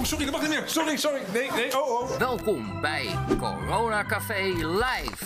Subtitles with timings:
[0.00, 0.62] Oh, sorry, dat mag niet meer.
[0.66, 1.20] Sorry, sorry.
[1.32, 2.18] Nee, nee, oh, oh.
[2.18, 5.24] Welkom bij Corona Café Live.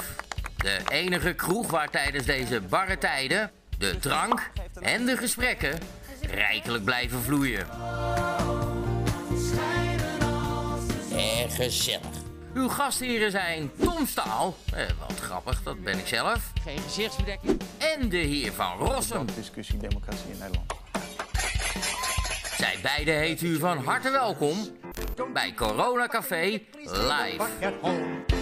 [0.56, 4.50] De enige kroeg waar tijdens deze barre tijden de drank
[4.80, 5.78] en de gesprekken
[6.20, 7.66] rijkelijk blijven vloeien.
[11.12, 12.22] En gezellig.
[12.54, 16.52] Uw gastheren zijn Tom Staal, eh, wat grappig, dat ben ik zelf.
[16.64, 17.60] Geen gezichtsbedekking.
[17.78, 19.26] En de heer Van Rossum.
[19.36, 20.83] discussie democratie in Nederland.
[22.64, 24.56] Zij beiden heet u van harte welkom
[25.32, 28.33] bij Corona Café Live.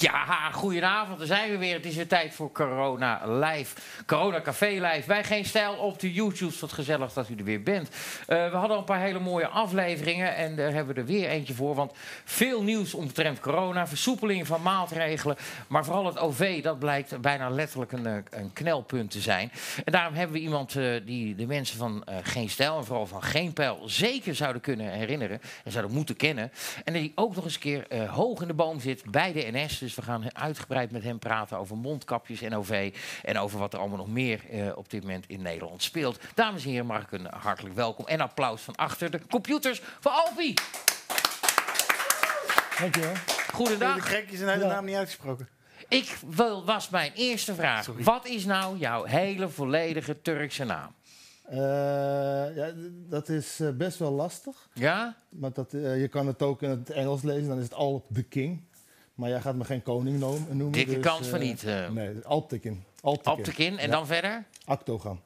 [0.00, 1.18] Ja, goedenavond.
[1.18, 1.74] Daar zijn we weer.
[1.74, 3.76] Het is weer tijd voor Corona Live.
[4.06, 5.02] Corona Café Live.
[5.06, 6.52] Bij Geen Stijl op de YouTube.
[6.60, 7.88] Wat gezellig dat u er weer bent.
[8.26, 10.36] Eh, we hadden al een paar hele mooie afleveringen.
[10.36, 11.74] En daar hebben we er weer eentje voor.
[11.74, 11.92] Want
[12.24, 13.86] veel nieuws omtrent corona.
[13.86, 15.36] Versoepeling van maatregelen.
[15.68, 19.52] Maar vooral het OV, dat blijkt bijna letterlijk een, eh, een knelpunt te zijn.
[19.84, 22.76] En daarom hebben we iemand eh, die de mensen van Geen Stijl...
[22.76, 25.40] en vooral van Geen Pijl zeker zouden kunnen herinneren.
[25.64, 26.52] En zouden moeten kennen.
[26.84, 29.78] En die ook nog eens een keer hoog in de boom zit bij de NS.
[29.78, 32.94] Dus we gaan uitgebreid met hem praten over mondkapjes en OV.
[33.22, 36.18] En over wat er allemaal nog meer eh, op dit moment in Nederland speelt.
[36.34, 40.10] Dames en heren, mag ik een hartelijk welkom en applaus van achter de computers voor
[40.12, 40.54] Alpi.
[42.80, 43.12] Dankjewel.
[43.12, 44.08] De Goedendag.
[44.08, 44.70] gekjes zijn hele Ja.
[44.72, 45.48] naam niet uitgesproken.
[45.88, 47.84] Ik wil, was mijn eerste vraag.
[47.84, 48.02] Sorry.
[48.04, 50.94] Wat is nou jouw hele volledige Turkse naam?
[51.44, 51.58] Eh,
[52.56, 52.72] ja,
[53.08, 54.68] dat is eh, best wel lastig.
[54.72, 55.16] Ja?
[55.28, 58.22] Maar dat, je kan het ook in het Engels lezen, dan is het Alp de
[58.22, 58.60] King.
[59.20, 60.72] Maar jij gaat me geen koning noem- noemen.
[60.72, 61.64] Dikke dus, kans van eh, niet.
[61.64, 62.82] eh Nee, Alp de King.
[63.00, 63.78] Alp de op de kin.
[63.78, 63.92] En Ja.
[63.92, 64.44] dan verder?
[64.64, 65.20] Actogan.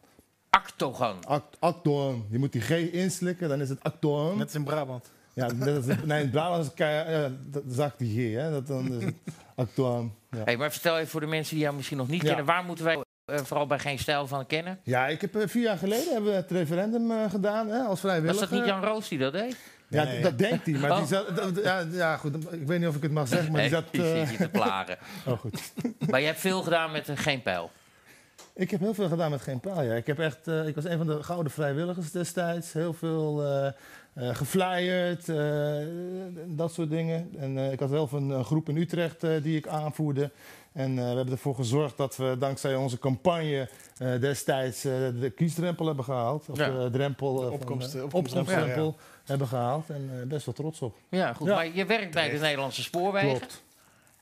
[0.51, 1.25] Actogon.
[1.25, 2.27] Act, actoon.
[2.31, 4.37] Je moet die G inslikken, dan is het actoon.
[4.37, 5.11] Net als in Brabant.
[5.35, 6.71] Ja, net als, nee, in Brabant is
[7.77, 8.51] ja, die G, hè.
[8.51, 9.15] Dat, dan is het.
[9.77, 10.45] Ja.
[10.45, 12.27] Hey, maar vertel even voor de mensen die jou misschien nog niet Ja.
[12.27, 12.45] kennen.
[12.45, 14.81] Waar moeten wij eh, vooral bij geen stijl van kennen?
[14.83, 18.01] ja, ik heb vier jaar geleden hebben we het referendum eh, gedaan hè, als Was
[18.01, 18.49] vrijwilliger.
[18.49, 19.57] dat niet Jan Roos die dat deed?
[19.95, 20.23] Ja, Nee.
[20.23, 20.75] dat denkt hij.
[20.75, 20.99] Maar Oh.
[20.99, 22.53] die zat, dat- ja, ja, goed.
[22.53, 23.93] Ik weet niet of ik het mag zeggen, maar die Nee, zat...
[23.93, 24.99] die eh, zit je te plagen.
[25.27, 25.73] oh, goed.
[26.11, 27.71] maar je hebt veel gedaan met een geen pijl.
[28.55, 29.83] Ik heb heel veel gedaan met geen paal.
[29.83, 29.95] Ja.
[29.95, 32.73] Ik, heb echt, eh, ik was een van de gouden vrijwilligers destijds.
[32.73, 33.67] Heel veel eh
[34.15, 35.73] eh, geflyerd, eh,
[36.47, 37.31] dat soort dingen.
[37.39, 40.31] En eh, ik had wel een, een groep in Utrecht eh, die ik aanvoerde.
[40.73, 43.69] En eh, we hebben ervoor gezorgd dat we dankzij onze campagne
[43.99, 46.49] eh, destijds eh, de kiesdrempel hebben gehaald.
[46.49, 46.71] Of Ja.
[46.85, 49.91] de drempel, eh, van, Opkomst- eh, opkomstdrempel, opkomstdrempel hebben gehaald.
[49.91, 50.97] En eh, best wel trots op.
[51.09, 51.47] Ja, goed.
[51.49, 51.55] Ja.
[51.55, 53.29] Maar je werkt bij de Nederlandse spoorwegen.
[53.39, 53.63] Klopt.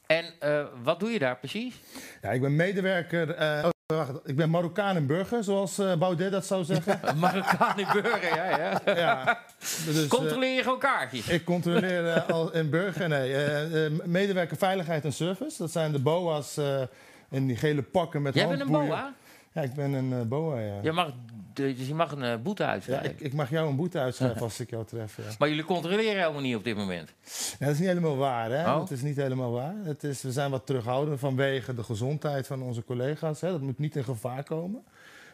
[0.06, 1.74] En eh, wat doe je daar precies?
[2.22, 3.30] Ja, ik ben medewerker.
[3.34, 6.98] eh, oh, wacht, ik ben Marokkaan en burger, zoals eh, Baudet dat zou zeggen.
[7.02, 8.80] Een Marokkaan in burger, ja, ja.
[8.84, 9.38] ja.
[9.84, 11.28] Dus, Controleer je gewoon kaartjes?
[11.28, 13.90] Ik controleer eh, al in burger, nee.
[14.04, 15.58] medewerker veiligheid en service.
[15.58, 16.82] Dat zijn de BOA's eh,
[17.30, 19.12] in die gele pakken met Jij bent een boa?
[19.52, 20.78] Ja, ik ben een BOA, ja.
[20.82, 21.10] Je mag,
[21.54, 23.10] dus je mag een eh, boete Ja, uitschrijven.
[23.10, 25.16] ik, ik mag jou een boete uitschrijven als ik jou tref.
[25.16, 25.22] Ja.
[25.38, 27.10] Maar jullie controleren helemaal niet op dit moment.
[27.58, 28.64] Ja, dat is niet helemaal waar, hè?
[28.72, 28.78] Oh.
[28.78, 29.74] Dat is niet helemaal waar.
[29.84, 33.40] Het is, we zijn wat terughoudend vanwege de gezondheid van onze collega's.
[33.40, 33.50] Hè?
[33.50, 34.82] Dat moet niet in gevaar komen.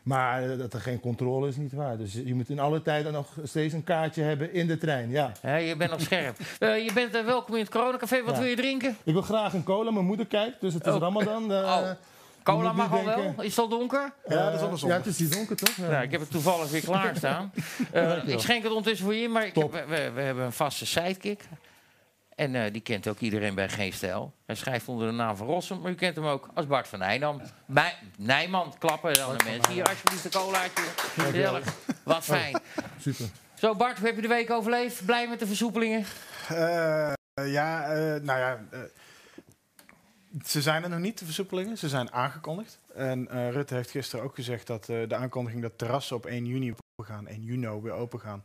[0.03, 1.97] Maar dat er geen controle is niet waar.
[1.99, 5.33] Dus je moet in alle tijden nog steeds een kaartje hebben in de trein, ja.
[5.41, 6.37] Hè, je bent nog scherp.
[6.59, 8.23] Eh, je bent eh, welkom in het coronacafé.
[8.23, 8.41] Wat Ja.
[8.41, 8.97] wil je drinken?
[9.05, 9.91] Ik wil graag een cola.
[9.91, 11.01] Mijn moeder kijkt, dus het is Oh.
[11.01, 11.53] Ramadan.
[11.53, 11.91] Oh.
[12.55, 13.35] Cola mag niet al wel?
[13.39, 14.13] Is het al donker?
[14.29, 14.81] Ja, dat is zondag.
[14.89, 15.77] Ja, het is hier donker, toch?
[15.77, 15.89] Ja.
[15.89, 17.53] Nou, ik heb het toevallig weer klaarstaan.
[17.93, 18.35] Eh Dankjewel.
[18.35, 21.41] ik schenk het ondertussen voor je in, maar ik we, we hebben een vaste sidekick.
[22.35, 24.35] En eh, die kent ook iedereen bij Geen Stijl.
[24.47, 26.99] Hij schrijft onder de naam van Rossum, maar u kent hem ook als Bart van
[26.99, 27.41] Nijnam.
[27.67, 29.73] Bij, Nijman, klappen dan de mensen.
[29.73, 30.83] Hier alsjeblieft een colaatje.
[30.97, 31.75] Gezellig.
[32.03, 32.61] Wat fijn.
[33.01, 33.27] Super.
[33.55, 35.05] Zo Bart, hoe heb je de week overleefd?
[35.05, 36.05] Blij met de versoepelingen?
[36.49, 38.59] Eh, ja, eh, nou ja.
[40.47, 41.79] Ze zijn er nog niet, de versoepelingen.
[41.79, 42.79] Ze zijn aangekondigd.
[42.95, 46.47] En eh, Rutte heeft gisteren ook gezegd dat eh, de aankondiging dat terrassen op 1
[46.47, 48.43] juni open gaan, 1 juni weer open gaan,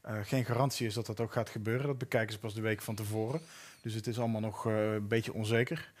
[0.00, 1.86] eh, geen garantie is dat dat ook gaat gebeuren.
[1.86, 3.40] Dat bekijken ze pas de week van tevoren.
[3.82, 5.92] Dus het is allemaal nog een beetje onzeker.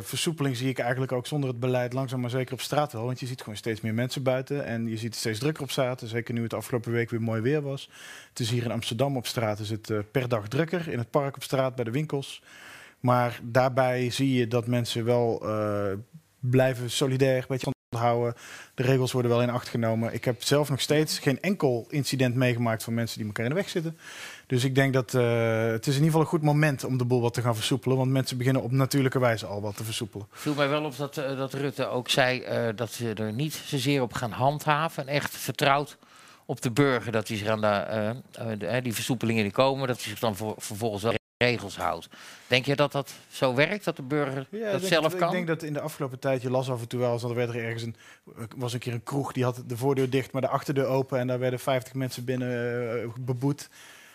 [0.00, 3.04] Versoepeling zie ik eigenlijk ook zonder het beleid langzaam maar zeker op straat wel.
[3.04, 4.64] Want je ziet gewoon steeds meer mensen buiten.
[4.64, 6.02] En je ziet het steeds drukker op straat.
[6.04, 7.90] Zeker nu het afgelopen week weer mooi weer was.
[8.28, 10.88] Het is hier in Amsterdam op straat is het per dag drukker.
[10.88, 12.42] In het park op straat, bij de winkels.
[13.00, 15.92] Maar daarbij zie je dat mensen wel eh,
[16.40, 18.34] blijven solidair, een beetje houden.
[18.74, 20.14] De regels worden wel in acht genomen.
[20.14, 23.56] Ik heb zelf nog steeds geen enkel incident meegemaakt van mensen die elkaar in de
[23.56, 23.98] weg zitten.
[24.46, 27.04] Dus ik denk dat eh, het is in ieder geval een goed moment om de
[27.04, 27.96] boel wat te gaan versoepelen.
[27.96, 30.26] Want mensen beginnen op natuurlijke wijze al wat te versoepelen.
[30.30, 32.44] viel mij wel op dat, eh, dat Rutte ook zei
[32.74, 35.06] dat ze er niet zozeer op gaan handhaven.
[35.06, 35.96] En echt vertrouwt
[36.46, 40.18] op de burger dat hij zich aan de, die versoepelingen die komen, dat hij zich
[40.18, 42.08] dan voor, vervolgens wel regels houdt.
[42.46, 45.28] Denk je dat dat zo werkt, dat de burger Ja, dat ik zelf denk, kan?
[45.28, 47.30] Ik denk dat in de afgelopen tijd, je las af en toe wel eens, dat
[47.30, 47.96] er werd er ergens een,
[48.56, 51.26] was een keer een kroeg, die had de voordeur dicht, maar de achterdeur open en
[51.26, 53.68] daar werden 50 mensen binnen eh, beboet.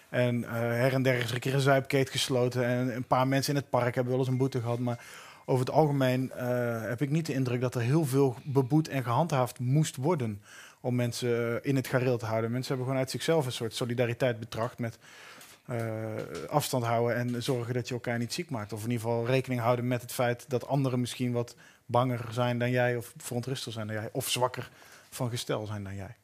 [0.10, 3.28] En eh, her en der is er een keer een zuipkeet gesloten en een paar
[3.28, 4.80] mensen in het park hebben wel eens een boete gehad.
[4.80, 5.06] Maar
[5.46, 9.04] over het algemeen eh, heb ik niet de indruk dat er heel veel beboet en
[9.04, 10.42] gehandhaafd moest worden
[10.80, 12.52] om mensen in het gareel te houden.
[12.52, 14.98] Mensen hebben gewoon uit zichzelf een soort solidariteit betracht met
[16.50, 18.74] afstand houden en zorgen dat je elkaar niet ziek maakt.
[18.74, 21.56] Of in ieder geval rekening houden met het feit dat anderen misschien wat
[21.86, 24.70] banger zijn dan jij, of verontrustig zijn dan jij, of zwakker
[25.10, 26.16] van gestel zijn dan jij.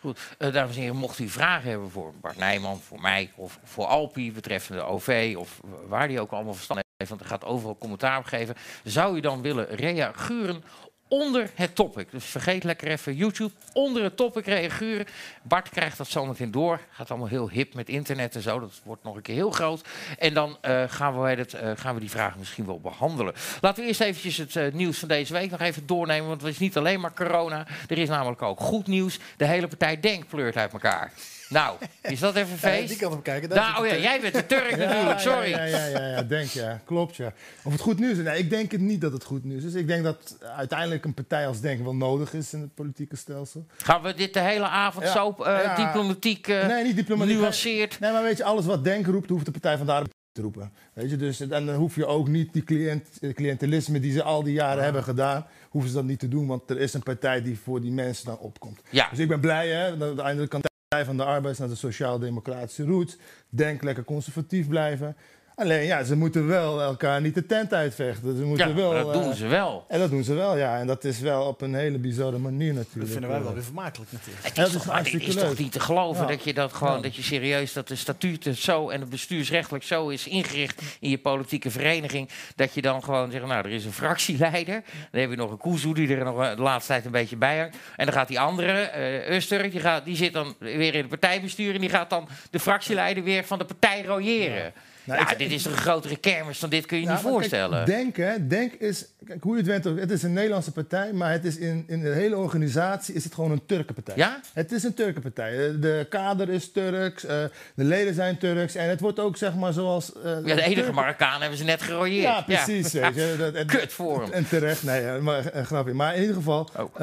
[0.00, 3.58] Goed, eh, dames en heren, mocht u vragen hebben voor Bart Nijman, voor mij of
[3.64, 7.78] voor Alpi betreffende OV of waar die ook allemaal verstand heeft, want er gaat overal
[7.78, 10.64] commentaar op geven, zou u dan willen reageren
[11.08, 12.10] onder het topic.
[12.10, 15.06] Dus vergeet lekker even YouTube, onder het topic reageren.
[15.42, 16.80] Bart krijgt dat zometeen door.
[16.90, 18.60] Gaat allemaal heel hip met internet en zo.
[18.60, 19.88] Dat wordt nog een keer heel groot.
[20.18, 23.34] En dan eh, gaan, we het, eh, gaan we die vragen misschien wel behandelen.
[23.60, 26.28] Laten we eerst eventjes het eh, nieuws van deze week nog even doornemen.
[26.28, 27.66] Want het is niet alleen maar corona.
[27.88, 29.18] Er is namelijk ook goed nieuws.
[29.36, 31.12] De hele partij Denk pleurt uit elkaar.
[31.48, 32.88] Nou, is dat even feest?
[32.88, 33.48] die kant op kijken.
[33.48, 35.50] daar Nou, oh ja, jij bent de Turk natuurlijk, sorry.
[35.50, 36.80] Ja, ja, ja, ja, denk ja.
[36.84, 37.32] Klopt, ja.
[37.62, 38.24] Of het goed nieuws is?
[38.24, 39.74] Nee, ik denk het niet dat het goed nieuws is.
[39.74, 43.66] Ik denk dat uiteindelijk een partij als Denk wel nodig is in het politieke stelsel.
[43.76, 45.74] Gaan we dit de hele avond Ja, zo eh, ja.
[45.74, 47.36] diplomatiek uh, nee, niet diplomatiek.
[47.36, 48.00] nuanceerd?
[48.00, 50.42] Nee, maar weet je, alles wat Denk roept, hoeft de Partij van de Arbeid te
[50.42, 50.72] roepen.
[50.92, 54.22] Weet je, dus en dan hoef je ook niet die cliënt, eh, cliëntelisme die ze
[54.22, 57.02] al die jaren hebben gedaan, hoeven ze dat niet te doen, want er is een
[57.02, 58.80] partij die voor die mensen dan opkomt.
[58.90, 59.08] Ja.
[59.10, 62.84] Dus ik ben blij hè, dat uiteindelijk kan Partij van de Arbeid naar de sociaal-democratische
[62.84, 63.16] roots.
[63.48, 65.16] Denk lekker conservatief blijven.
[65.56, 68.36] Alleen ja, ze moeten wel elkaar niet de tent uitvechten.
[68.36, 69.84] Ze moeten Ja, wel, dat doen eh, ze wel.
[69.88, 70.78] En dat doen ze wel, ja.
[70.78, 73.00] En dat is wel op een hele bizarre manier natuurlijk.
[73.04, 74.44] Dat vinden wij wel weer vermakelijk natuurlijk.
[74.46, 76.28] Het Ja, is, dat toch, is is niet te geloven Ja.
[76.28, 77.00] dat je dat gewoon, Ja.
[77.02, 81.18] dat je serieus dat de statuten zo en het bestuursrechtelijk zo is ingericht in je
[81.18, 85.36] politieke vereniging, dat je dan gewoon zegt, nou, er is een fractieleider, dan heb je
[85.36, 88.04] nog een Kuzu die er nog eh, de laatste tijd een beetje bij hangt, en
[88.06, 91.74] dan gaat die andere, eh Uster, die, gaat, die zit dan weer in het partijbestuur
[91.74, 94.72] en die gaat dan de fractieleider weer van de partij royeren.
[95.06, 97.32] Nou, ja, ik- dit is een grotere kermis dan dit kun je Ja, niet maar
[97.32, 97.86] kijk, voorstellen.
[97.86, 101.32] denk, hè, denk is, kijk, hoe je het went het is een Nederlandse partij, maar
[101.32, 104.16] het is in, in de hele organisatie is het gewoon een Turkenpartij.
[104.16, 104.40] Ja?
[104.52, 105.56] Het is een Turkenpartij.
[105.80, 107.44] De kader is Turks, eh,
[107.74, 110.12] de leden zijn Turks en het wordt ook zeg maar zoals...
[110.12, 112.22] eh, ja, de enige Turken- Marokkaan hebben ze net gerooieerd.
[112.24, 112.92] Ja, precies.
[112.92, 114.32] Weet je, dat, en- Kut voor hem.
[114.32, 115.92] En terecht, nee, eh, maar een grapje.
[115.94, 116.94] Maar in ieder geval, Oh.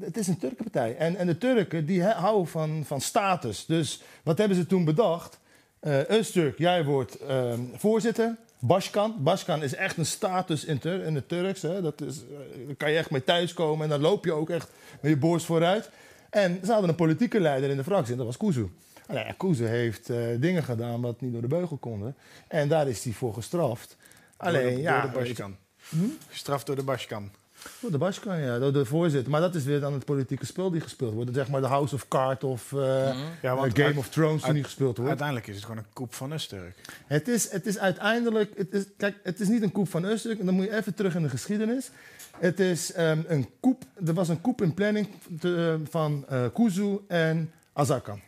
[0.00, 0.96] het is een Turkenpartij.
[0.98, 3.64] En, en de Turken die houden van, van status.
[3.66, 5.38] Dus wat hebben ze toen bedacht?
[5.80, 8.36] Eh Öztürk, jij wordt ehm, voorzitter.
[8.58, 9.14] Başkan.
[9.18, 11.62] Başkan is echt een status in, Tur in het Turks.
[11.62, 11.82] Hè.
[11.82, 13.84] Dat is, eh, daar kan je echt mee thuiskomen.
[13.84, 15.90] En dan loop je ook echt met je borst vooruit.
[16.30, 18.12] En ze hadden een politieke leider in de fractie.
[18.12, 18.70] En dat was Kuzu.
[19.08, 22.16] Nou ja, Kuzu heeft eh, dingen gedaan wat niet door de beugel konden.
[22.48, 23.96] En daar is hij voor gestraft.
[24.36, 25.56] Alleen, door de, ja, door de Baskan.
[26.28, 27.30] Gestraft door de Baskan.
[27.80, 29.30] Door de Baskan, ja, door de voorzitter.
[29.30, 31.30] Maar dat is weer dan het politieke spel die gespeeld wordt.
[31.34, 34.42] Zeg maar de House of Cards of eh, Ja, eh, want Game uit- of Thrones
[34.42, 35.08] die niet gespeeld wordt.
[35.08, 36.74] Uiteindelijk is het gewoon een koep van Usturk.
[37.06, 40.38] Het is, het is uiteindelijk, het is, kijk, het is niet een koep van Öztürk.
[40.40, 41.90] En dan moet je even terug in de geschiedenis.
[42.38, 45.08] Het is ehm, een koep, er was een koep in planning
[45.40, 48.20] te- van eh Kuzu en Azarkan.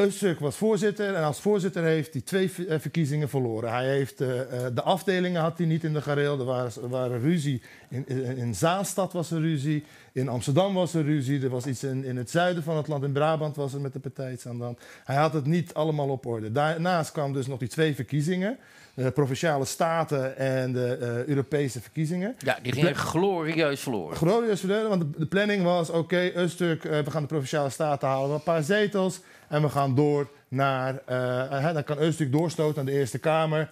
[0.00, 3.72] Öztürk was voorzitter en als voorzitter heeft hij twee eh, verkiezingen verloren.
[3.72, 6.38] Hij heeft, eh, eh, de afdelingen had hij niet in de gareel.
[6.38, 7.62] Er waren, waren ruzie.
[7.88, 9.84] In, in, in Zaanstad was er ruzie.
[10.12, 11.42] In Amsterdam was er ruzie.
[11.42, 13.04] Er was iets in, in het zuiden van het land.
[13.04, 14.80] In Brabant was er met de partij iets aan de hand.
[15.04, 16.52] Hij had het niet allemaal op orde.
[16.52, 18.58] Daarnaast kwamen dus nog die twee verkiezingen.
[18.94, 22.34] De provinciale staten en de Europese verkiezingen.
[22.38, 24.16] Ja, die gingen glorieus verloren.
[24.16, 28.08] Glorieus verleden, want de, de planning was: oké, Öztürk, eh, we gaan de provinciale staten
[28.08, 29.20] halen, we een paar zetels.
[29.52, 31.00] En we gaan door naar.
[31.06, 33.68] eh, hè, dan kan Öztürk doorstoten naar de Eerste Kamer.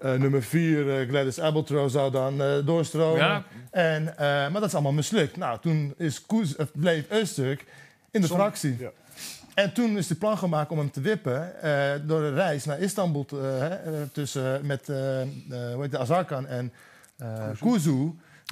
[0.00, 3.24] Eh, nummer vier, eh, Gladys Abeltro, zou dan eh, doorstromen.
[3.24, 3.44] Ja.
[3.70, 5.36] En, eh, maar dat is allemaal mislukt.
[5.36, 7.60] Nou, toen is Koes, bleef Öztürk
[8.10, 8.76] in de Som- fractie.
[8.78, 8.90] Ja.
[9.54, 12.78] En toen is de plan gemaakt om hem te wippen eh, door een reis naar
[12.80, 16.72] Istanbul te, hè, tussen, met eh, eh, hoe heet de, Azarkan en
[17.16, 17.48] eh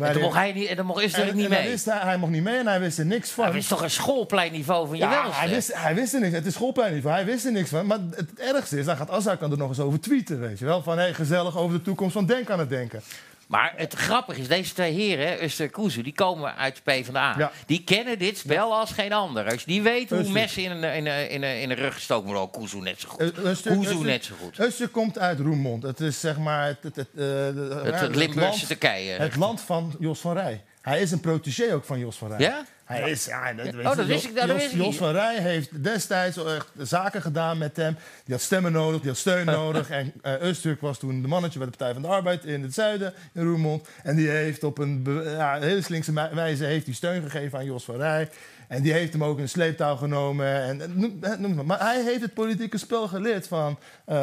[0.03, 1.71] En dan mocht hij niet, en dan mocht en- niet en hij mee.
[1.71, 3.45] wist- hij, hij mocht niet mee en hij wist er niks van.
[3.47, 6.35] Dat is toch een schoolpleinniveau van je ja, hij wist, hij wist er niks.
[6.35, 7.15] Het is schoolpleinniveau.
[7.17, 7.87] Hij wist er niks van.
[7.87, 10.83] Maar het, ergste is, dan gaat Azarkan er nog eens over tweeten, weet je wel.
[10.83, 13.03] Van, hé, gezellig over de toekomst van Denk aan het denken.
[13.49, 17.35] Maar het grappige is, deze twee heren, Uster Kuzu, die komen uit PvdA.
[17.39, 17.53] Ja.
[17.67, 19.63] Die kennen dit spel als geen ander.
[19.67, 22.43] Die weet hoe messen in een, in, een, in, een, in een rug gestoken worden,
[22.43, 23.33] oh, Kuzu net zo goed.
[23.33, 24.57] Öztürk- Kuzu Öztürk- net zo goed.
[24.73, 25.83] Öztürk komt uit Roermond.
[25.83, 27.55] Het is zeg maar het, het, het, eh, Het,
[27.95, 29.13] ja, het Limburgse land- Turkije.
[29.13, 30.63] Het land van Jos van Rij.
[30.81, 32.39] Hij is een protégé ook van Jos van Rij.
[32.39, 32.65] Ja?
[32.85, 34.97] Hij is, ja, dat, weet Oh, dat wist ik- dat Jos, wist ik Jos niet.
[34.97, 37.97] van Rij heeft destijds echt zaken gedaan met hem.
[38.25, 39.91] Die had stemmen nodig, die had steun nodig.
[39.91, 43.15] En Öztürk was toen de mannetje bij de Partij van de Arbeid in het zuiden,
[43.33, 43.89] in Roermond.
[44.03, 47.85] En die heeft op een ja, hele slinkse wijze heeft die steun gegeven aan Jos
[47.85, 48.29] van Rij.
[48.69, 50.63] En die heeft hem ook in sleeptouw genomen.
[50.63, 50.93] En,
[51.39, 51.65] noem, maar.
[51.67, 54.17] maar hij heeft het politieke spel geleerd van eh,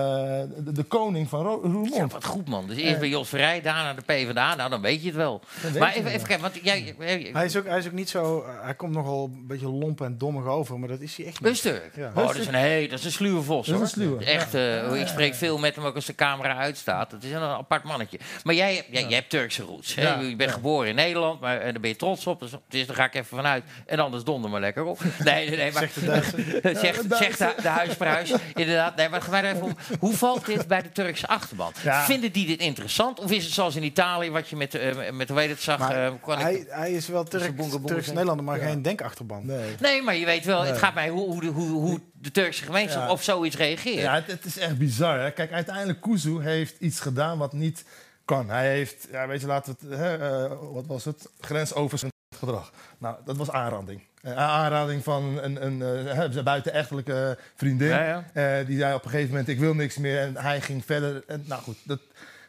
[0.57, 2.67] de, de koning van Ro- Ja, wat goed, man.
[2.67, 4.55] Dus eerst bij Jos Verrij, daarna de PvdA.
[4.55, 5.41] Nou, dan weet je het wel.
[5.79, 6.95] Maar even, het even kijken, want jij...
[7.33, 8.45] Hij is, ook, hij is ook niet zo...
[8.61, 11.49] hij komt nogal een beetje lomp en dommig over, maar dat is hij echt niet.
[11.49, 11.81] Rustig.
[11.95, 12.07] Ja.
[12.15, 14.53] Oh, dat is een, hey, dat is een sluwe vos, Dat is een sluwe, Echt,
[14.53, 17.11] eh, ik spreek veel met hem ook als de camera uitstaat.
[17.11, 18.19] Dat is een apart mannetje.
[18.43, 19.95] Maar jij, hebt- jij, jij hebt Turkse roots.
[19.95, 20.01] Hè?
[20.01, 22.39] Ja, Je bent geboren in Nederland, maar en daar ben je trots op.
[22.39, 23.63] Dus, dus daar ga ik even vanuit.
[23.85, 24.99] En anders donder maar lekker op.
[25.23, 25.71] Nee, nee, nee.
[25.71, 26.75] Maar, Zegt de Duitser.
[26.85, 28.33] zegt, zegt de, de huisprijs.
[28.53, 28.95] Inderdaad.
[28.95, 29.75] Nee, maar gaan wij er even om.
[29.99, 31.71] Hoe valt dit bij de Turkse achterban?
[31.83, 32.05] Ja.
[32.05, 33.19] Vinden die dit interessant?
[33.19, 35.79] Of is het zoals in Italië, wat je met, eh, met hoe heet het zag?
[35.79, 38.15] Maar eh, hij, hij is wel Turks, boenge boenge Turks zijn.
[38.17, 38.67] Nederlander, maar Ja.
[38.67, 39.45] geen denkachterban.
[39.45, 39.75] Nee.
[39.79, 42.63] Nee, maar je weet wel, het gaat mij hoe, hoe, de- hoe, hoe de Turkse
[42.63, 43.11] gemeenschap Ja.
[43.11, 44.01] op zoiets reageert.
[44.01, 45.19] Ja, het, het is echt bizar.
[45.19, 45.31] Hè?
[45.31, 47.83] Kijk, uiteindelijk Kuzu heeft iets gedaan wat niet
[48.25, 48.49] kan.
[48.49, 51.29] Hij heeft, ja, weet je, laten we het, hè, eh, wat was het?
[51.39, 52.71] Grensoverschrijdend gedrag.
[52.97, 54.01] Nou, dat was aanranding.
[54.21, 57.87] Een aanranding van een, een, eh, zijn buitenechtelijke vriendin.
[57.87, 58.59] Ja, ja.
[58.59, 60.19] Eh, die zei op een gegeven moment, ik wil niks meer.
[60.19, 61.23] En hij ging verder.
[61.27, 61.99] En, nou goed, dat,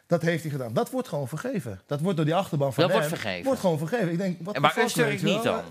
[0.07, 0.73] dat heeft hij gedaan.
[0.73, 1.81] Dat wordt gewoon vergeven.
[1.85, 3.43] Dat wordt door die achterban van Dat wordt vergeven.
[3.43, 4.11] Wordt gewoon vergeven.
[4.11, 5.63] Ik denk, wat En maar je niet dan?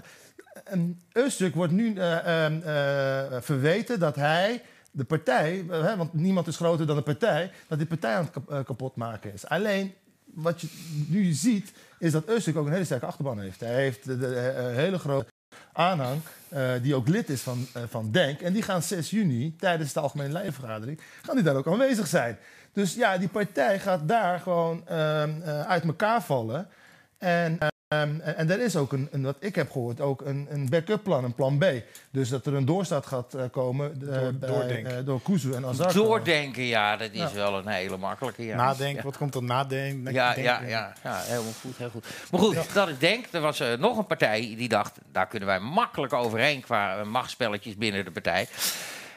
[0.65, 6.15] En Öztürk wordt nu eh, ehm, eh, verweten dat hij de partij, eh, hè, want
[6.15, 9.33] niemand is groter dan de partij, dat die partij aan het kap- eh, kapot maken
[9.33, 9.47] is.
[9.47, 9.95] Alleen
[10.25, 10.67] wat je
[11.09, 13.61] nu ziet, is dat Öztürk ook een hele sterke achterban heeft.
[13.61, 15.31] Hij heeft de, de, eh, een hele grote
[15.73, 18.41] aanhang, eh, die ook lid is van, eh, van DENK.
[18.41, 22.39] En die gaan 6 juni, tijdens de Algemene Leidenvergadering, gaan die daar ook aanwezig zijn.
[22.73, 26.69] Dus ja, die partij gaat daar gewoon ehm, eh, uit elkaar vallen.
[27.19, 27.59] En,
[28.01, 30.69] ehm, en, en er is ook een, een, wat ik heb gehoord, ook een, een
[30.69, 31.65] backup plan, een plan B.
[32.11, 34.99] Dus dat er een doorstaat gaat eh, komen eh, Door- bij, doordenken.
[34.99, 35.93] eh, door Kuzu en Azar.
[35.93, 37.33] Doordenken, ja, dat is Ja.
[37.33, 38.45] wel een hele makkelijke.
[38.45, 38.57] Ja.
[38.57, 39.03] Nadenken, Ja.
[39.03, 40.13] wat komt er nadenken?
[40.13, 42.07] Ja, ja, ja, ja, helemaal goed, heel goed.
[42.31, 43.27] Maar goed, dat is Denk.
[43.31, 47.77] Er was eh, nog een partij die dacht, daar kunnen wij makkelijk overheen qua machtspelletjes
[47.77, 48.49] binnen de partij.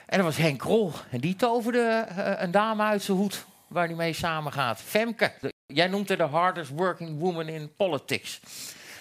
[0.06, 0.92] En dat was Henk Krol.
[1.10, 2.06] En die toverde
[2.38, 4.82] een dame uit zijn hoed waar hij mee samengaat.
[4.82, 5.32] Femke.
[5.76, 8.40] Jij noemt haar de hardest working woman in politics.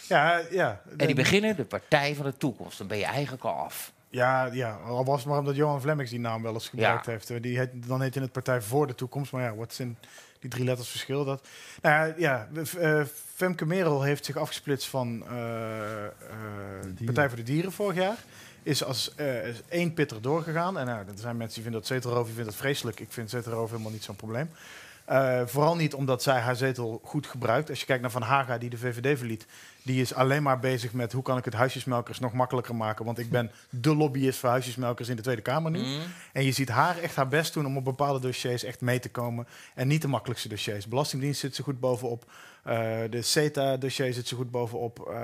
[0.09, 0.81] Ja, ja.
[0.97, 2.79] En die beginnen de Partij van de Toekomst.
[2.79, 3.93] Dan ben je eigenlijk al af.
[4.09, 7.11] Ja, ja, al was het maar omdat Johan Flemmings die naam wel eens gebruikt Ja.
[7.13, 7.43] heeft.
[7.43, 9.33] Die heet, dan heet in het Partij voor de Toekomst.
[9.33, 9.99] Maar ja, wat zijn
[10.41, 11.25] die drie letters verschil?
[11.25, 11.47] Dat,
[11.83, 13.03] nou ja, ja eh,
[13.35, 16.11] Femke Merel heeft zich afgesplitst van eh, eh,
[16.83, 17.05] dieren.
[17.05, 18.17] Partij voor de Dieren vorig jaar.
[18.63, 20.79] Is als eh, is één pitter doorgegaan.
[20.79, 23.01] En nou, er zijn mensen die vinden dat zetelroof, die vinden dat vreselijk.
[23.01, 24.51] Ik vind zetelroof helemaal niet zo'n probleem.
[25.05, 27.71] Eh, vooral niet omdat zij haar zetel goed gebruikt.
[27.71, 29.47] Als je kijkt naar Van Haga, die de VVD verliet,
[29.85, 33.05] die is alleen maar bezig met hoe kan ik het huisjesmelkers nog makkelijker maken.
[33.05, 35.79] Want ik ben de lobbyist voor huisjesmelkers in de Tweede Kamer nu.
[35.79, 36.01] Mm.
[36.33, 39.11] En je ziet haar echt haar best doen om op bepaalde dossiers echt mee te
[39.11, 39.47] komen.
[39.75, 40.89] En niet de makkelijkste dossiers.
[40.89, 42.25] Belastingdienst zit ze goed bovenop.
[42.63, 44.99] Eh, de CETA-dossier zit ze goed bovenop.
[44.99, 45.17] Eh,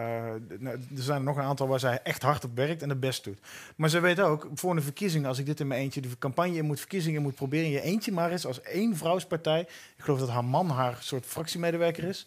[0.58, 3.00] nou, er zijn er nog een aantal waar zij echt hard op werkt en het
[3.00, 3.38] best doet.
[3.76, 6.56] Maar ze weet ook, voor een verkiezing, als ik dit in mijn eentje, de campagne
[6.56, 9.60] in moet, verkiezingen in moet proberen, in je eentje maar eens als één vrouwspartij.
[9.60, 12.26] Ik geloof dat haar man haar soort fractiemedewerker is.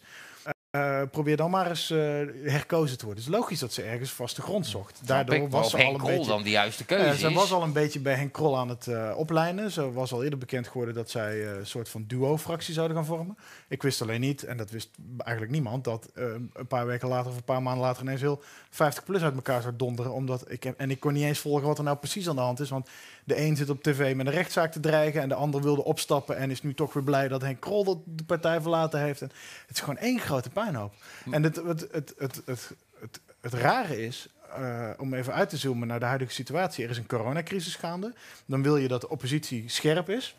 [0.73, 1.97] Eh, probeer dan maar eens eh,
[2.43, 3.23] herkozen te worden.
[3.23, 5.07] Het is logisch dat ze ergens vaste grond zocht.
[5.07, 6.31] Daardoor ik, was ze Henk al een Krol beetje...
[6.31, 7.33] dan de juiste keuze Ja, ze is.
[7.33, 9.71] was al een beetje bij Henk Krol aan het eh, oplijnen.
[9.71, 13.05] Ze was al eerder bekend geworden dat zij eh, een soort van duo-fractie zouden gaan
[13.05, 13.37] vormen.
[13.67, 17.31] Ik wist alleen niet, en dat wist eigenlijk niemand, dat eh, een paar weken later
[17.31, 20.13] of een paar maanden later ineens heel 50PLUS uit elkaar zou donderen.
[20.13, 22.41] Omdat ik heb, en ik kon niet eens volgen wat er nou precies aan de
[22.41, 22.69] hand is.
[22.69, 22.89] Want
[23.23, 26.37] de een zit op tv met een rechtszaak te dreigen en de ander wilde opstappen
[26.37, 29.21] en is nu toch weer blij dat Henk Krol dat de partij verlaten heeft.
[29.21, 29.31] En
[29.67, 30.93] het is gewoon één grote puinhoop.
[31.31, 35.57] En het, het, het, het, het, het, het rare is, eh, om even uit te
[35.57, 36.83] zoomen naar de huidige situatie.
[36.83, 38.13] Er is een coronacrisis gaande.
[38.45, 40.35] Dan wil je dat de oppositie scherp is.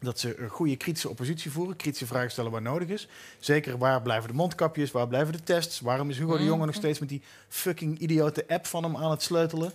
[0.00, 3.08] Dat ze een goede kritische oppositie voeren, kritische vragen stellen waar nodig is.
[3.38, 5.80] Zeker waar blijven de mondkapjes, waar blijven de tests?
[5.80, 9.10] Waarom is Hugo de Jonge nog steeds met die fucking idiote app van hem aan
[9.10, 9.72] het sleutelen?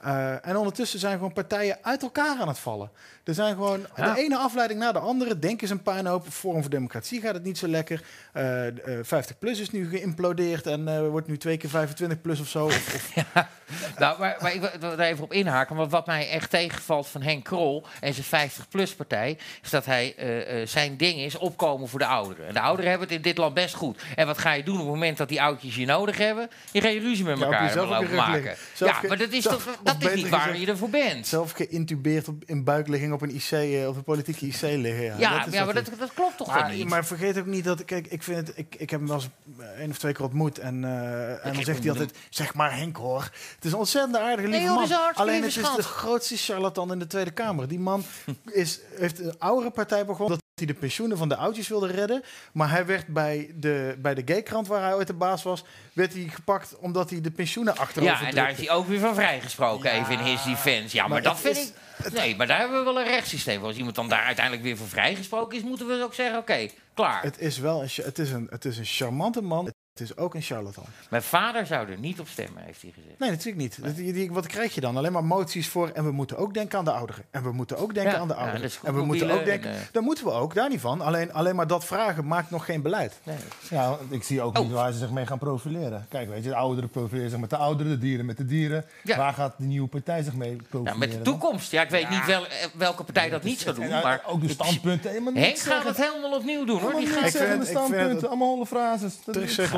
[0.00, 2.90] Eh, en ondertussen zijn gewoon partijen uit elkaar aan het vallen.
[3.30, 4.14] Er zijn gewoon Ja.
[4.14, 5.38] de ene afleiding na de andere.
[5.38, 6.26] Denk eens een puinhoop.
[6.28, 8.02] Forum voor Democratie gaat het niet zo lekker.
[8.32, 12.64] Eh, eh, 50PLUS is nu geïmplodeerd en eh, wordt nu twee keer 25PLUS of zo.
[12.64, 13.12] Of, of
[13.98, 15.76] Nou, maar, maar ik wil er even op inhaken.
[15.76, 19.38] Want wat mij echt tegenvalt van Henk Krol en zijn 50-plus-partij...
[19.62, 22.46] is dat hij eh, eh, zijn ding is opkomen voor de ouderen.
[22.46, 24.02] En de ouderen hebben het in dit land best goed.
[24.16, 26.48] En wat ga je doen op het moment dat die oudjes je nodig hebben?
[26.72, 28.54] Je gaat je ruzie met Ja, elkaar rug maken.
[28.76, 29.78] Ja, maar dat is toch...
[29.82, 31.26] Dat is niet waar je ervoor bent.
[31.26, 35.04] Zelf geïntubeerd op, in buikligging op een IC, eh, op een politieke IC liggen.
[35.04, 36.88] Ja, Ja, dat ja maar dat klopt toch maar, wel niet?
[36.88, 39.28] maar vergeet ook niet dat, kijk, ik vind het, ik, ik heb hem wel eens
[39.58, 42.76] eh, één of twee keer ontmoet en, eh, en dan zegt hij altijd, zeg maar
[42.76, 43.22] Henk hoor.
[43.54, 45.14] Het is een ontzettend aardige Nee, lieve dat man.
[45.14, 47.68] Alleen het is de grootste charlatan in de Tweede Kamer.
[47.68, 48.04] Die man
[48.52, 52.22] is, heeft een oudere partij begonnen dat hij de pensioenen van de oudjes wilde redden.
[52.52, 56.12] Maar hij werd bij de, bij de gaykrant waar hij ooit de baas was, werd
[56.12, 59.14] hij gepakt omdat hij de pensioenen achterover Ja, en daar is hij ook weer van
[59.14, 60.96] vrijgesproken, Ja, even in his defense.
[60.96, 61.74] Ja, maar, maar dat vind is- ik...
[62.12, 63.68] Nee, maar daar hebben we wel een rechtssysteem voor.
[63.68, 67.22] Als iemand dan daar uiteindelijk weer voor vrijgesproken is, moeten we ook zeggen, oké, klaar.
[67.22, 69.72] Het is wel een, het is een, het is een charmante man.
[69.90, 70.84] Het is ook een charlatan.
[71.10, 73.18] Mijn vader zou er niet op stemmen, heeft hij gezegd.
[73.18, 73.82] Nee, natuurlijk niet.
[73.84, 74.96] Dat- die- die- wat krijg je dan?
[74.96, 75.88] Alleen maar moties voor.
[75.88, 77.24] En we moeten ook denken aan de ouderen.
[77.30, 78.70] En we moeten ook denken Ja, aan de ouderen.
[78.84, 79.70] en we moeten ook denken.
[79.70, 81.00] en, eh, Dan moeten we ook, daar niet van.
[81.00, 83.18] Alleen, alleen maar dat vragen maakt nog geen beleid.
[83.22, 83.36] Nee.
[83.70, 84.62] Ja, ik zie ook Oh.
[84.64, 86.06] niet waar ze zich mee gaan profileren.
[86.08, 88.84] Kijk, weet je, de ouderen profileren zich met de ouderen, de dieren met de dieren.
[89.04, 89.16] Ja.
[89.16, 90.84] Waar gaat de nieuwe partij zich mee profileren?
[90.84, 91.70] Nou, met de toekomst.
[91.70, 93.84] Ja, ik weet niet wel, eh, welke partij dat niet zou doen.
[93.84, 95.10] En, uh, Maar ook de standpunten.
[95.10, 96.94] Helemaal Henk niks gaat het helemaal opnieuw doen, hoor.
[96.94, 97.14] Die gaat...
[97.14, 98.28] niks Ik vind zeggen, het- de standpunten.
[98.28, 99.14] Allemaal holle frases.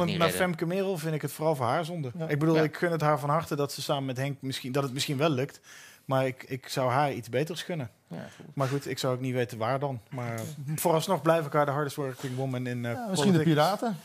[0.08, 0.30] Redden.
[0.30, 2.10] Femke Merel vind ik het vooral voor haar zonde.
[2.18, 2.28] Ja.
[2.28, 2.62] Ik bedoel, Ja.
[2.62, 5.16] ik gun het haar van harte dat ze samen met Henk misschien, dat het misschien
[5.16, 5.60] wel lukt.
[6.04, 7.90] Maar ik, ik zou haar iets beters gunnen.
[8.08, 8.46] Ja, goed.
[8.54, 10.00] Maar goed, ik zou ook niet weten waar dan.
[10.10, 10.40] Maar
[10.74, 13.96] vooralsnog blijf ik haar de hardest working woman in eh Ja, misschien de piraten.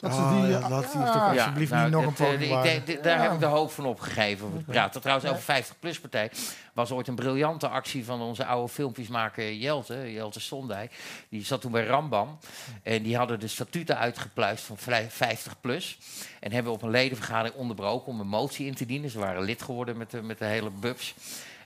[0.00, 1.12] Dat ze Ah, die, ja, eh, die ja.
[1.12, 2.84] toch alsjeblieft nou, niet nog een dat, eh, poging ik wagen.
[2.84, 3.22] denk- d- Daar Ja.
[3.22, 4.52] heb ik de hoop van opgegeven.
[4.66, 5.00] Te praten.
[5.00, 5.34] Trouwens, Ja.
[5.34, 6.30] over 50-plus-partij
[6.72, 10.90] was ooit een briljante actie van onze oude filmpjesmaker Jelte, Jelte Sondij.
[11.28, 12.38] Die zat toen bij Rambam.
[12.82, 14.76] En die hadden de statuten uitgepluist van
[15.08, 15.98] 50-plus.
[16.40, 19.10] En hebben op een ledenvergadering onderbroken om een motie in te dienen.
[19.10, 21.14] Ze waren lid geworden met de, met de hele bubs.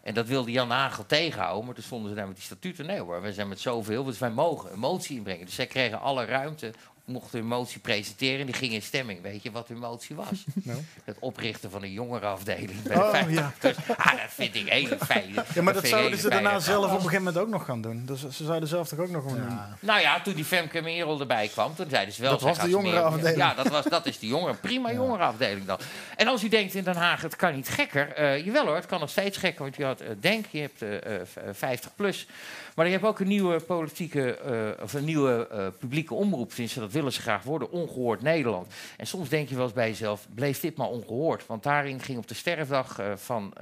[0.02, 2.86] En dat wilde Jan Nagel tegenhouden, maar toen stonden ze daar met die statuten.
[2.86, 5.46] Nee hoor, wij zijn met zoveel, dus wij mogen een motie inbrengen.
[5.46, 6.72] Dus zij kregen alle ruimte,
[7.04, 9.23] mochten hun motie presenteren en die gingen in stemming.
[9.23, 10.44] Weet je wat hun motie was?
[10.62, 10.78] Nou.
[11.04, 13.52] Het oprichten van een jongerenafdeling bij Oh, de 50 ja.
[13.58, 13.75] plus.
[13.96, 15.34] Ah, dat vind ik hele fijn.
[15.54, 18.02] Ja, maar dat zouden ze daarna zelf op een gegeven moment ook nog gaan doen.
[18.06, 19.58] Dus ze zouden zelf toch ook nog gaan doen.
[19.80, 22.30] Nou ja, toen die Femke Merel erbij kwam, toen zeiden ze wel...
[22.30, 23.37] Dat zij was de jongerenafdeling.
[23.37, 24.61] Ja, dat, was, dat is de jongeren.
[24.61, 25.78] Prima jongerenafdeling dan.
[26.16, 28.12] En als u denkt in Den Haag, het kan niet gekker.
[28.12, 29.62] eh jawel hoor, het kan nog steeds gekker.
[29.62, 32.26] Want je had eh, Denk, je hebt eh, eh, v- eh, 50 plus.
[32.74, 36.48] Maar je hebt ook een nieuwe politieke, eh, of een nieuwe eh, publieke omroep.
[36.48, 37.70] Tenminste, dat willen ze graag worden.
[37.70, 38.74] Ongehoord Nederland.
[38.96, 41.46] En soms denk je wel eens bij jezelf, bleef dit maar ongehoord.
[41.46, 43.52] Want daarin ging op de sterfdag eh, van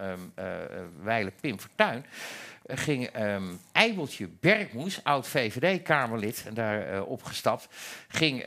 [1.03, 2.05] Weile Pim Fortuyn
[2.67, 7.69] ging ehm Eibeltje Bergmoes, oud VVD-Kamerlid, en daar eh, opgestapt,
[8.09, 8.45] ging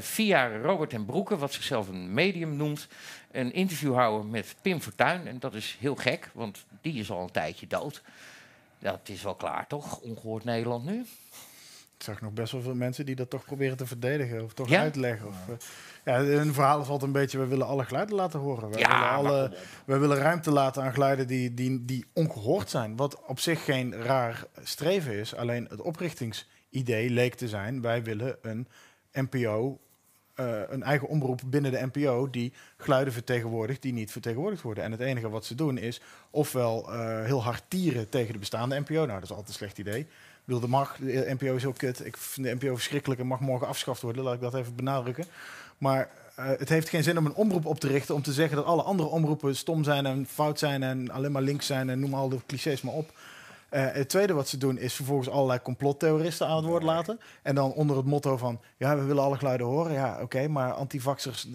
[0.00, 2.88] via Robert en Broeke, wat zichzelf een medium noemt,
[3.30, 5.26] een interview houden met Pim Fortuyn.
[5.26, 8.02] En dat is heel gek, want die is al een tijdje dood.
[8.80, 10.00] Dat is wel klaar, toch?
[10.00, 11.00] Ongehoord Nederland nu.
[11.96, 14.68] Ik zag nog best wel veel mensen die dat toch proberen te verdedigen of toch
[14.68, 14.80] Ja?
[14.80, 15.26] uitleggen.
[15.28, 15.54] Of, eh,
[16.04, 18.70] ja, hun verhaal altijd een beetje, we willen alle geluiden laten horen.
[18.70, 22.96] We Ja, willen, alle, we willen ruimte laten aan geluiden die, die, die ongehoord zijn.
[22.96, 25.34] Wat op zich geen raar streven is.
[25.34, 28.68] Alleen het oprichtingsidee leek te zijn, wij willen een
[29.12, 29.80] NPO,
[30.40, 34.84] eh, een eigen omroep binnen de NPO die geluiden vertegenwoordigt die niet vertegenwoordigd worden.
[34.84, 36.00] En het enige wat ze doen is
[36.30, 38.94] ofwel eh, heel hard tieren tegen de bestaande NPO.
[38.94, 40.06] Nou, dat is altijd een slecht idee.
[40.44, 42.06] Bedoel, de mag, de NPO is heel kut.
[42.06, 44.24] Ik vind de NPO verschrikkelijk en mag morgen afgeschaft worden.
[44.24, 45.24] Laat ik dat even benadrukken.
[45.78, 48.56] Maar eh, het heeft geen zin om een omroep op te richten om te zeggen
[48.56, 52.00] dat alle andere omroepen stom zijn en fout zijn en alleen maar links zijn en
[52.00, 53.12] noem al de clichés maar op.
[53.70, 57.20] Eh, het tweede wat ze doen is vervolgens allerlei complottheoristen aan het woord laten.
[57.42, 59.92] En dan onder het motto van, ja, we willen alle geluiden horen.
[59.92, 61.46] Ja, oké, maar antivaxers,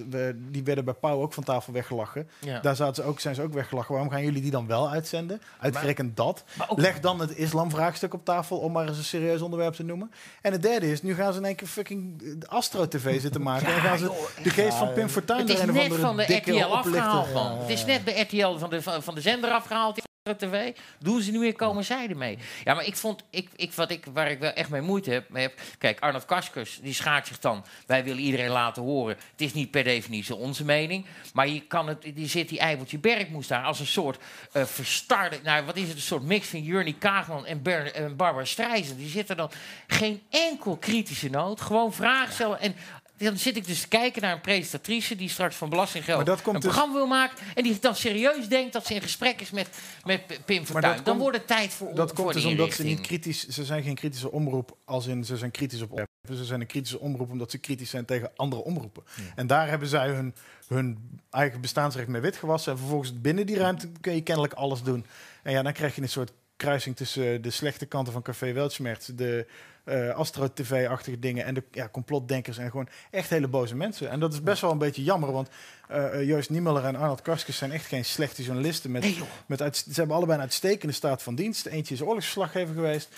[0.52, 2.30] die werden bij Pauw ook van tafel weggelachen.
[2.40, 2.60] Ja.
[2.60, 3.92] Daar zaten ze ook, zijn ze ook weggelachen.
[3.94, 5.42] Waarom gaan jullie die dan wel uitzenden?
[5.60, 6.44] Uitgerekend dat.
[6.68, 10.12] Ook- Leg dan het islamvraagstuk op tafel om maar eens een serieus onderwerp te noemen.
[10.42, 13.68] En het derde is, nu gaan ze in één keer fucking Astro-TV zitten maken.
[13.68, 17.34] en gaan ze de geest van Pim Fortuyn Het is net van de RTL afgehaald,
[17.34, 17.58] man.
[17.58, 20.04] Het is net bij RTL van de, van de zender afgehaald.
[20.34, 20.72] TV.
[21.00, 22.38] Doen ze nu weer komen zij ermee.
[22.64, 25.62] Ja, maar ik vond, ik, ik, wat ik, waar ik wel echt mee moeite heb.
[25.78, 27.66] Kijk, Arnold Kaskus, die schaakt zich dan.
[27.86, 29.16] Wij willen iedereen laten horen.
[29.32, 31.06] Het is niet per definitie onze mening.
[31.34, 34.18] Maar je kan het, die zit die Eibeltje Bergmoes daar als een soort
[34.52, 35.40] eh verstarde...
[35.44, 35.96] Nou, wat is het?
[35.96, 38.98] Een soort mix van Jurnie Kaagman en, Ber, en Barbara Streisand.
[38.98, 39.52] Die zitten dan
[39.88, 41.62] geen enkel kritische noot.
[41.62, 42.60] Gewoon vragen stellen.
[42.60, 42.76] En
[43.18, 45.16] dan zit ik dus te kijken naar een presentatrice...
[45.16, 47.38] die straks van belastinggeld een dus- programma wil maken...
[47.56, 49.70] en die dan serieus denkt dat ze in gesprek is met,
[50.04, 50.96] met Pim Fortuyn.
[50.96, 53.48] Dan komt- wordt het tijd voor, Dat voor komt dus omdat ze niet kritisch...
[53.48, 56.38] Ze zijn geen kritische omroep als in ze zijn kritisch op omroepen.
[56.38, 59.04] Ze zijn een kritische omroep omdat ze kritisch zijn tegen andere omroepen.
[59.36, 60.36] En daar hebben zij hun,
[60.68, 62.72] hun eigen bestaansrecht mee witgewassen.
[62.72, 65.06] En vervolgens binnen die ruimte kun je kennelijk alles doen.
[65.44, 69.06] En ja, dan krijg je een soort kruising tussen de slechte kanten van Café Weltschmerz,
[69.06, 69.48] de
[69.86, 74.10] eh, Astro-TV-achtige dingen en de ja, complotdenkers en gewoon echt hele boze mensen.
[74.10, 75.50] En dat is best wel een beetje jammer, want
[75.88, 78.92] eh, Joost Niemeller en Arnold Karskens zijn echt geen slechte journalisten.
[78.92, 81.66] Met, Nee, met uit, ze hebben allebei een uitstekende staat van dienst.
[81.66, 83.16] Eentje is oorlogsverslaggever geweest.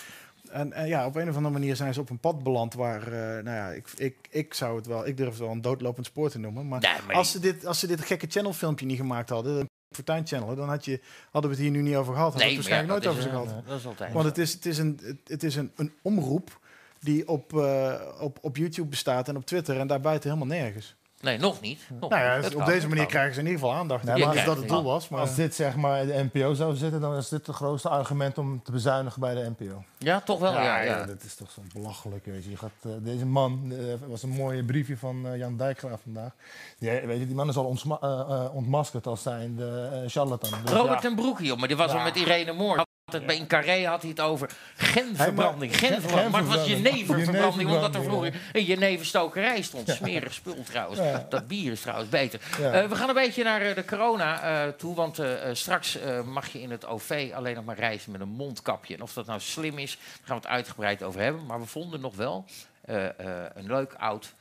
[0.49, 3.11] En, en ja, op een of andere manier zijn ze op een pad beland waar,
[3.43, 6.29] nou ja, ik, ik, ik zou het wel, ik durf het wel een doodlopend spoor
[6.29, 6.67] te noemen.
[6.67, 10.27] Maar, Nee, maar als, ze dit, als ze dit gekke channelfilmpje niet gemaakt hadden, Fortuin
[10.27, 12.31] Channel, dan had je, hadden we het hier nu niet over gehad.
[12.33, 13.67] Hadden we Nee, het maar ja, waarschijnlijk nooit over ze eh, gehad.
[13.67, 14.13] Dat is altijd.
[14.13, 16.59] Want het is, het is, een, het- het is een, een omroep
[16.99, 20.95] die op, eh, op, op YouTube bestaat en op Twitter en daarbuiten helemaal nergens.
[21.21, 21.79] Nee, nog niet.
[21.99, 22.41] Nog Nou ja.
[22.41, 23.11] Dat op kan, deze manier kan.
[23.11, 24.03] krijgen ze in ieder geval aandacht.
[24.03, 25.09] Nee, maar denk dat als- het doel was.
[25.09, 28.37] Maar Als dit zeg maar de NPO zou zitten, dan is dit het grootste argument
[28.37, 29.83] om te bezuinigen bij de NPO.
[29.97, 30.51] Ja, toch wel.
[30.51, 31.05] Ja, ja.
[31.05, 32.25] dat is toch zo belachelijk.
[32.25, 32.49] Weet je.
[32.49, 36.01] Je gaat, eh, deze man, eh, er was een mooi briefje van eh, Jan Dijkgraaf
[36.03, 36.31] vandaag.
[36.79, 40.49] Die, eh, weet je, die man is al eh, eh, ontmaskerd als zijnde eh charlatan.
[40.63, 41.09] Dus Robert ja.
[41.09, 42.85] en Broekie, maar die was al met Irene Moor.
[43.11, 45.77] Bij in Carré had hij het over genverbranding.
[45.77, 46.31] Genverbranding.
[46.31, 49.89] Maar het was jeneververbranding, omdat er vroeger een jeneverstokerij stond.
[49.89, 50.99] Smerig spul trouwens.
[51.29, 52.39] Dat bier is trouwens beter.
[52.51, 56.61] Eh, we gaan een beetje naar eh, de corona eh, toe, want straks mag je
[56.61, 58.95] in het OV alleen nog maar reizen met een mondkapje.
[58.95, 61.45] En of dat nou slim is, daar gaan we het uitgebreid over hebben.
[61.45, 62.45] Maar we vonden nog wel
[62.85, 64.33] een leuk oud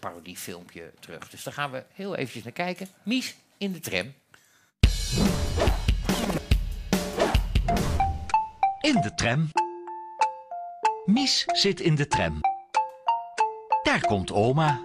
[0.00, 1.28] parodiefilmpje terug.
[1.28, 2.88] Dus daar gaan we heel eventjes naar kijken.
[3.02, 4.12] Mies in de tram.
[8.94, 9.50] In de tram.
[11.04, 12.40] Mies zit in de tram.
[13.82, 14.80] Daar komt oma.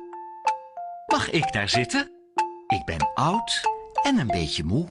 [1.05, 2.11] Mag ik daar zitten?
[2.67, 3.61] Ik ben oud
[4.03, 4.87] en een beetje moe.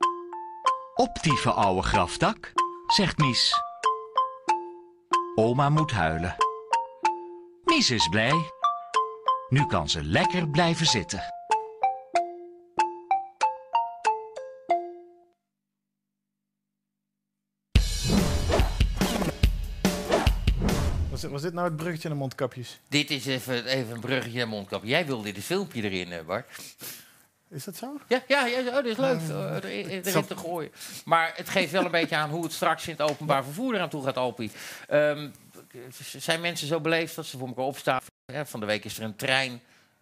[0.94, 2.52] Op die oude grafdak,
[2.86, 3.54] zegt Mies.
[5.34, 6.36] Oma moet huilen.
[7.64, 8.50] Mies is blij.
[9.48, 11.35] Nu kan ze lekker blijven zitten.
[21.22, 22.78] Was, was dit nou het bruggetje naar mondkapjes?
[22.88, 24.88] Dit is even, even een bruggetje naar mondkapje.
[24.88, 26.46] Jij wilde dit filmpje erin, eh, Bart.
[27.50, 28.00] Is dat zo?
[28.08, 30.72] Ja, ja, ja oh, dat is leuk eh, erin, te gooien.
[31.04, 33.88] Maar het geeft wel een beetje aan hoe het straks in het openbaar vervoer eraan
[33.88, 34.50] toe gaat, Opie.
[34.88, 35.28] Ehm,
[36.16, 38.00] zijn mensen zo beleefd dat ze voor elkaar opstaan?
[38.44, 39.60] Van de week is er een trein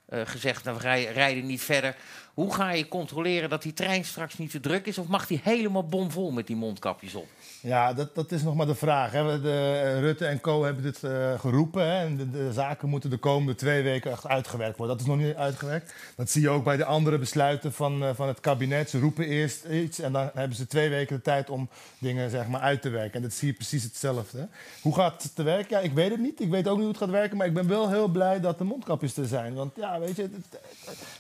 [0.09, 1.97] gezegd, nou, we rij- rijden niet verder.
[2.35, 4.99] Hoe ga je controleren dat die trein straks niet te druk is?
[4.99, 7.27] Of mag die helemaal bomvol met die mondkapjes op?
[7.61, 9.13] Ja, dat, dat is nog maar de vraag.
[9.13, 9.41] Hè.
[9.41, 10.65] De, eh, Rutte en Co.
[10.65, 11.83] hebben dit eh, geroepen.
[11.87, 12.05] Hè.
[12.05, 14.97] En de, zaken moeten de komende twee weken echt uitgewerkt worden.
[14.97, 15.95] Dat is nog niet uitgewerkt.
[16.17, 18.91] Dat zie je ook bij de andere besluiten van, eh, van het kabinet.
[18.91, 21.69] Ze roepen eerst iets en dan hebben ze twee weken de tijd om
[21.99, 23.15] dingen zeg maar, uit te werken.
[23.15, 24.49] En dat zie je precies hetzelfde.
[24.83, 25.77] Hoe gaat het te werken?
[25.77, 26.41] Ja, ik weet het niet.
[26.41, 27.37] Ik weet ook niet hoe het gaat werken.
[27.37, 29.55] Maar ik ben wel heel blij dat de mondkapjes er zijn.
[29.55, 30.31] Want ja, weet je,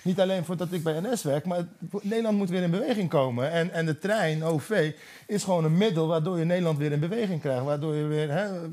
[0.02, 1.64] niet alleen voordat ik bij NS maar
[2.02, 3.50] Nederland moet weer in beweging komen.
[3.50, 4.92] En, en de trein, OV,
[5.26, 7.64] is gewoon een middel waardoor je Nederland weer in beweging krijgt.
[7.64, 8.70] Waardoor je weer, hè,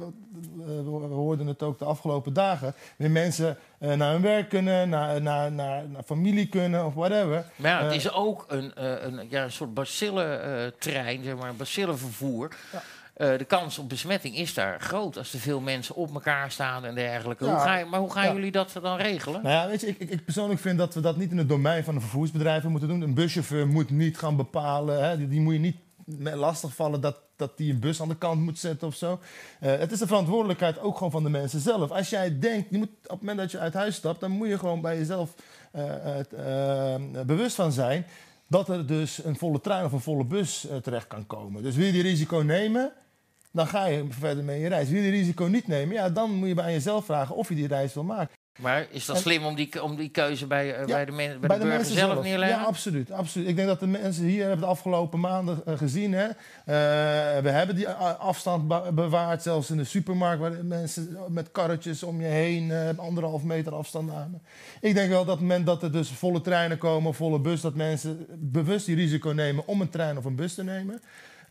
[0.66, 5.22] we hoorden het ook de afgelopen dagen, weer mensen eh, naar hun werk kunnen, naar,
[5.22, 7.46] naar, naar, naar familie kunnen of whatever.
[7.56, 11.50] Maar ja, het Eh, is ook een, eh, een, ja, een soort bacillentrein, zeg maar,
[11.50, 12.56] een bacillenvervoer.
[12.72, 12.82] Ja.
[13.22, 16.86] Eh, de kans op besmetting is daar groot als er veel mensen op elkaar staan
[16.86, 17.46] en dergelijke.
[17.46, 17.52] Ja.
[17.52, 18.34] Hoe ga je, maar hoe gaan Ja.
[18.34, 19.42] jullie dat dan regelen?
[19.44, 21.50] Nou ja, weet je, ik, ik, ik persoonlijk vind dat we dat niet in het
[21.50, 23.02] domein van de vervoersbedrijven moeten doen.
[23.02, 25.76] Een buschauffeur moet niet gaan bepalen, hè, die, die moet je niet
[26.36, 29.20] lastigvallen dat, dat die een bus aan de kant moet zetten of zo.
[29.60, 31.92] Eh, het is de verantwoordelijkheid ook gewoon van de mensen zelf.
[31.92, 34.48] Als jij denkt, je moet, op het moment dat je uit huis stapt, dan moet
[34.48, 35.34] je gewoon bij jezelf
[35.72, 38.06] eh, bewust van zijn
[38.48, 41.64] dat er dus een volle trein of een volle bus terecht kan komen.
[41.64, 42.92] Dus wil je die risico nemen,
[43.52, 44.90] dan ga je verder mee je reis.
[44.90, 47.68] Wil je risico niet nemen, ja, dan moet je bij jezelf vragen of je die
[47.68, 48.40] reis wil maken.
[48.60, 51.40] Maar is dat En- slim om die, om die keuze bij, eh, bij de, men,
[51.40, 52.58] bij Bij de, burger zelf, neerleggen?
[52.58, 53.48] Ja, absoluut, absoluut.
[53.48, 56.14] Ik denk dat de mensen hier hebben de afgelopen maanden eh, gezien.
[56.14, 56.34] Hè, eh,
[57.44, 62.28] we hebben die afstand bewaard, zelfs in de supermarkt, waar mensen met karretjes om je
[62.28, 64.42] heen eh, anderhalf meter afstand namen.
[64.82, 68.26] Ik denk wel dat moment dat er dus volle treinen komen, volle bus, dat mensen
[68.30, 71.02] bewust die risico nemen om een trein of een bus te nemen.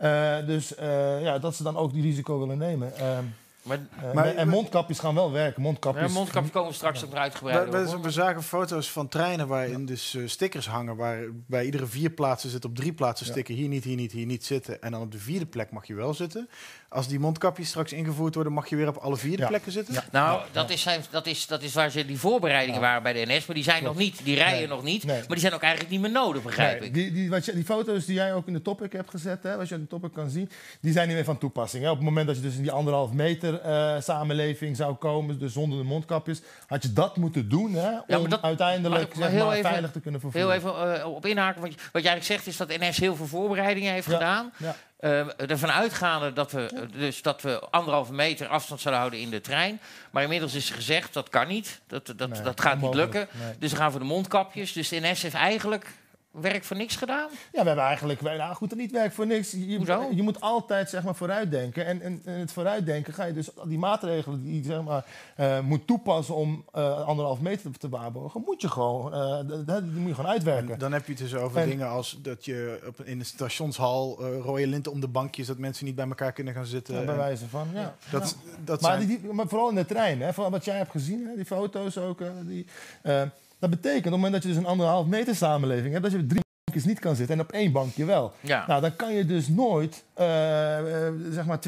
[0.01, 2.97] Eh, dus eh, ja, dat ze dan ook die risico willen nemen.
[2.97, 3.19] Eh,
[3.63, 5.63] Maar, eh, Maar- en mondkapjes gaan wel werken.
[5.63, 10.15] Mondkapjes, ja, mondkapjes komen straks We, uitgebreid we, we zagen foto's van treinen waarin dus
[10.15, 10.97] eh, stickers hangen.
[10.97, 13.33] Waar bij iedere vier plaatsen zit op drie plaatsen Ja.
[13.33, 13.55] sticker.
[13.55, 14.83] Hier niet, hier niet, hier niet zitten.
[14.83, 16.49] En dan op de vierde plek mag je wel zitten.
[16.93, 19.49] Als die mondkapjes straks ingevoerd worden, mag je weer op alle vier de Ja.
[19.49, 19.95] plekken zitten.
[19.95, 20.05] Ja.
[20.13, 22.87] Nou, dat, is, zijn- dat, is, dat is waar ze die voorbereidingen Ja.
[22.87, 23.47] waren bij de NS.
[23.47, 24.25] Maar die zijn nog niet.
[24.25, 24.69] Die rijden Nee.
[24.69, 25.05] nog niet.
[25.05, 25.19] Nee.
[25.19, 26.95] Maar die zijn ook eigenlijk niet meer nodig, begrijp Nee, ik.
[26.95, 29.57] Die, die, wat je, die foto's die jij ook in de topic hebt gezet, hè,
[29.57, 30.51] wat je in de topic kan zien,
[30.81, 31.85] die zijn niet meer van toepassing.
[31.85, 31.91] Hè.
[31.91, 35.79] Op het moment dat je dus in die anderhalf meter meter-samenleving zou komen, dus zonder
[35.79, 39.37] de mondkapjes, had je dat moeten doen hè, om maar dat- uiteindelijk maar- maar zeg
[39.39, 40.51] heel maar, even- veilig te kunnen vervoeren.
[40.53, 41.61] Heel even eh, op inhaken.
[41.61, 44.13] Want wat jij eigenlijk zegt is dat NS heel veel voorbereidingen heeft Ja.
[44.13, 44.53] gedaan.
[44.57, 44.77] Ja.
[45.01, 49.41] Eh, ervan uitgaande dat we, dus dat we anderhalve meter afstand zouden houden in de
[49.41, 49.81] trein.
[50.11, 51.81] Maar inmiddels is gezegd dat kan niet.
[51.87, 53.29] Dat, dat, Nee, dat gaat niet lukken.
[53.33, 53.59] Nee.
[53.59, 54.73] Dus we gaan voor de mondkapjes.
[54.73, 55.87] Dus de NS heeft eigenlijk
[56.31, 57.29] werk voor niks gedaan.
[57.53, 59.51] Ja, we hebben eigenlijk, wij- nou goed, niet werk voor niks.
[59.51, 60.09] Je, Hoezo?
[60.15, 61.87] je moet altijd zeg maar, vooruitdenken.
[61.87, 65.05] En, en, en het vooruitdenken ga je dus die maatregelen die je zeg maar,
[65.37, 70.09] eh, moet toepassen om eh, anderhalf meter te waarborgen, moet je gewoon, eh, die moet
[70.09, 70.73] je gewoon uitwerken.
[70.73, 73.25] En dan heb je het dus over En- dingen als dat je op, in de
[73.25, 76.95] stationshal eh, rode linten om de bankjes, dat mensen niet bij elkaar kunnen gaan zitten.
[76.95, 77.95] Ja, bij wijze van, ja.
[78.11, 80.77] dat, dat Maar, zijn, die, die- maar vooral in de trein, hè, van wat jij
[80.77, 82.21] hebt gezien, hè, die foto's ook.
[82.21, 82.67] eh, die,
[83.03, 83.23] eh,
[83.61, 86.19] dat betekent op het moment dat je dus een anderhalf meter samenleving hebt, dat je
[86.19, 88.33] op drie bankjes niet kan zitten en op één bankje wel.
[88.41, 88.65] Ja.
[88.67, 91.59] Nou, dan kan je dus nooit eh, eh, zeg maar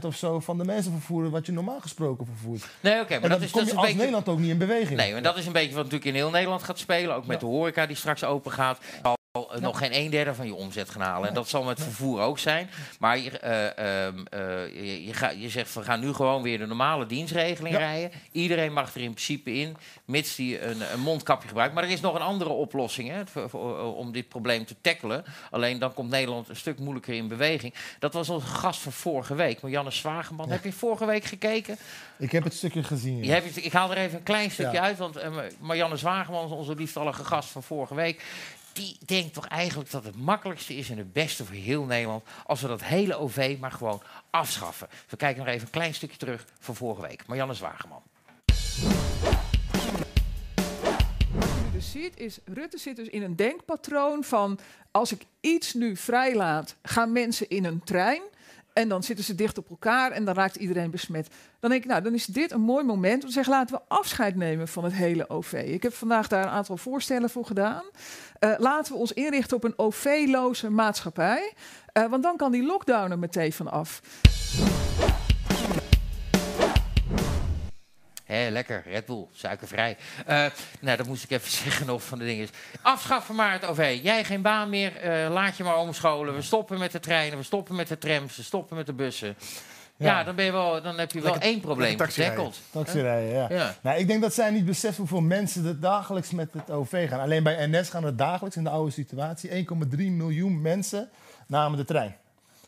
[0.00, 2.66] 20% of zo van de mensen vervoeren wat je normaal gesproken vervoert.
[2.80, 4.02] Nee, oké, en maar dan dat is, kom dat je is als beetje...
[4.02, 4.98] Nederland ook niet in beweging.
[4.98, 7.14] Nee, maar dat is een beetje wat natuurlijk in heel Nederland gaat spelen.
[7.14, 8.78] Ook met de horeca die straks open gaat.
[9.34, 11.28] Eh, nog geen een derde van je omzet gaan halen.
[11.28, 12.70] En dat zal met vervoer ook zijn.
[12.98, 17.06] Maar je, eh, je, je, ga- je zegt, we gaan nu gewoon weer de normale
[17.06, 17.80] dienstregeling Ja.
[17.80, 18.10] rijden.
[18.32, 21.74] Iedereen mag er in principe in, mits die een, een mondkapje gebruikt.
[21.74, 25.24] Maar er is nog een andere oplossing hè, voor- voor- om dit probleem te tackelen.
[25.50, 27.74] Alleen dan komt Nederland een stuk moeilijker in beweging.
[27.98, 30.50] Dat was onze gast van vorige week, Marianne Zwageman.
[30.50, 31.76] Heb je vorige week gekeken?
[32.18, 33.24] Ik heb het stukje gezien.
[33.24, 35.18] Je hebt ik haal er even een klein stukje uit, want
[35.60, 38.22] Marianne Zwageman, onze liefstallige gast van vorige week,
[38.74, 42.60] die denkt toch eigenlijk dat het makkelijkste is en het beste voor heel Nederland als
[42.60, 44.88] we dat hele OV maar gewoon afschaffen.
[45.08, 47.26] We kijken nog even een klein stukje terug van vorige week.
[47.26, 48.02] Marianne Zwageman.
[51.72, 54.58] je ziet, is Rutte zit dus in een denkpatroon van
[54.90, 58.22] als ik iets nu vrijlaat, gaan mensen in een trein.
[58.74, 61.28] En dan zitten ze dicht op elkaar en dan raakt iedereen besmet.
[61.60, 63.82] Dan denk ik, nou, dan is dit een mooi moment om te zeggen, laten we
[63.88, 65.52] afscheid nemen van het hele OV.
[65.52, 67.82] Ik heb vandaag daar een aantal voorstellen voor gedaan.
[68.38, 71.52] Eh, laten we ons inrichten op een OV-loze maatschappij.
[71.92, 74.00] Eh, want dan kan die lockdown er meteen van af.
[78.24, 79.96] Hé, lekker, Red Bull, suikervrij.
[80.26, 80.44] Eh,
[80.80, 82.48] nou, dat moest ik even zeggen nog van de dingen.
[82.82, 83.98] Afschaffen maar het OV.
[84.02, 86.34] Jij geen baan meer, eh, laat je maar omscholen.
[86.34, 89.36] We stoppen met de treinen, we stoppen met de trams, we stoppen met de bussen.
[89.96, 90.24] Ja, Ja.
[90.24, 92.38] dan, ben je wel, dan heb je wel één probleem lekker taxi rijden.
[92.44, 92.70] getackeld.
[92.84, 93.46] Taxirijden, ja.
[93.50, 93.74] Ja.
[93.82, 97.20] Nou, ik denk dat zij niet beseffen hoeveel mensen er dagelijks met het OV gaan.
[97.20, 101.08] Alleen bij NS gaan er dagelijks in de oude situatie 1,3 miljoen mensen
[101.46, 102.16] namen de trein.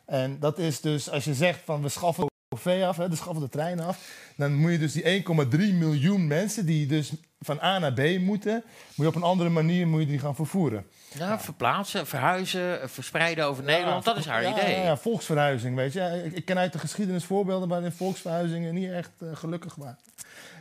[0.04, 3.42] En dat is dus, als je zegt van we schaffen OV af, hè, dus schaffen
[3.42, 3.98] de trein af,
[4.36, 8.62] dan moet je dus die 1,3 miljoen mensen die dus van A naar B moeten,
[8.94, 10.86] moet je op een andere manier moet je die gaan vervoeren.
[11.18, 14.04] Ja, verplaatsen, verhuizen, verspreiden over Nederland.
[14.04, 14.76] Dat is haar ja, idee.
[14.82, 16.22] Ja, volksverhuizing, weet je.
[16.24, 19.98] Ik, ik ken uit de geschiedenis voorbeelden waarin volksverhuizingen niet echt eh, gelukkig waren.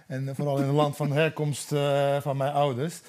[0.08, 3.00] En eh, vooral in het land van herkomst eh, van mijn ouders.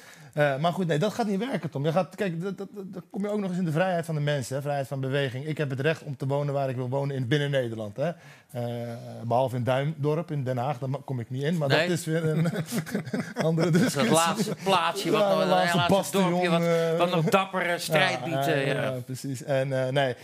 [0.61, 1.85] Maar goed, nee, dat gaat niet werken, Tom.
[1.85, 4.05] Je gaat, kijk, dat, dat, dat- dan kom je ook nog eens in de vrijheid
[4.05, 5.47] van de mensen, hè, vrijheid van beweging.
[5.47, 7.97] Ik heb het recht om te wonen waar ik wil wonen in binnen Nederland.
[7.97, 8.11] Hè.
[8.51, 8.63] Eh,
[9.25, 11.57] behalve in Duindorp in Den Haag, daar kom ik niet in.
[11.57, 11.89] Maar Nee.
[11.89, 12.51] dat is weer een
[13.47, 14.13] andere Dat discussie.
[14.13, 18.45] laatste plaatsje, wat Ja, nog, laatste dorpje, wat, eh, wat nog dappere strijd biedt.
[18.45, 18.91] ja, eh, ja, ja.
[18.91, 19.43] precies.
[19.43, 20.15] En, nee.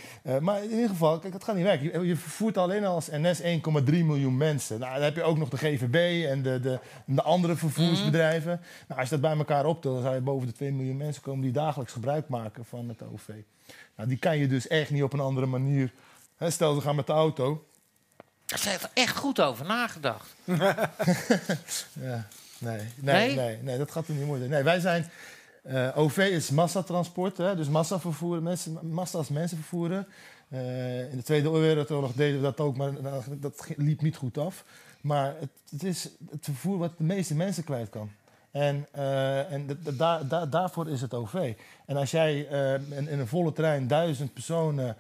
[0.41, 2.01] Maar in ieder geval, kijk, dat gaat niet werken.
[2.01, 4.79] Je, je vervoert alleen al als NS 1,3 miljoen mensen.
[4.81, 8.61] Nou, dan heb je ook nog de GVB en de, de, de andere vervoersbedrijven.
[8.89, 11.23] Nou, als je dat bij elkaar optelt, dan zou je boven de 2 miljoen mensen
[11.23, 13.29] komen die dagelijks gebruik maken van het OV.
[13.97, 15.93] Nou, die kan je dus echt niet op een andere manier.
[16.37, 17.65] Hè, stel, ze gaan met de auto.
[18.47, 20.35] Daar heeft er echt goed over nagedacht.
[22.01, 22.27] Ja,
[22.59, 23.35] nee, nee, Nee?
[23.37, 23.59] nee?
[23.63, 24.49] Nee, dat gaat er niet worden.
[24.49, 25.11] Nee, wij zijn...
[25.63, 30.07] eh, OV is massatransport, hè, dus massa vervoeren, mensen, massa's mensen vervoeren.
[30.49, 32.93] Eh, in de Tweede Wereldoorlog deden we dat ook, maar
[33.29, 34.65] dat, liep niet goed af.
[35.01, 38.11] Maar het, het is het vervoer wat de meeste mensen kwijt kan.
[38.51, 41.53] En, eh, en d- d- daar, daar, daarvoor is het OV.
[41.87, 42.39] En als jij
[42.91, 44.97] in, in een volle trein duizend personen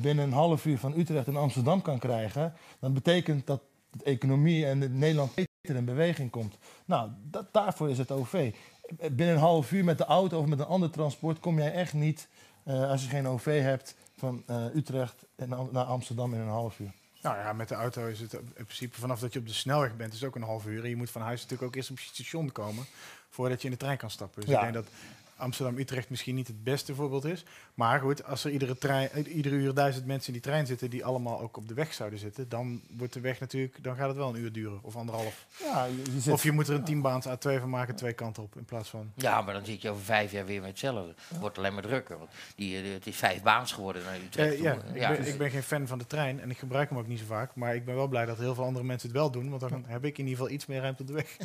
[0.00, 4.66] binnen een half uur van Utrecht in Amsterdam kan krijgen, dan betekent dat de economie
[4.66, 6.58] en de Nederland beter in beweging komt.
[6.84, 8.52] Nou, dat, daarvoor is het OV.
[8.96, 11.92] Binnen een half uur met de auto of met een ander transport kom jij echt
[11.92, 12.28] niet,
[12.64, 15.24] eh, als je geen OV hebt, van eh, Utrecht
[15.70, 16.92] naar Amsterdam in een half uur.
[17.22, 19.96] Nou ja, met de auto is het in principe vanaf dat je op de snelweg
[19.96, 20.82] bent, is het ook een half uur.
[20.82, 22.84] En je moet van huis natuurlijk ook eerst op je station komen
[23.28, 24.40] voordat je in de trein kan stappen.
[24.40, 24.56] Dus Ja.
[24.56, 24.94] ik denk dat
[25.40, 27.44] Amsterdam-Utrecht misschien niet het beste voorbeeld is.
[27.74, 31.04] Maar goed, als er iedere, trein, iedere uur duizend mensen in die trein zitten die
[31.04, 34.16] allemaal ook op de weg zouden zitten, dan wordt de weg natuurlijk, dan gaat het
[34.16, 35.46] wel een uur duren of anderhalf.
[35.64, 38.42] Ja, je, je zit- Of je moet er een tienbaans A2 van maken, twee kanten
[38.42, 39.10] op in plaats van.
[39.14, 41.14] Ja, maar dan zit je over vijf jaar weer met hetzelfde.
[41.28, 42.18] Het wordt alleen maar drukker.
[42.18, 44.54] Want die, eh, het is vijf baans geworden naar Utrecht.
[44.54, 44.72] Eh, ja,
[45.10, 47.18] ik, ben, ik ben geen fan van de trein en ik gebruik hem ook niet
[47.18, 47.54] zo vaak.
[47.54, 49.48] Maar ik ben wel blij dat heel veel andere mensen het wel doen.
[49.48, 51.36] Want dan heb ik in ieder geval iets meer ruimte op de weg.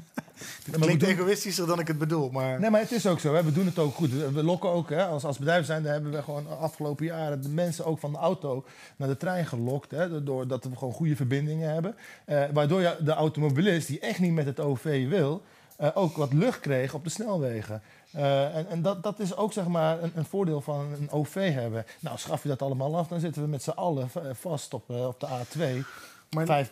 [0.66, 2.30] Het klinkt egoïstischer dan ik het bedoel.
[2.30, 3.34] Maar Nee, maar het is ook zo.
[3.36, 3.44] Hè.
[3.44, 4.12] We doen het ook goed.
[4.12, 7.50] We lokken ook, hè, als, als bedrijf zijn, hebben we gewoon de afgelopen jaren de
[7.50, 9.92] mensen ook van de auto naar de trein gelokt.
[9.92, 11.96] Hè, doordat we gewoon goede verbindingen hebben.
[12.26, 15.42] Eh, waardoor de automobilist die echt niet met het OV wil,
[15.78, 17.82] eh, ook wat lucht kreeg op de snelwegen.
[18.12, 21.54] Eh, en en dat, dat is ook zeg maar een, een voordeel van een OV
[21.54, 21.86] hebben.
[22.00, 24.90] Nou, schaf je dat allemaal af, dan zitten we met z'n allen va- vast op,
[24.90, 25.84] eh, op de A2.
[26.36, 26.46] Maar-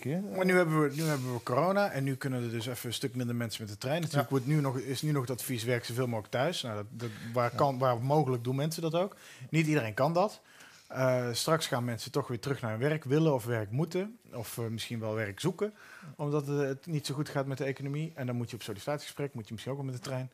[0.00, 0.20] keer.
[0.36, 2.94] Maar nu hebben, we, nu hebben we corona en nu kunnen er dus even een
[2.94, 4.00] stuk minder mensen met de trein.
[4.00, 6.62] Natuurlijk wordt nu nog, is nu nog het advies werk zoveel mogelijk thuis.
[6.62, 9.16] Nou, dat, dat- waar, kan, waar mogelijk doen mensen dat ook.
[9.50, 10.40] Niet iedereen kan dat.
[10.88, 14.18] Eh, straks gaan mensen toch weer terug naar hun werk willen of werk moeten.
[14.32, 15.74] Of eh, misschien wel werk zoeken.
[16.16, 18.12] Omdat het, het niet zo goed gaat met de economie.
[18.14, 20.30] En dan moet je op sollicitatiegesprek, moet je misschien ook wel met de trein.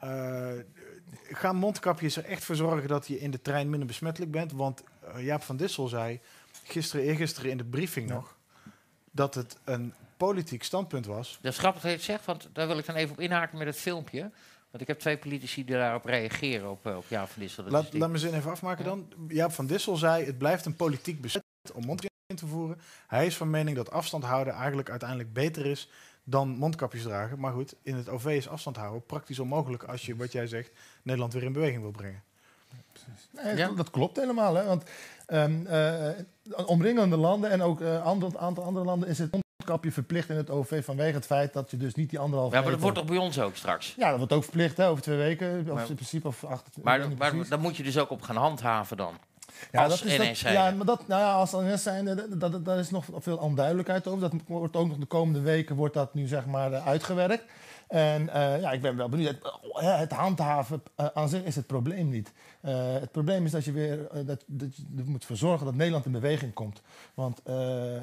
[0.00, 0.64] Eh,
[1.32, 4.52] gaan mondkapjes er echt voor zorgen dat je in de trein minder besmettelijk bent?
[4.52, 4.82] Want
[5.18, 6.20] Jaap van Dissel zei
[6.64, 8.14] gisteren, eergisteren in de briefing Ja.
[8.14, 8.36] nog
[9.10, 11.38] dat het een politiek standpunt was.
[11.40, 13.58] Dat is grappig dat je het zegt, want daar wil ik dan even op inhaken
[13.58, 14.30] met het filmpje.
[14.70, 17.64] Want ik heb twee politici die daarop reageren, op, eh, op Jaap van Dissel.
[17.64, 19.12] Laat, laat me zin even afmaken dan.
[19.28, 22.80] Jaap van Dissel zei, het blijft een politiek besluit om mondkapjes in te voeren.
[23.06, 25.88] Hij is van mening dat afstand houden eigenlijk uiteindelijk beter is
[26.24, 27.38] dan mondkapjes dragen.
[27.38, 30.70] Maar goed, in het OV is afstand houden praktisch onmogelijk als je, wat jij zegt,
[31.02, 32.22] Nederland weer in beweging wil brengen.
[33.30, 33.68] Nee, Ja.
[33.68, 34.54] Dat klopt helemaal.
[34.54, 34.64] Hè?
[34.64, 34.82] Want
[35.26, 36.08] ehm, eh,
[36.66, 40.50] omringende landen en ook een ander, aantal andere landen is het mondkapje verplicht in het
[40.50, 43.06] OV vanwege het feit dat je dus niet die anderhalve ja, maar dat wordt toch
[43.06, 43.94] bij ons ook straks?
[43.96, 45.58] Ja, dat wordt ook verplicht hè, over twee weken.
[45.68, 46.68] Of Maar- in principe of acht.
[46.82, 49.14] Maar, maar daar moet je dus ook op gaan handhaven dan.
[49.72, 52.16] ja, als dat is NS dat, ja, maar dat, nou ja, als NS zijn, eh,
[52.16, 54.20] dat, dat, daar is nog veel onduidelijkheid over.
[54.20, 57.44] Dat wordt ook nog de komende weken wordt dat nu zeg maar eh, uitgewerkt.
[57.94, 59.28] En eh, ja, ik ben wel benieuwd.
[59.28, 62.32] Het, eh, het handhaven eh, aan zich is het probleem niet.
[62.60, 65.74] Eh, het probleem is dat je weer dat, dat je er moet voor zorgen dat
[65.74, 66.82] Nederland in beweging komt.
[67.14, 67.40] Want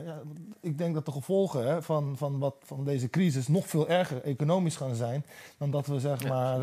[0.06, 0.22] ja,
[0.62, 4.24] ik denk dat de gevolgen hè, van, van, wat, van deze crisis nog veel erger
[4.24, 5.26] economisch gaan zijn
[5.58, 6.58] dan dat we zeg maar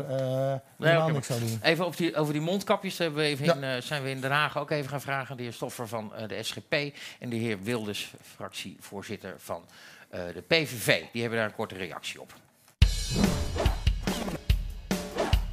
[1.11, 1.59] niks zouden doen.
[1.61, 3.75] Even op die, over die mondkapjes hebben we even Ja.
[3.75, 5.37] in, zijn we in Den Haag ook even gaan vragen.
[5.37, 6.73] De heer Stoffer van de SGP
[7.19, 9.63] en de heer Wilders, fractievoorzitter van
[10.09, 11.03] de PVV.
[11.11, 12.33] Die hebben daar een korte reactie op.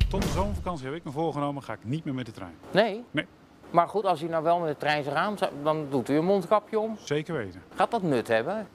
[0.08, 2.54] Tot de zomervakantie heb ik me voorgenomen, ga ik niet meer met de trein.
[2.70, 3.04] Nee?
[3.10, 3.26] Nee.
[3.70, 6.24] Maar goed, als u nou wel met de trein zou gaan, dan doet u een
[6.24, 6.96] mondkapje om.
[7.04, 7.62] Zeker weten.
[7.74, 8.66] Gaat dat nut hebben?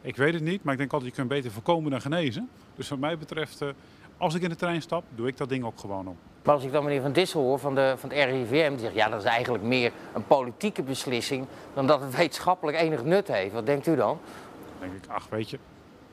[0.00, 2.48] Ik weet het niet, maar ik denk altijd je kunt beter voorkomen dan genezen.
[2.74, 3.68] Dus wat mij betreft, eh,
[4.16, 6.16] als ik in de trein stap, doe ik dat ding ook gewoon om.
[6.42, 8.94] Maar als ik dan meneer Van Dissel hoor van, de, van het RIVM, die zegt
[8.94, 13.52] ja, dat is eigenlijk meer een politieke beslissing dan dat het wetenschappelijk enig nut heeft.
[13.52, 14.18] Wat denkt u dan?
[14.78, 15.58] Dan denk ik, ach weet je,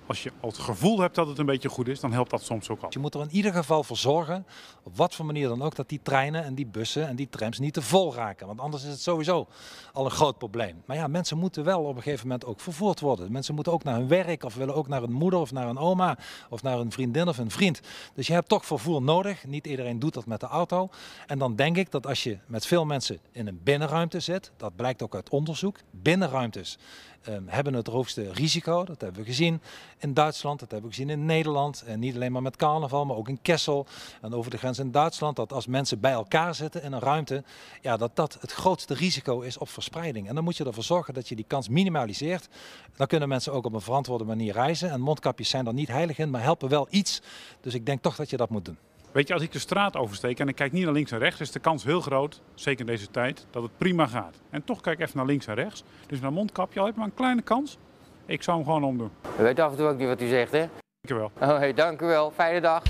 [0.05, 2.41] als je al het gevoel hebt dat het een beetje goed is, dan helpt dat
[2.41, 2.87] soms ook al.
[2.89, 4.45] Je moet er in ieder geval voor zorgen,
[4.83, 7.59] op wat voor manier dan ook, dat die treinen en die bussen en die trams
[7.59, 8.47] niet te vol raken.
[8.47, 9.47] Want anders is het sowieso
[9.93, 10.81] al een groot probleem.
[10.85, 13.31] Maar ja, mensen moeten wel op een gegeven moment ook vervoerd worden.
[13.31, 15.77] Mensen moeten ook naar hun werk of willen ook naar een moeder of naar een
[15.77, 16.17] oma
[16.49, 17.81] of naar een vriendin of een vriend.
[18.13, 19.45] Dus je hebt toch vervoer nodig.
[19.45, 20.89] Niet iedereen doet dat met de auto.
[21.27, 24.75] En dan denk ik dat als je met veel mensen in een binnenruimte zit, dat
[24.75, 26.77] blijkt ook uit onderzoek, binnenruimtes
[27.23, 28.83] ehm, hebben het hoogste risico.
[28.83, 29.61] Dat hebben we gezien
[29.97, 31.83] in Duitsland, dat hebben we gezien in Nederland.
[31.85, 33.85] En niet alleen maar met carnaval, maar ook in Kessel
[34.21, 35.35] en over de grens in Duitsland.
[35.35, 37.43] Dat als mensen bij elkaar zitten in een ruimte,
[37.81, 40.27] ja, dat dat het grootste risico is op verspreiding.
[40.27, 42.47] En dan moet je ervoor zorgen dat je die kans minimaliseert.
[42.95, 44.91] Dan kunnen mensen ook op een verantwoorde manier reizen.
[44.91, 47.21] En mondkapjes zijn er niet heilig in, maar helpen wel iets.
[47.61, 48.77] Dus ik denk toch dat je dat moet doen.
[49.11, 51.39] Weet je, als ik de straat oversteek en ik kijk niet naar links en rechts,
[51.39, 54.35] is de kans heel groot, zeker in deze tijd, dat het prima gaat.
[54.49, 55.83] En toch kijk ik even naar links en rechts.
[56.07, 57.77] Dus naar mondkapje, al heb je maar een kleine kans.
[58.25, 59.11] Ik zou hem gewoon omdoen.
[59.39, 60.65] U weet af en toe ook niet wat u zegt, hè?
[61.01, 61.51] Dankjewel.
[61.51, 62.31] Oh, hey, dank u wel.
[62.31, 62.83] Fijne dag.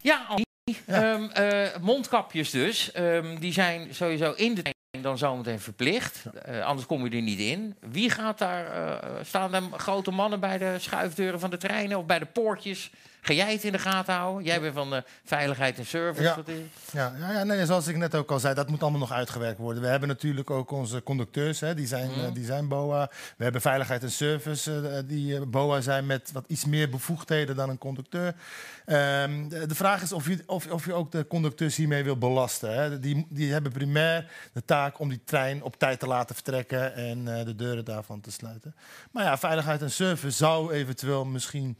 [0.00, 0.46] Ja, Annie,
[0.86, 2.92] ehm, eh, mondkapjes dus.
[2.92, 6.24] Ehm, die zijn sowieso in de dan zometeen verplicht.
[6.42, 7.74] Eh, anders kom je er niet in.
[7.80, 8.66] Wie gaat daar...
[8.66, 12.90] eh, staan er grote mannen bij de schuifdeuren van de treinen of bij de poortjes?
[13.28, 14.44] Ga jij het in de gaten houden?
[14.44, 16.22] Jij bent van de veiligheid en service.
[16.22, 16.36] Ja.
[16.92, 19.58] Ja, ja, ja nee, zoals ik net ook al zei, dat moet allemaal nog uitgewerkt
[19.58, 19.82] worden.
[19.82, 22.20] We hebben natuurlijk ook onze conducteurs, hè, die, zijn, Mhm.
[22.20, 23.10] eh, die zijn BOA.
[23.36, 27.56] We hebben veiligheid en service, eh, die eh, BOA zijn met wat iets meer bevoegdheden
[27.56, 28.34] dan een conducteur.
[28.84, 32.18] Ehm, de, de vraag is of je, of, of je ook de conducteurs hiermee wil
[32.18, 32.74] belasten.
[32.74, 33.00] Hè.
[33.00, 37.38] Die, die hebben primair de taak om die trein op tijd te laten vertrekken en
[37.38, 38.74] eh, de deuren daarvan te sluiten.
[39.10, 41.78] Maar ja, veiligheid en service zou eventueel misschien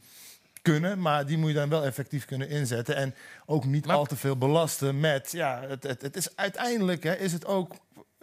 [0.61, 2.95] kunnen, maar die moet je dan wel effectief kunnen inzetten.
[2.95, 5.31] En ook niet Maar- al te veel belasten met.
[5.31, 7.75] Ja, het, het, het is uiteindelijk hè, is het ook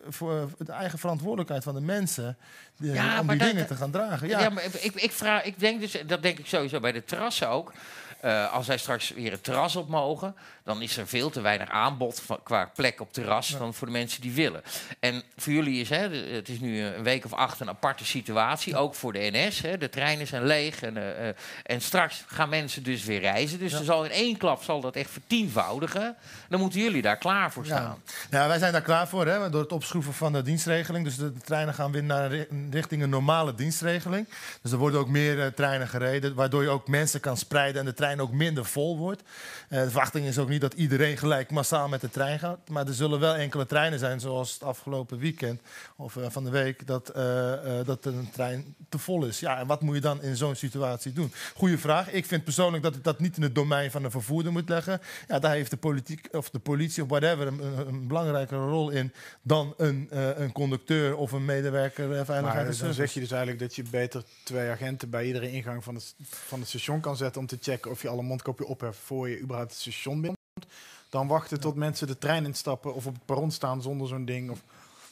[0.09, 2.37] voor de eigen verantwoordelijkheid van de mensen
[2.77, 4.29] Ja, om die dat- dingen te gaan dragen.
[4.29, 7.05] Ja, Ja, maar ik, ik, vraag, ik denk dus, dat denk ik sowieso bij de
[7.05, 7.73] terrassen ook.
[8.21, 11.71] Eh, als wij straks weer het terras op mogen, dan is er veel te weinig
[11.71, 14.63] aanbod van, qua plek op terras dan voor de mensen die willen.
[15.01, 18.77] En voor jullie is hè, het is nu een week of acht een aparte situatie,
[18.77, 19.61] ook voor de NS.
[19.61, 23.59] Hè, de treinen zijn leeg en, eh, eh, en straks gaan mensen dus weer reizen.
[23.59, 26.17] Dus er zal in één klap zal dat echt vertienvoudigen.
[26.49, 28.03] Dan moeten jullie daar klaar voor staan.
[28.31, 31.05] Ja, wij zijn daar klaar voor hè, door het opschroeven van de dienstregeling.
[31.05, 34.29] Dus de, de treinen gaan weer naar ri- richting een normale dienstregeling.
[34.63, 37.95] Dus er worden ook meer treinen gereden, waardoor je ook mensen kan spreiden en de
[38.17, 39.23] trein ook minder vol wordt.
[39.69, 42.69] Eh, de verwachting is ook niet dat iedereen gelijk massaal met de trein gaat.
[42.69, 45.61] Maar er zullen wel enkele treinen zijn, zoals het afgelopen weekend
[45.97, 47.53] of eh, van de week, dat, eh,
[47.85, 49.41] dat een trein te vol is.
[49.41, 51.33] Ja, en wat moet je dan in zo'n situatie doen?
[51.55, 52.13] Goeie vraag.
[52.13, 55.01] Ik vind persoonlijk dat ik dat niet in het domein van de vervoerder moet leggen.
[55.29, 59.13] Ja, daar heeft de politiek of de politie of whatever een, belangrijkere rol in
[59.43, 60.09] dan een,
[60.43, 64.23] een conducteur of een medewerker veiligheid Maar dan zeg je dus eigenlijk dat je beter
[64.43, 67.91] twee agenten bij iedere ingang van het, van het station kan zetten om te checken
[67.91, 70.75] of je alle mondkapje op hebt voor je überhaupt het station binnenkomt.
[71.09, 74.51] Dan wachten tot mensen de trein instappen of op het perron staan zonder zo'n ding.
[74.51, 74.63] Of,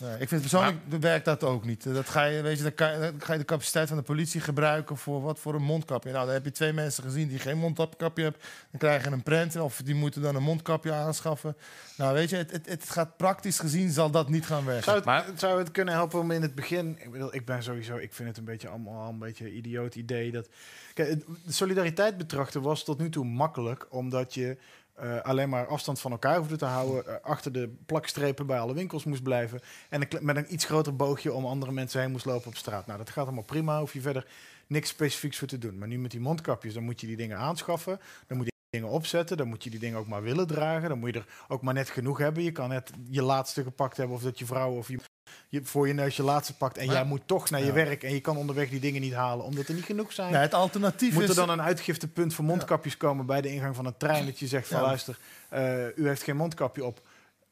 [0.05, 1.85] Nee, ik vind persoonlijk werkt dat ook niet.
[1.95, 4.03] Dat ga je, weet je, dan, kan je- dan ga je de capaciteit van de
[4.03, 6.13] politie gebruiken voor wat voor een mondkapje.
[6.13, 8.41] Nou, dan heb je twee mensen gezien die geen mondkapje hebben.
[8.71, 11.57] Dan krijgen een prent of die moeten dan een mondkapje aanschaffen.
[11.97, 14.85] Nou, weet je, het, het, het gaat praktisch gezien zal dat niet gaan werken.
[14.85, 16.97] zou, het, Maar- zou het kunnen helpen om in het begin...
[17.01, 17.97] Ik, bedoel, ik ben sowieso...
[17.97, 20.31] Ik vind het een beetje allemaal een beetje een idioot idee.
[20.33, 20.49] Dat,
[20.95, 23.87] kijk, solidariteit betrachten was tot nu toe makkelijk.
[23.89, 24.57] Omdat je
[24.95, 27.07] eh, alleen maar afstand van elkaar hoefde te houden.
[27.07, 29.61] eh, achter de plakstrepen bij alle winkels moest blijven.
[29.89, 32.87] En met een iets groter boogje om andere mensen heen moest lopen op straat.
[32.87, 33.79] Nou, dat gaat allemaal prima.
[33.79, 34.27] Hoef je verder
[34.67, 35.79] niks specifieks voor te doen.
[35.79, 38.01] Maar nu met die mondkapjes, dan moet je die dingen aanschaffen.
[38.27, 39.37] Dan moet je die dingen opzetten.
[39.37, 40.89] Dan moet je die dingen ook maar willen dragen.
[40.89, 42.43] Dan moet je er ook maar net genoeg hebben.
[42.43, 44.17] Je kan net je laatste gepakt hebben.
[44.17, 44.99] Of dat je vrouw of je,
[45.49, 46.79] je voor je neus je laatste pakt.
[46.79, 47.73] En jij moet toch naar je Ja.
[47.73, 48.03] werk.
[48.03, 49.45] En je kan onderweg die dingen niet halen.
[49.45, 50.35] Omdat er niet genoeg zijn.
[50.35, 51.29] Het alternatief Moet is...
[51.29, 54.27] er dan een uitgiftepunt voor mondkapjes komen bij de ingang van een trein?
[54.27, 55.19] Dat je zegt van luister,
[55.49, 57.01] eh, u heeft geen mondkapje op.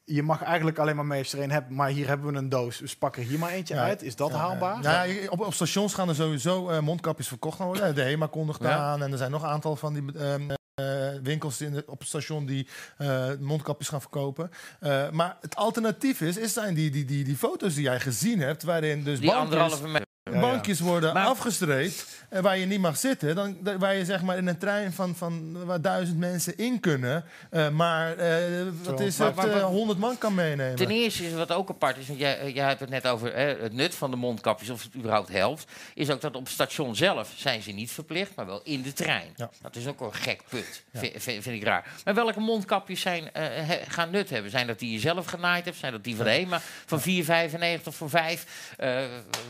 [0.05, 2.39] Je mag eigenlijk alleen maar mee als je er een hebt, maar hier hebben we
[2.39, 2.79] een doos.
[2.79, 4.03] Dus pak er hier maar eentje uit.
[4.03, 4.83] Is dat haalbaar?
[4.83, 5.07] ja.
[5.29, 7.95] Op, op stations gaan er sowieso eh, mondkapjes verkocht worden.
[7.95, 9.03] De HEMA kondigt aan.
[9.03, 12.09] En er zijn nog een aantal van die ehm, eh, winkels in de- op het
[12.09, 12.69] station die
[12.99, 14.51] eh, mondkapjes gaan verkopen.
[14.81, 18.41] Eh, maar het alternatief is, is zijn die, die, die, die foto's die jij gezien
[18.41, 18.63] hebt...
[18.63, 20.07] waarin dus Die anderhalve meter.
[20.31, 20.41] Ja.
[20.41, 22.07] bankjes worden Maar- afgestreept...
[22.29, 23.35] en waar je niet mag zitten.
[23.35, 26.81] Dan, da- waar je zeg maar in een trein van, van waar duizend mensen in
[26.81, 27.25] kunnen...
[27.51, 28.39] eh, maar eh,
[28.83, 30.77] wat is Maar- het, eh, 100 man kan meenemen.
[30.77, 33.35] Ten eerste is wat ook apart is, want jij, eh, jij hebt het net over
[33.35, 35.65] hè, het nut van de mondkapjes, of het überhaupt helpt,
[35.95, 38.93] is ook dat op het station zelf zijn ze niet verplicht, maar wel in de
[38.93, 39.33] trein.
[39.37, 39.51] Ja.
[39.63, 41.87] Dat is ook een gek punt, vind, vind, vind ik raar.
[42.05, 44.51] Maar welke mondkapjes zijn, eh, he- gaan nut hebben?
[44.51, 45.77] Zijn dat die je zelf genaaid hebt?
[45.77, 48.73] Zijn dat die van de HEMA van 4,95 voor 5?
[48.79, 48.99] Eh,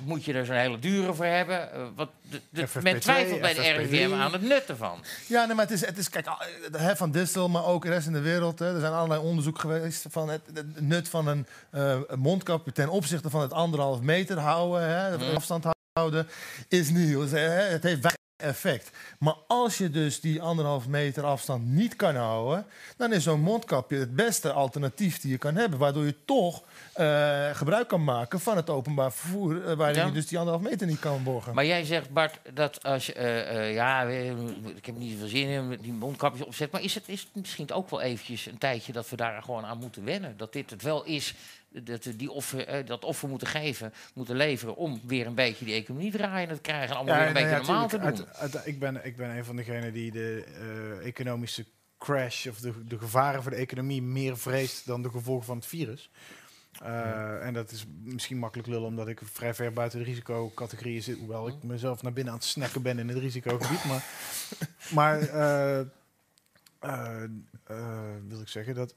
[0.04, 1.72] moet je er zo'n hele dure voor hebben?
[1.72, 3.76] Eh, wat, de, de- FFP2, men twijfelt bij de FFP3.
[3.90, 5.04] RIVM aan het nut ervan.
[5.26, 6.26] Ja, nee, maar het is, het is kijk,
[6.72, 8.58] eh, van Distel, maar ook de rest in de wereld.
[8.58, 12.72] Hè, er zijn allerlei onderzoek geweest van het, het nut van een, eh, een mondkapje
[12.72, 15.34] ten opzichte van het anderhalf meter houden, hè, Mm.
[15.34, 16.28] afstand houden,
[16.68, 17.20] is nieuw.
[17.28, 18.90] Het heeft effect.
[19.18, 22.66] Maar als je dus die anderhalf meter afstand niet kan houden,
[22.96, 25.78] dan is zo'n mondkapje het beste alternatief die je kan hebben.
[25.78, 26.62] Waardoor je toch
[26.92, 30.06] eh, gebruik kan maken van het openbaar vervoer, eh, waarin Ja.
[30.06, 31.54] je dus die anderhalf meter niet kan borgen.
[31.54, 33.12] Maar jij zegt, Bart, dat als je...
[33.12, 34.02] eh, ja,
[34.76, 36.70] ik heb niet zoveel zin in die mondkapjes opzet.
[36.72, 39.64] Maar is het, is het misschien ook wel eventjes een tijdje dat we daar gewoon
[39.64, 40.36] aan moeten wennen?
[40.36, 41.34] Dat dit het wel is,
[41.72, 44.76] dat die offer, eh, dat offer moeten geven, moeten leveren...
[44.76, 46.88] om weer een beetje die economie draaiende te krijgen...
[46.88, 48.06] en allemaal weer een nee, beetje ja, normaal te doen.
[48.06, 51.66] Uit- uit- ik, ben, ik ben een van degenen die de eh, economische
[51.98, 55.66] crash of de, de gevaren voor de economie meer vreest dan de gevolgen van het
[55.66, 56.10] virus.
[56.82, 61.18] Eh, En dat is misschien makkelijk lullen omdat ik vrij ver buiten de risicocategorieën zit.
[61.18, 63.84] Hoewel ik mezelf naar binnen aan het snacken ben in het risicogebied.
[63.84, 64.04] Maar,
[64.98, 65.18] maar
[68.28, 68.94] wil ik zeggen dat.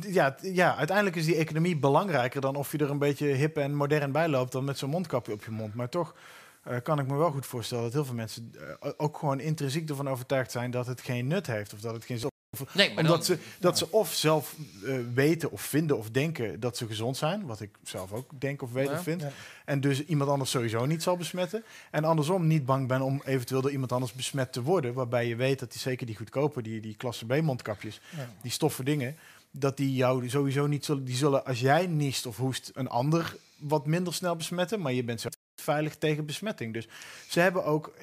[0.00, 3.74] Ja, ja, uiteindelijk is die economie belangrijker dan of je er een beetje hip en
[3.74, 5.74] modern bij loopt dan met zo'n mondkapje op je mond.
[5.74, 6.14] Maar toch
[6.62, 9.88] eh, kan ik me wel goed voorstellen dat heel veel mensen eh, ook gewoon intrinsiek
[9.88, 12.30] ervan overtuigd zijn dat het geen nut heeft of dat het geen zin
[12.74, 14.56] Nee, maar omdat dan, ze, dat ze of zelf
[14.86, 18.62] eh, weten of vinden of denken dat ze gezond zijn, wat ik zelf ook denk
[18.62, 18.92] of weet Ja.
[18.92, 19.30] of vind, Ja.
[19.64, 21.64] en dus iemand anders sowieso niet zal besmetten.
[21.90, 25.36] En andersom niet bang ben om eventueel door iemand anders besmet te worden, waarbij je
[25.36, 28.28] weet dat die zeker die goedkope, die, die klasse B mondkapjes, Ja.
[28.42, 29.16] die stoffen dingen,
[29.52, 33.36] dat die jou sowieso niet zullen, die zullen als jij niest of hoest een ander
[33.58, 36.72] wat minder snel besmetten, maar je bent zelf veilig tegen besmetting.
[36.72, 36.88] Dus
[37.28, 37.94] ze hebben ook,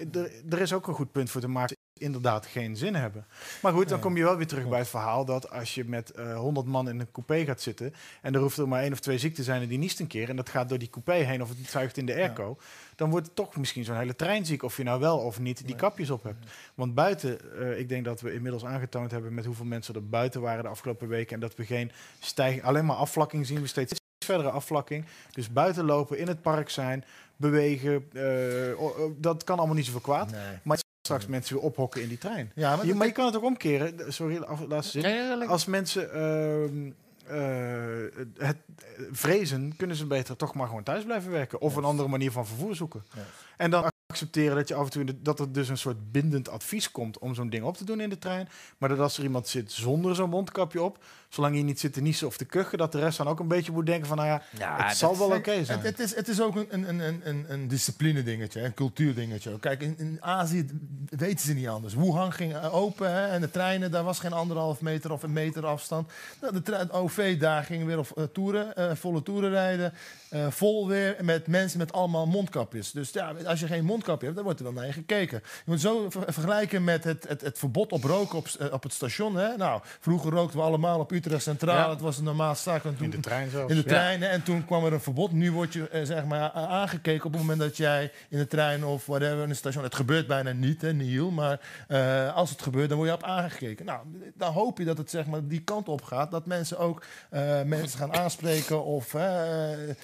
[0.49, 1.77] er is ook een goed punt voor te maken.
[1.99, 3.25] Inderdaad geen zin hebben.
[3.61, 6.11] Maar goed, dan kom je wel weer terug bij het verhaal dat als je met
[6.11, 8.99] eh 100 man in een coupé gaat zitten en er hoeft er maar één of
[8.99, 11.13] twee ziek te zijn en die niest een keer en dat gaat door die coupé
[11.13, 12.57] heen of het zuigt in de airco,
[12.95, 15.65] dan wordt het toch misschien zo'n hele trein ziek of je nou wel of niet
[15.65, 16.51] die kapjes op hebt.
[16.75, 20.41] Want buiten, eh, ik denk dat we inmiddels aangetoond hebben met hoeveel mensen er buiten
[20.41, 23.97] waren de afgelopen weken en dat we geen stijging, alleen maar afvlakking zien, we steeds
[24.25, 25.05] verdere afvlakking.
[25.31, 27.03] Dus buiten lopen, in het park zijn,
[27.35, 30.31] bewegen, eh, dat kan allemaal niet zoveel kwaad.
[30.31, 30.57] Nee.
[30.63, 32.51] Maar straks mensen weer ophokken in die trein.
[32.55, 34.13] Ja, maar, Je, maar je kan het ook omkeren.
[34.13, 35.09] Sorry, af, laatste zin.
[35.09, 35.47] Ja, ja, lekker.
[35.47, 36.91] Als mensen ehm,
[37.27, 41.61] eh, het eh, vrezen, kunnen ze beter toch maar gewoon thuis blijven werken.
[41.61, 43.03] Of een andere manier van vervoer zoeken.
[43.15, 43.21] Ja.
[43.57, 46.49] En dan accepteren dat je af en toe de- dat er dus een soort bindend
[46.49, 48.49] advies komt om zo'n ding op te doen in de trein.
[48.77, 52.01] Maar dat als er iemand zit zonder zo'n mondkapje op, zolang je niet zit te
[52.01, 54.29] niezen of te kuchen, dat de rest dan ook een beetje moet denken van, nou
[54.29, 55.79] ja, Ja, het zal wel oké zijn.
[55.79, 59.59] Het, het, is, het is ook een, een, een, een, een discipline dingetje, een cultuurdingetje.
[59.59, 60.65] Kijk, in, in Azië
[61.09, 61.93] weten ze niet anders.
[61.93, 65.33] Wuhan ging eh, open hè, en de treinen, daar was geen anderhalf meter of een
[65.33, 66.11] meter afstand.
[66.41, 69.93] Nou, de het OV daar ging weer op eh, toeren, eh, volle toeren rijden.
[70.29, 72.91] eh, vol weer met mensen met allemaal mondkapjes.
[72.91, 75.41] Dus ja, als je geen mondkapje hebt, dan wordt er wel naar je gekeken.
[75.43, 78.93] Je moet zo ver- vergelijken met het, het, het verbod op roken op, op het
[78.93, 79.35] station.
[79.35, 79.55] Hè?
[79.57, 81.75] Nou, vroeger rookten we allemaal op Utrecht Centraal.
[81.77, 81.89] Ja.
[81.89, 82.83] Het was een normaal zaak.
[82.83, 83.69] En In toen- de trein zelfs.
[83.73, 83.95] in de Ja.
[83.95, 84.29] treinen.
[84.29, 85.31] En toen kwam er een verbod.
[85.31, 88.85] Nu word je eh, zeg maar aangekeken op het moment dat jij in de trein
[88.85, 89.83] of whatever in een station.
[89.83, 91.31] Het gebeurt bijna niet, hè, Niel.
[91.31, 93.85] Maar eh, als het gebeurt, dan word je op aangekeken.
[93.85, 93.99] Nou,
[94.35, 96.31] dan hoop je dat het zeg maar die kant op gaat.
[96.31, 99.13] Dat mensen ook eh, mensen gaan aanspreken of.
[99.13, 99.31] eh,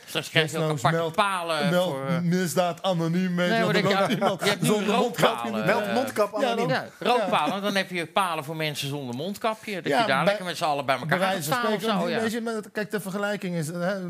[0.05, 2.22] Straks krijg je ook meld- palen meld voor...
[2.24, 3.36] misdaad anoniem.
[3.36, 5.66] Weet Nee, je, er je- loopt iemand je hebt nu zonder mondkapje trein.
[5.66, 6.70] Meld mondkap Ja, anoniem.
[6.70, 7.61] Ja, rookpalen.
[7.61, 9.74] Dan heb je palen voor mensen zonder mondkapje.
[9.82, 11.59] Dat Ja, je daar bij- lekker met z'n allen bij Bij elkaar gaat wijze van
[11.59, 12.01] staan of spreken.
[12.01, 12.09] zo.
[12.09, 12.21] Ja.
[12.21, 13.67] weet je, maar kijk, de vergelijking is.
[13.67, 14.05] Hè,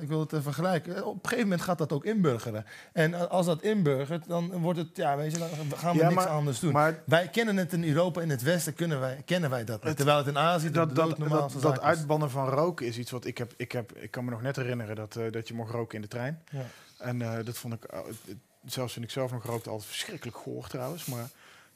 [0.00, 1.06] ik wil het vergelijken.
[1.06, 2.64] Op een gegeven moment gaat dat ook inburgeren.
[2.92, 4.88] En als dat inburgert, dan wordt het.
[4.96, 6.72] Ja, weet je, dan gaan we Ja, niks maar- anders doen.
[6.72, 9.96] Maar wij kennen het in Europa, in het Westen, kunnen wij, kennen wij dat niet.
[9.96, 13.38] Terwijl het in Azië dat, dat, dat, dat uitbannen van roken is iets wat ik
[13.38, 13.52] heb.
[13.56, 16.02] Ik, heb, ik kan me nog net herinneren dat, eh, dat je mocht roken in
[16.02, 16.42] de trein.
[16.50, 16.64] Ja.
[16.98, 17.98] En eh, dat vond ik, eh,
[18.64, 21.04] zelfs toen ik zelf nog rookte, altijd verschrikkelijk goor trouwens.
[21.04, 21.28] Maar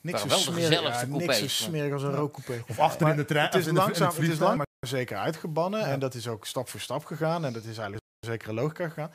[0.02, 2.64] niks zo smerig, ja, niks zo smerig als een rookcoupé.
[2.68, 3.46] Of achter in de trein.
[3.46, 5.80] Het is langzaam, het is lang maar zeker uitgebannen.
[5.80, 5.86] Ja.
[5.86, 7.44] En dat is ook stap voor stap gegaan.
[7.44, 9.10] En dat is eigenlijk een zekere logica gegaan.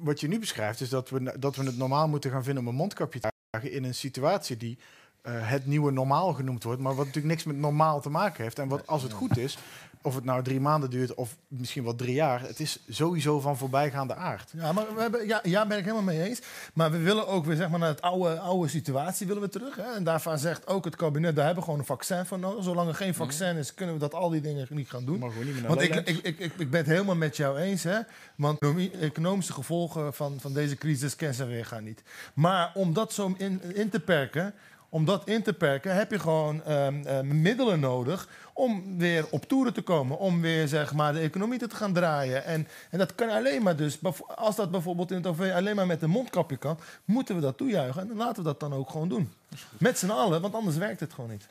[0.00, 2.68] Wat je nu beschrijft is dat we, dat we het normaal moeten gaan vinden om
[2.68, 4.78] een mondkapje te dragen in een situatie die
[5.22, 6.80] eh, het nieuwe normaal genoemd wordt.
[6.80, 8.58] Maar wat natuurlijk niks met normaal te maken heeft.
[8.58, 9.58] En wat als het goed is,
[10.02, 12.40] of het nou drie maanden duurt of misschien wel drie jaar.
[12.40, 14.50] Het is sowieso van voorbijgaande aard.
[14.52, 16.40] Ja, maar we hebben, ja, ja, ben ik helemaal mee eens.
[16.74, 19.76] Maar we willen ook weer zeg maar, naar het oude, oude situatie willen we terug.
[19.76, 19.94] Hè?
[19.94, 22.64] En daarvan zegt ook het kabinet, daar hebben we gewoon een vaccin voor nodig.
[22.64, 25.18] Zolang er geen vaccin is, kunnen we dat al die dingen niet gaan doen.
[25.44, 27.82] Niet meer Want ik, ik, ik, ik, ik ben het helemaal met jou eens.
[27.82, 27.98] Hè?
[28.36, 28.58] Want
[29.00, 32.02] economische gevolgen van, van deze crisis kennen ze weer gaan niet.
[32.34, 34.54] Maar om dat zo in, in te perken...
[34.88, 39.44] Om dat in te perken heb je gewoon ehm, eh, middelen nodig om weer op
[39.48, 40.18] toeren te komen.
[40.18, 42.44] Om weer zeg maar, de economie te gaan draaien.
[42.44, 43.98] En, en dat kan alleen maar dus,
[44.34, 47.56] als dat bijvoorbeeld in het OV alleen maar met een mondkapje kan, moeten we dat
[47.56, 48.00] toejuichen.
[48.02, 49.32] En dan laten we dat dan ook gewoon doen.
[49.78, 51.46] Met z'n allen, want anders werkt het gewoon niet.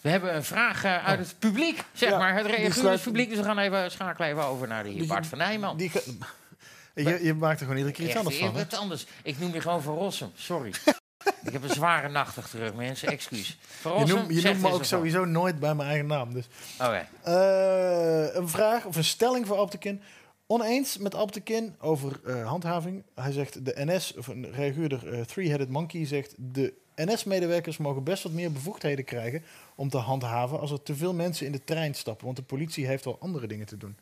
[0.00, 2.34] We hebben een vraag eh, uit het publiek, zeg Ja, maar.
[2.34, 5.26] Het die reageert sluit- publiek, dus we gaan even schakelen even over naar die Bart
[5.26, 5.76] van Nijman.
[5.76, 5.90] Die
[6.94, 8.46] je, je maakt er gewoon iedere keer iets anders van.
[8.48, 8.52] hè?
[8.52, 9.06] Wat anders.
[9.22, 10.72] Ik noem je gewoon Van Rossum, sorry.
[11.44, 13.58] ik heb een zware nacht achter de rug, mensen, excuus.
[13.82, 16.34] Je noemt, je noemt me ook sowieso nooit bij mijn eigen naam.
[16.34, 16.48] Dus.
[16.80, 17.06] Oké.
[17.22, 20.02] Eh, een vraag of een stelling voor Alptekin.
[20.46, 23.02] Oneens met Alptekin over eh, handhaving.
[23.14, 26.34] Hij zegt de NS, of een reaguurder eh, Three-Headed Monkey zegt...
[26.36, 29.42] de NS-medewerkers mogen best wat meer bevoegdheden krijgen
[29.78, 32.24] om te handhaven als er te veel mensen in de trein stappen.
[32.24, 33.96] Want de politie heeft al andere dingen te doen.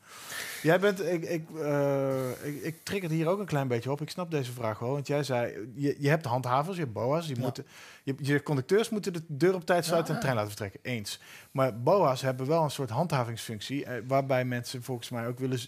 [0.62, 4.01] Jij bent, ik, ik, eh, ik, ik trek het hier ook een klein beetje op.
[4.01, 4.91] Ik snap deze vraag wel.
[4.93, 7.27] Want jij zei, je, je hebt handhavers, je hebt boa's.
[7.27, 7.43] Die Ja.
[7.43, 7.66] moeten,
[8.03, 10.81] je, je conducteurs moeten de deur op tijd sluiten en de trein laten vertrekken.
[10.93, 11.20] Eens.
[11.51, 13.85] Maar boa's hebben wel een soort handhavingsfunctie.
[13.85, 15.61] eh, waarbij mensen volgens mij ook willen...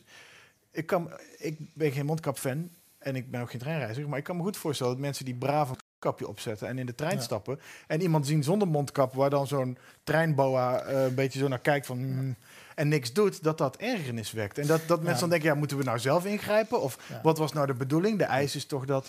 [0.70, 4.08] Ik, kan, ik ben geen mondkap-fan en ik ben ook geen treinreiziger.
[4.08, 6.86] Maar ik kan me goed voorstellen dat mensen die braaf een mondkapje opzetten en in
[6.86, 7.20] de trein Ja.
[7.22, 7.60] stappen.
[7.86, 11.86] En iemand zien zonder mondkap, waar dan zo'n treinboa eh, een beetje zo naar kijkt
[11.86, 11.98] van...
[11.98, 12.36] hmm,
[12.74, 14.58] en niks doet, dat dat ergernis wekt.
[14.58, 16.80] En dat, dat mensen dan denken, ja, moeten we nou zelf ingrijpen?
[16.82, 17.20] Of Ja.
[17.22, 18.18] wat was nou de bedoeling?
[18.18, 19.08] De eis is toch dat...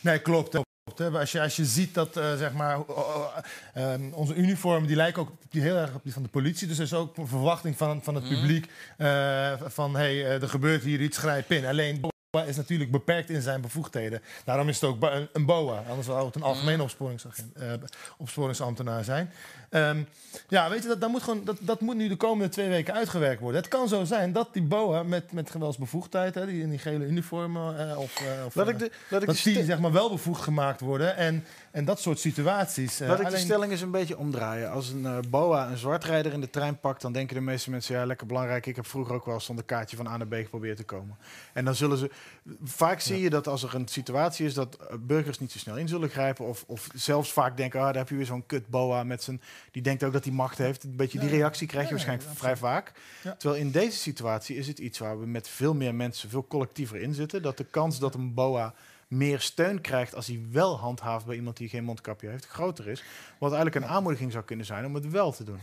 [0.00, 0.56] Nee, klopt.
[1.12, 2.78] Als je, als je ziet dat eh, zeg maar,
[3.74, 6.68] ehm, onze uniformen die lijken ook die, heel erg op die van de politie.
[6.68, 8.34] Dus er is ook een verwachting van, van het Mhm.
[8.34, 11.66] publiek eh, van hey, er gebeurt hier iets, grijp in.
[11.66, 12.00] Alleen
[12.30, 14.22] is natuurlijk beperkt in zijn bevoegdheden.
[14.44, 15.02] Daarom is het ook
[15.32, 15.82] een, BOA.
[15.88, 16.50] Anders zou het een Mhm.
[16.50, 17.72] algemene opsporingsagent, eh,
[18.18, 19.32] opsporingsambtenaar zijn.
[19.70, 20.02] Ehm,
[20.48, 22.94] ja, weet je, dat, dat, moet gewoon, dat, dat moet nu de komende twee weken
[22.94, 23.60] uitgewerkt worden.
[23.60, 27.04] Het kan zo zijn dat die BOA met, met geweldsbevoegdheid, hè, die in die gele
[27.04, 30.10] uniformen eh, of, eh, of eh, ik de, ik dat de die zeg maar wel
[30.10, 31.16] bevoegd gemaakt worden.
[31.16, 31.44] En,
[31.78, 33.00] En dat soort situaties.
[33.00, 34.70] eh, Laat ik de stelling eens een beetje omdraaien.
[34.70, 37.94] Als een eh, boa een zwartrijder in de trein pakt, dan denken de meeste mensen,
[37.94, 38.66] ja, lekker belangrijk.
[38.66, 41.16] Ik heb vroeger ook wel eens zonder kaartje van A naar B geprobeerd te komen.
[41.52, 42.10] En dan zullen ze.
[42.64, 45.76] Vaak zie je dat als er een situatie is dat eh, burgers niet zo snel
[45.76, 46.44] in zullen grijpen.
[46.44, 49.40] Of, of zelfs vaak denken, ah, daar heb je weer zo'n kut boa met zijn.
[49.70, 50.84] Die denkt ook dat hij macht heeft.
[50.84, 52.92] Een beetje die reactie krijg je waarschijnlijk vrij vaak.
[53.38, 57.00] Terwijl in deze situatie is het iets waar we met veel meer mensen, veel collectiever
[57.00, 57.42] in zitten.
[57.42, 58.74] Dat de kans dat een boa
[59.08, 63.04] meer steun krijgt als hij wel handhaaft bij iemand die geen mondkapje heeft, groter is.
[63.38, 65.60] Wat eigenlijk een aanmoediging zou kunnen zijn om het wel te doen.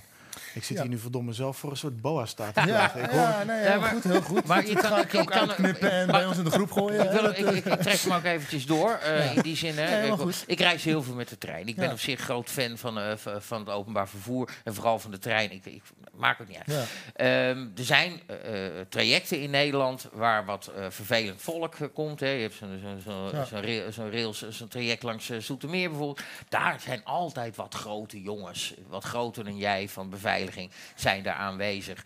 [0.54, 0.82] Ik zit Ja.
[0.82, 2.56] hier nu verdomme zelf voor een soort boa-staat.
[2.66, 2.96] Ja.
[2.96, 4.46] Ik hoor ja, nee, heel Ja, maar- goed, heel goed.
[4.46, 6.72] maar je kan- ga ik ook kan- uitknippen en maar- bij ons in de groep
[6.72, 7.04] gooien.
[7.06, 8.92] Ik, wil, hè, ik, dat, ik, ik trek hem ook eventjes door.
[8.92, 9.32] eh, Ja.
[9.32, 10.14] In die zin, hè.
[10.48, 11.68] Ik, reis heel veel met de trein.
[11.68, 14.50] Ik ben op zich groot fan van, eh, van het openbaar vervoer.
[14.64, 15.52] En vooral van de trein.
[15.52, 15.82] Ik, ik
[16.14, 16.68] maakt het niet uit.
[16.78, 16.84] ja.
[17.16, 22.20] Ehm, er zijn eh, eh, trajecten in Nederland waar wat eh, vervelend volk eh, komt.
[22.20, 22.30] Hè.
[22.30, 23.46] Je hebt zo'n zo'n zo'n Ja.
[23.46, 26.22] zo'n rail- zo'n rails, zo'n traject langs eh, Zoetermeer bijvoorbeeld.
[26.50, 32.06] Daar zijn altijd wat grote jongens, wat groter dan jij van beveiliging, zijn daar aanwezig.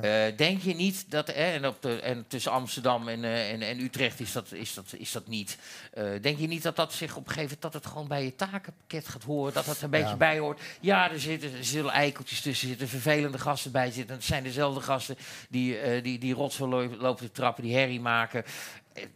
[0.00, 3.62] Eh, denk je niet dat, eh, en, op de, en tussen Amsterdam en, eh, en,
[3.62, 5.58] en Utrecht is dat, is dat, is dat niet.
[5.92, 8.24] Eh, denk je niet dat dat zich op een gegeven moment, dat het gewoon bij
[8.24, 10.16] je takenpakket gaat horen, dat dat er een beetje Ja.
[10.16, 10.60] bij hoort?
[10.80, 14.14] Ja, er, zitten, er zullen eikeltjes tussen zitten, vervelende gasten bij zitten.
[14.16, 15.16] Het zijn dezelfde gasten
[15.48, 18.44] die, die, die rotzooi lo- lopen te trappen, die herrie maken.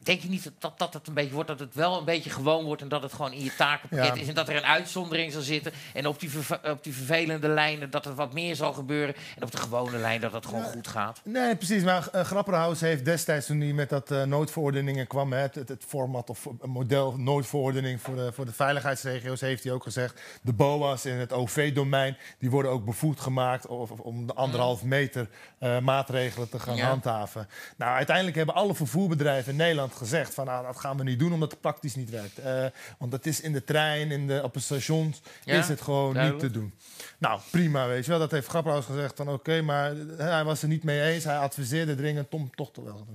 [0.03, 2.31] Denk je niet dat, dat dat het een beetje wordt, dat het wel een beetje
[2.31, 4.23] gewoon wordt en dat het gewoon in je takenpakket Ja.
[4.23, 6.31] is en dat er een uitzondering zal zitten en op die,
[6.65, 10.21] op die vervelende lijnen dat er wat meer zal gebeuren en op de gewone lijn
[10.21, 11.21] dat het gewoon goed gaat?
[11.25, 11.83] Nee, precies.
[11.83, 15.69] Maar uh, Grapperhaus heeft destijds toen hij met dat eh, noodverordeningen kwam, hè, het, het,
[15.69, 20.21] het format of model noodverordening voor de, voor de veiligheidsregio's, heeft hij ook gezegd.
[20.43, 24.83] De BOA's in het OV-domein, die worden ook bevoegd gemaakt of, of om de anderhalf
[24.83, 25.29] meter
[25.59, 26.87] eh, maatregelen te gaan Ja.
[26.89, 27.49] handhaven.
[27.77, 31.33] Nou, uiteindelijk hebben alle vervoerbedrijven in Nederland gezegd van nou, dat gaan we niet doen
[31.33, 32.39] omdat het praktisch niet werkt.
[32.39, 32.65] Eh,
[32.99, 36.15] want het is in de trein, in de, op de stations, Ja, is het gewoon
[36.15, 36.43] duidelijk.
[36.43, 36.75] niet te doen.
[37.19, 38.19] Nou, prima, weet je wel.
[38.21, 41.25] Dat heeft Grapperhaus gezegd van oké, maar hij was er niet mee eens.
[41.25, 43.07] Hij adviseerde dringend om toch te wel.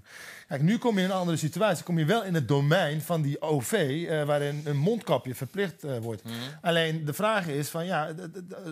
[0.47, 1.83] Kijk, nu kom je in een andere situatie.
[1.83, 3.71] Kom je wel in het domein van die OV,
[4.09, 6.23] eh, waarin een mondkapje verplicht eh, wordt.
[6.23, 6.33] Mhm.
[6.61, 8.13] Alleen de vraag is van ja,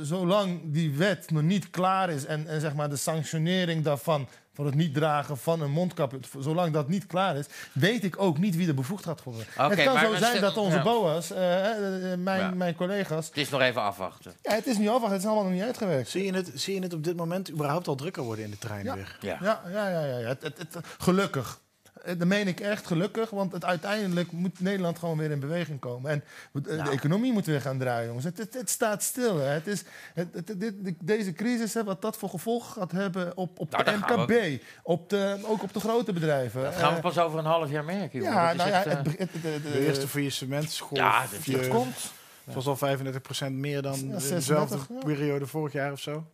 [0.02, 4.66] zolang die wet nog niet klaar is en, en zeg maar de sanctionering daarvan voor
[4.66, 8.56] het niet dragen van een mondkapje, zolang dat niet klaar is, weet ik ook niet
[8.56, 9.46] wie er bevoegd gaat worden.
[9.56, 10.84] Het kan zo zijn dat onze ja.
[10.84, 12.50] BOA's, eh, eh, mijn, Ja.
[12.50, 14.34] mijn collega's, Het is nog even afwachten.
[14.42, 16.10] ja, het is nu afwachten, het is allemaal nog niet uitgewerkt.
[16.10, 18.58] Zie je, het, zie je het op dit moment überhaupt al drukker worden in de
[18.58, 18.96] trein Ja.
[18.96, 19.18] weer?
[19.20, 19.38] Ja.
[19.42, 20.06] Ja, ja, ja.
[20.06, 20.28] ja, ja.
[20.28, 21.60] Het, het, het- gelukkig.
[22.04, 25.80] Eh, Dat meen ik echt gelukkig, want het, uiteindelijk moet Nederland gewoon weer in beweging
[25.80, 26.12] komen.
[26.12, 26.24] En
[26.54, 26.84] eh, Nou.
[26.84, 28.26] de economie moet weer gaan draaien, jongens.
[28.26, 29.38] Het, het, het staat stil.
[29.38, 29.48] Hè.
[29.48, 29.84] Het is,
[30.14, 30.74] het, het- dit,
[31.04, 35.10] deze crisis, hè, wat dat voor gevolgen gaat hebben op, op Nou, de MKB, op
[35.10, 36.62] de, ook op de grote bedrijven.
[36.64, 38.20] Dat gaan we Eh, pas over een half jaar merken.
[38.20, 38.34] jongen.
[38.34, 41.00] ja, Dat is nou ja, echt, het, be- het, het- het- De eerste faillissementsgolf.
[41.00, 42.12] Ja, dat- komt.
[42.44, 44.30] Het was al 35% meer dan Ja, in 36,
[44.68, 45.00] dezelfde ja.
[45.06, 46.26] periode vorig jaar of zo.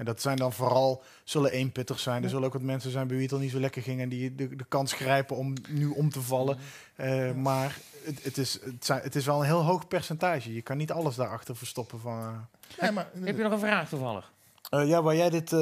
[0.00, 2.22] En dat zijn dan vooral, zullen eenpittig zijn.
[2.22, 4.08] Er zullen ook wat mensen zijn bij wie het al niet zo lekker ging en
[4.08, 6.58] die de, de kans grijpen om nu om te vallen.
[6.96, 10.54] Eh, maar het, het, is, het, zijn, het is wel een heel hoog percentage.
[10.54, 12.18] Je kan niet alles daarachter verstoppen van.
[12.18, 14.32] eh, Nee, maar, Heb je nog een vraag toevallig?
[14.70, 15.58] Eh, ja, waar jij dit, eh,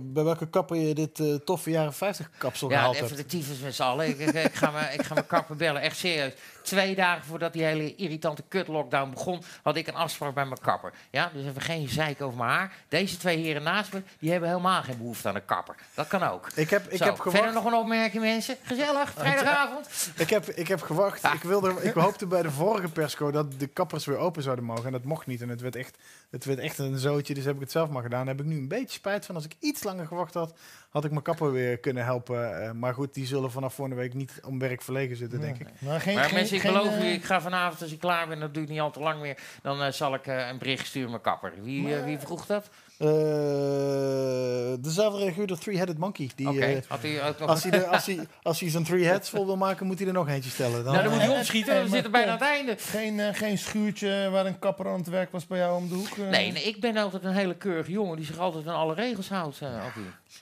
[0.00, 3.18] bij welke kapper je dit eh, toffe jaren 50 kapsel Ja, gehaald even hebt.
[3.30, 4.08] de tyfus met z'n allen.
[4.20, 6.32] Ik, ga me- ik ga mijn kapper bellen, echt serieus.
[6.62, 10.92] Twee dagen voordat die hele irritante kut-lockdown begon, had ik een afspraak bij mijn kapper.
[11.10, 12.72] Ja, dus even geen zeik over mijn haar.
[12.88, 15.74] Deze twee heren naast me, die hebben helemaal geen behoefte aan een kapper.
[15.94, 16.48] Dat kan ook.
[16.54, 17.54] Ik heb, ik Zo, heb verder gewacht.
[17.54, 18.56] nog een opmerking, mensen?
[18.62, 19.88] Gezellig, vrijdagavond.
[20.16, 21.24] Ik heb, ik heb gewacht.
[21.24, 24.84] Ik, wilde, ik hoopte bij de vorige persco dat de kappers weer open zouden mogen.
[24.86, 25.40] En dat mocht niet.
[25.42, 25.96] En het werd echt,
[26.30, 27.34] het werd echt een zootje.
[27.34, 28.26] Dus heb ik het zelf maar gedaan.
[28.26, 29.34] Heb ik nu een beetje spijt van.
[29.34, 30.58] Als ik iets langer gewacht had,
[30.90, 32.62] had ik mijn kapper weer kunnen helpen.
[32.62, 35.68] Eh, maar goed, die zullen vanaf volgende week niet om werk verlegen zitten, denk ik.
[35.78, 37.98] maar geen, Maar geen, mensen, ik geen, beloof eh, u, ik ga vanavond als ik
[37.98, 40.86] klaar ben, dat duurt niet al te lang meer, dan eh, zal ik een bericht
[40.86, 41.52] sturen mijn kapper.
[41.62, 42.70] Wie, wie vroeg dat?
[42.98, 46.30] Eh, dezelfde reaguurder Three-Headed Monkey.
[46.34, 47.48] Die, eh, had u ook nog...
[47.48, 50.12] als hij, als, hij, als hij zijn three heads vol wil maken, moet hij er
[50.12, 50.84] nog eentje stellen.
[50.84, 52.76] Dan, nou, dan moet hij opschieten, eh, we maar zitten bijna aan het einde.
[52.78, 55.94] Geen, eh, geen schuurtje waar een kapper aan het werk was bij jou om de
[55.94, 56.16] hoek?
[56.16, 59.28] Nee, nee, ik ben altijd een hele keurige jongen die zich altijd aan alle regels
[59.28, 59.60] houdt.
[59.60, 59.68] eh.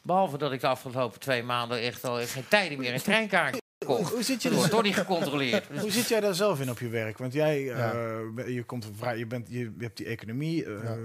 [0.03, 4.23] Behalve dat ik de afgelopen twee maanden echt al geen tijden meer een treinkaart hoe,
[4.23, 5.69] zit je Dat wordt toch niet gecontroleerd.
[5.71, 7.19] Dus- hoe zit jij daar zelf in op je werk?
[7.19, 7.93] Want jij, Ja.
[8.37, 10.97] eh, je, komt vrij, je, bent, je, je hebt die economie, eh, Ja.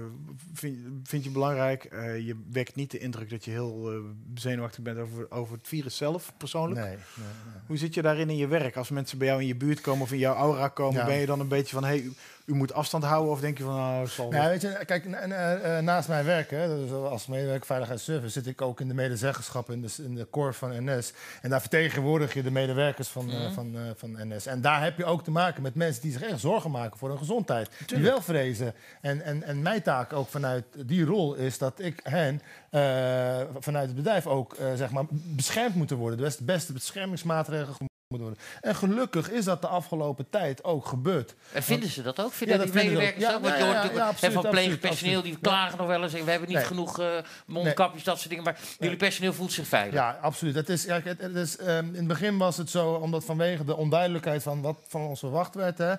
[0.54, 1.84] vind, vind je belangrijk.
[1.84, 4.02] Eh, je wekt niet de indruk dat je heel
[4.34, 6.80] zenuwachtig bent over, over het virus zelf, persoonlijk.
[6.80, 7.62] Nee, nee, nee.
[7.66, 8.76] Hoe zit je daarin in je werk?
[8.76, 11.06] Als mensen bij jou in je buurt komen of in jouw aura komen, Ja.
[11.06, 12.10] ben je dan een beetje van, hey,
[12.50, 13.32] u moet afstand houden?
[13.32, 16.50] Of denk je van, nou, zal Nou, weet je, kijk, eh, eh, naast mijn werk,
[16.50, 20.26] hè, dus als medewerker veiligheidsservice, zit ik ook in de medezeggenschap in de, in de
[20.30, 21.12] core van NS.
[21.42, 24.46] En daar vertegenwoordig je de medewerkers van, eh, van, eh, van NS.
[24.46, 27.08] En daar heb je ook te maken met mensen die zich echt zorgen maken voor
[27.08, 27.70] hun gezondheid.
[27.86, 28.74] Die wel vrezen.
[29.00, 33.86] En, en, en mijn taak ook vanuit die rol is dat ik hen eh, vanuit
[33.86, 36.18] het bedrijf ook zeg maar beschermd moeten worden.
[36.18, 38.38] De beste, beste beschermingsmaatregelen worden.
[38.60, 41.34] En gelukkig is dat de afgelopen tijd ook gebeurd.
[41.52, 42.32] En vinden ze dat ook?
[42.32, 43.30] Vinden Ja, die dat ze medewerkers ook.
[43.30, 43.40] dat?
[43.40, 46.14] Want je hoort natuurlijk van pleegpersoneel die klagen nog wel eens.
[46.14, 46.66] en We hebben niet Nee.
[46.66, 47.06] genoeg eh,
[47.46, 48.44] mondkapjes, dat soort dingen.
[48.44, 49.94] Maar jullie personeel voelt zich veilig.
[49.94, 50.54] Ja, absoluut.
[50.54, 53.64] Het is, ja, het, het is, ehm, in het begin was het zo, omdat vanwege
[53.64, 55.92] de onduidelijkheid van wat van ons verwacht werd, hè,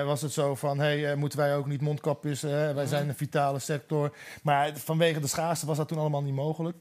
[0.00, 3.14] eh, was het zo van, hey, eh, moeten wij ook niet mondkapjes, wij zijn een
[3.16, 4.16] vitale sector.
[4.42, 6.76] Maar vanwege de schaarste was dat toen allemaal niet mogelijk.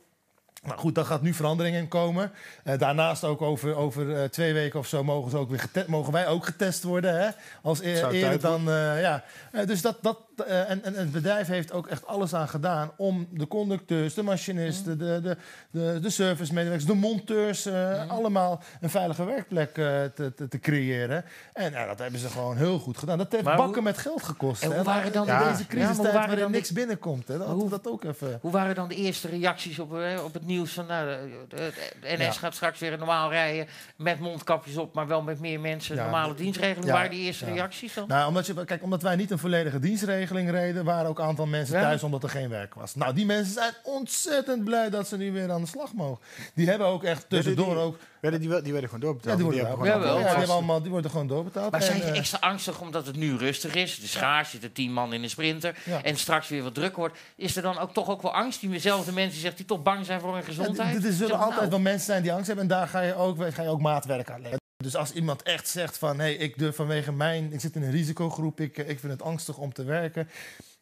[0.67, 2.31] Maar goed, daar gaat nu verandering in komen.
[2.63, 5.85] Eh, daarnaast ook over, over eh, twee weken of zo mogen, ze ook weer gete-
[5.87, 7.19] mogen wij ook getest worden.
[7.21, 7.29] Hè?
[7.61, 8.59] Als e- Zou eerder dan.
[8.69, 9.23] eh, ja.
[9.51, 12.91] Eh, dus dat, dat, eh, en, en het bedrijf heeft ook echt alles aan gedaan
[12.97, 15.37] om de conducteurs, de machinisten, de, de,
[15.71, 19.85] de, de servicemedewerkers, de monteurs, eh, allemaal een veilige werkplek eh,
[20.15, 21.25] te, te, te creëren.
[21.53, 23.17] En ja, dat hebben ze gewoon heel goed gedaan.
[23.17, 24.63] Dat heeft Maar bakken hoe- met geld gekost.
[24.63, 27.27] En hoe waren dan in de- deze Ja, crisistijd waren waarin niks binnenkomt.
[27.27, 27.37] Hè?
[27.37, 28.37] Dat, Hoe- dat ook even.
[28.41, 29.91] Hoe waren dan de eerste reacties op,
[30.25, 31.71] op het nieuws van nou, de,
[32.01, 32.31] NS Ja.
[32.31, 36.33] gaat straks weer normaal rijden met mondkapjes op, maar wel met meer mensen, Ja, normale
[36.33, 36.85] dienstregeling.
[36.85, 37.53] Ja, waren die eerste ja.
[37.53, 38.07] reacties dan?
[38.07, 41.45] Nou, omdat, je, kijk, omdat wij niet een volledige dienstregeling reden, waren ook een aantal
[41.45, 41.81] mensen Ja?
[41.81, 42.95] thuis omdat er geen werk was.
[42.95, 46.23] Nou, die mensen zijn ontzettend blij dat ze nu weer aan de slag mogen.
[46.55, 47.97] Die hebben ook echt tussendoor die- ook.
[48.21, 49.35] Werden die, wel- die werden gewoon Ja, doorbetaald.
[49.37, 51.71] die worden, hebben ja, gewoon die, allemaal hebben vast- allemaal, die worden gewoon doorbetaald.
[51.71, 53.99] Maar En, zijn ze eh, extra angstig omdat het nu rustig is?
[53.99, 56.03] De schaars zitten tien man in een sprinter Ja.
[56.03, 57.17] en straks weer wat druk wordt.
[57.35, 58.59] Is er dan ook toch ook wel angst?
[58.61, 60.97] Die dezelfde mensen die zegt die toch bang zijn voor hun ja, gezondheid?
[60.97, 62.63] d- d- Er zullen Zeg, altijd nou, wel mensen zijn die angst hebben.
[62.65, 64.59] En daar ga je ook, ga je ook maatwerk aan leggen.
[64.83, 67.91] Dus als iemand echt zegt van, hé, ik durf vanwege mijn, ik zit in een
[67.91, 70.29] risicogroep, ik, eh, ik vind het angstig om te werken.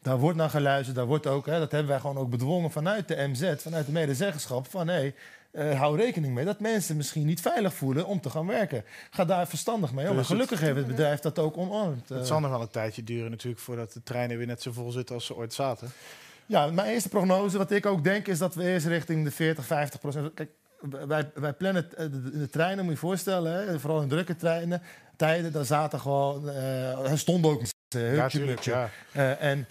[0.02, 3.08] Daar wordt naar geluisterd, daar wordt ook, hè, dat hebben wij gewoon ook bedwongen vanuit
[3.08, 5.14] de MZ, vanuit de medezeggenschap, van hé,
[5.52, 8.84] eh, hou rekening mee dat mensen misschien niet veilig voelen om te gaan werken.
[9.10, 10.16] Ga daar verstandig mee om.
[10.16, 12.12] Dus gelukkig heeft het bedrijf dat ook omarmd.
[12.12, 12.18] eh.
[12.18, 14.92] Het zal nog wel een tijdje duren natuurlijk voordat de treinen weer net zo vol
[14.92, 15.92] zitten als ze ooit zaten.
[16.46, 19.66] Ja, mijn eerste prognose, wat ik ook denk, is dat we eerst richting de 40,
[19.66, 20.34] 50 procent.
[20.34, 20.50] Kijk,
[21.08, 24.36] wij, wij plannen eh, de, de treinen, moet je je voorstellen, hè, vooral in drukke
[24.36, 24.82] treinen,
[25.16, 28.90] tijden, daar zaten gewoon, eh, er stonden ook heel Ja, tuurlijk, ja.
[29.12, 29.66] Eh, en eh,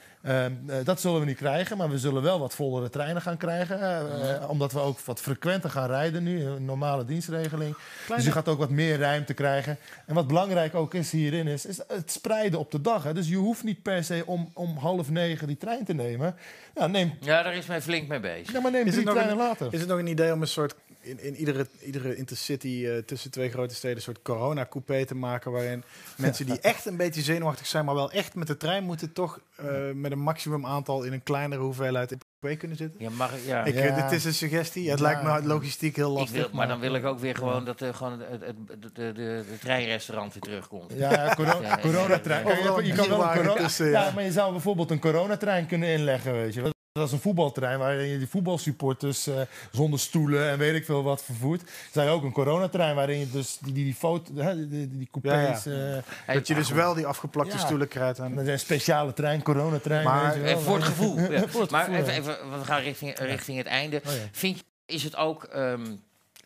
[0.85, 3.81] dat zullen we niet krijgen, maar we zullen wel wat vollere treinen gaan krijgen.
[3.81, 7.77] eh, eh, omdat we ook wat frequenter gaan rijden nu, een normale dienstregeling.
[8.16, 9.79] Dus je gaat ook wat meer ruimte krijgen.
[10.07, 13.03] En wat belangrijk ook is hierin, is, is het spreiden op de dag.
[13.03, 13.14] Hè.
[13.14, 16.37] Dus je hoeft niet per se om, om half negen die trein te nemen.
[16.75, 18.53] Ja, neem, Ja, daar is men flink mee bezig.
[18.53, 19.69] ja, maar neem Is drie treinen later.
[19.71, 23.30] Is het nog een idee om een soort in, in iedere, iedere intercity eh, tussen
[23.30, 25.84] twee grote steden een soort corona-coupé te maken waarin
[26.16, 29.40] mensen die echt een beetje zenuwachtig zijn, maar wel echt met de trein moeten, toch
[29.57, 33.01] eh, met een maximum aantal in een kleinere hoeveelheid in de coupé kunnen zitten?
[33.01, 33.64] Ja, mag ik, ja.
[33.64, 33.80] Ik, Ja.
[33.80, 34.90] eh, dit is een suggestie.
[34.90, 35.05] Het Ja.
[35.05, 36.36] lijkt me logistiek heel Ik lastig.
[36.36, 39.12] wil, maar dan wil ik ook weer gewoon dat eh, gewoon het, het, de, de,
[39.12, 40.92] de treinrestaurant weer terugkomt.
[40.96, 42.46] Ja, coro Ja, coronatrein.
[42.46, 42.76] ja, ja.
[42.80, 43.84] Je, je kan wel een corona, ja.
[43.86, 44.11] ja.
[44.14, 46.76] maar je zou bijvoorbeeld een coronatrein kunnen inleggen, weet je.
[46.99, 49.40] Dat is een voetbaltrein waarin je die voetbalsupporters eh,
[49.72, 51.70] zonder stoelen en weet ik veel wat vervoert.
[51.92, 55.09] Je ook een coronatrein waarin je dus die, die, die, foto, hè, die, die, die
[55.11, 55.64] coupés...
[55.64, 57.64] Ja, eh, Hey, dat je dus wel die afgeplakte Ja.
[57.64, 58.18] stoelen krijgt.
[58.18, 60.05] en dat is een speciale trein, coronatrein.
[60.05, 60.61] Maar, wel.
[60.61, 61.18] voor het gevoel.
[61.30, 61.49] ja.
[61.49, 62.18] Voor het maar gevoel, even, ja.
[62.18, 63.96] even, we gaan richting, richting het einde.
[64.07, 64.18] Oh, ja.
[64.32, 65.86] Vind je, is het ook ehm,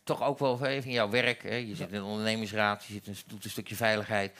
[0.05, 1.43] toch ook wel even in jouw werk?
[1.43, 1.55] Hè?
[1.55, 4.33] Je zit in een ondernemingsraad, je zit een, doet een stukje veiligheid.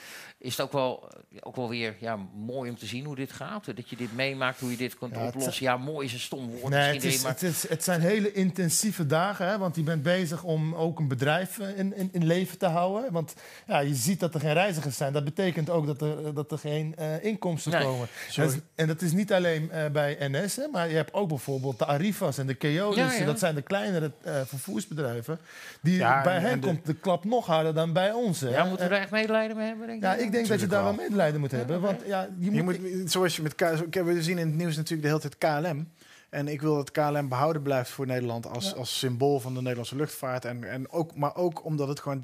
[0.43, 3.31] Is het ook wel, eh, ook wel weer ja, mooi om te zien hoe dit
[3.31, 3.65] gaat?
[3.75, 5.63] Dat je dit meemaakt, hoe je dit kunt Ja, oplossen?
[5.65, 7.13] Ja, mooi is een stom woord Nee, het, misschien.
[7.13, 10.75] is, maar het, is, het zijn hele intensieve dagen, hè, want je bent bezig om
[10.75, 13.11] ook een bedrijf eh, in, in, in leven te houden.
[13.11, 13.33] Want
[13.67, 15.13] ja, je ziet dat er geen reizigers zijn.
[15.13, 17.83] Dat betekent ook dat er, dat er geen eh, inkomsten Nee.
[17.83, 18.07] komen.
[18.35, 21.79] En, en dat is niet alleen eh, bij NS, hè, maar je hebt ook bijvoorbeeld
[21.79, 22.97] de Arrivas en de Keolis.
[22.97, 23.25] Ja, ja.
[23.25, 25.39] Dat zijn de kleinere eh, vervoersbedrijven.
[25.81, 28.39] Die, Ja, bij en- hen de- komt de klap nog harder dan bij ons.
[28.41, 28.49] Hè.
[28.49, 29.87] ja, moeten we daar echt medelijden mee hebben?
[29.87, 31.81] Denk ik denk dat je daar wel medelijden moet hebben.
[31.81, 34.47] Want ja, je moet, je moet, zoals je met K, zo- kijk, we zien in
[34.47, 35.87] het nieuws natuurlijk de hele tijd KLM.
[36.29, 38.75] En ik wil dat KLM behouden blijft voor Nederland als, Ja.
[38.75, 40.45] als symbool van de Nederlandse luchtvaart.
[40.45, 42.19] En, en ook, maar ook omdat het gewoon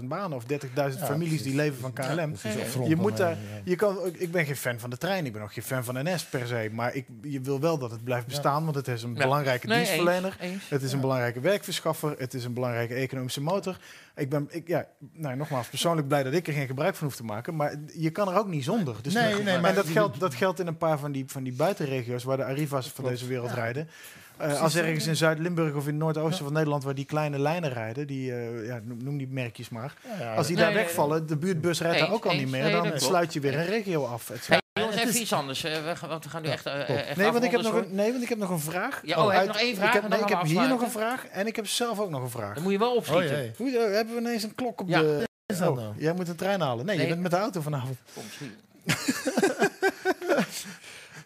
[0.00, 2.34] 30.000 banen of 30.000 Ja, families die leven van KLM.
[2.42, 5.42] Ja, Je moet daar, je kan, ik ben geen fan van de trein, ik ben
[5.42, 6.68] ook geen fan van NS per se.
[6.72, 9.22] Maar ik, je wil wel dat het blijft bestaan, want het is een Ja.
[9.22, 10.36] belangrijke Nee, dienstverlener.
[10.40, 10.68] eens, eens.
[10.68, 13.76] Het is een belangrijke werkverschaffer, het is een belangrijke economische motor.
[14.16, 17.16] Ik ben, ik, ja, nou, nogmaals, persoonlijk blij dat ik er geen gebruik van hoef
[17.16, 17.56] te maken.
[17.56, 18.96] Maar je kan er ook niet zonder.
[19.02, 21.24] Dus Nee, dat- nee, en maar- dat geldt, dat geldt in een paar van die,
[21.26, 23.54] van die buitenregio's waar de Arriva's van deze wereld Ja.
[23.54, 23.88] rijden.
[24.36, 26.44] Eh, als ergens in Zuid-Limburg of in het noordoosten Ja.
[26.44, 29.94] van Nederland waar die kleine lijnen rijden, die, eh, ja, noem, die merkjes maar.
[30.18, 32.62] Ja, Als die Nee, daar nee, wegvallen, de buurtbus rijdt daar ook al niet meer,
[32.62, 34.30] Nee, dan sluit je weer een regio af.
[34.72, 35.64] Jongens, even iets anders.
[35.64, 37.74] eh, we gaan, want we gaan nu echt, eh, echt Nee want, ik heb nog
[37.74, 39.00] een, nee, want ik heb nog een vraag.
[39.04, 40.80] Ja, oh, heb je uit- nog één vraag Ik heb, nee, ik heb hier nog
[40.82, 42.54] een vraag en ik heb zelf ook nog een vraag.
[42.54, 43.36] Dan moet je wel Oh opschieten.
[43.36, 43.52] jee.
[43.56, 45.00] Hoe, eh, hebben we ineens een klok op Ja.
[45.00, 45.28] de...
[45.46, 45.94] Is dat Oh, nou?
[45.96, 46.86] jij moet de trein halen.
[46.86, 47.04] Nee, Nee.
[47.06, 47.98] je bent met de auto vanavond.
[48.14, 48.22] Kom.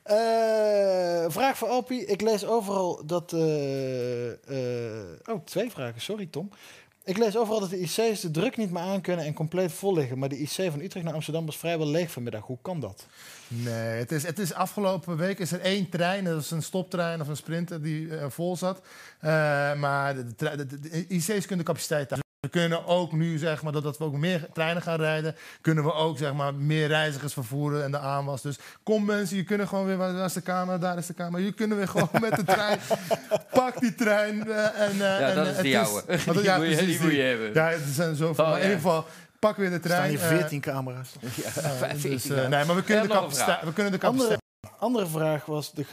[0.03, 2.01] Eh, vraag voor Alpi.
[2.01, 3.33] Ik lees overal dat...
[3.33, 6.01] eh, eh, oh, twee vragen.
[6.01, 6.51] Sorry, Tom.
[7.07, 10.19] Ik lees overal dat de IC's de druk niet meer aankunnen en compleet vol liggen.
[10.19, 12.43] Maar de IC van Utrecht naar Amsterdam was vrijwel leeg vanmiddag.
[12.43, 13.07] Hoe kan dat?
[13.49, 17.21] Nee, het is, het is afgelopen week is er één trein, dat is een stoptrein
[17.21, 18.81] of een sprinter die eh, vol zat.
[19.21, 19.31] Eh,
[19.75, 22.26] maar de, IC's kunnen de capaciteit aan.
[22.41, 25.93] We kunnen ook nu, zeg maar, doordat we ook meer treinen gaan rijden, kunnen we
[25.93, 28.43] ook zeg maar, meer reizigers vervoeren en de aanwas.
[28.43, 31.41] Dus kom mensen, je kunnen gewoon weer, waar is de kamer, daar is de kamer.
[31.41, 32.79] Je kunnen weer gewoon met de trein,
[33.53, 34.49] pak die trein.
[34.51, 36.03] eh, en, eh, Ja, en, dat eh, is het de jouwe.
[36.07, 37.55] Die precies, die moet je hebben.
[37.55, 38.45] Ja, er zijn zoveel.
[38.45, 38.75] Oh, maar in ja.
[38.75, 39.05] ieder geval,
[39.39, 40.11] pak weer de Er staan trein.
[40.11, 41.09] hier eh, 14 camera's.
[41.79, 44.41] Veertien dus, nee, maar we kunnen, En de capaciteit, we kunnen de capaciteit.
[44.61, 45.73] Andere, andere vraag was...
[45.73, 45.85] De,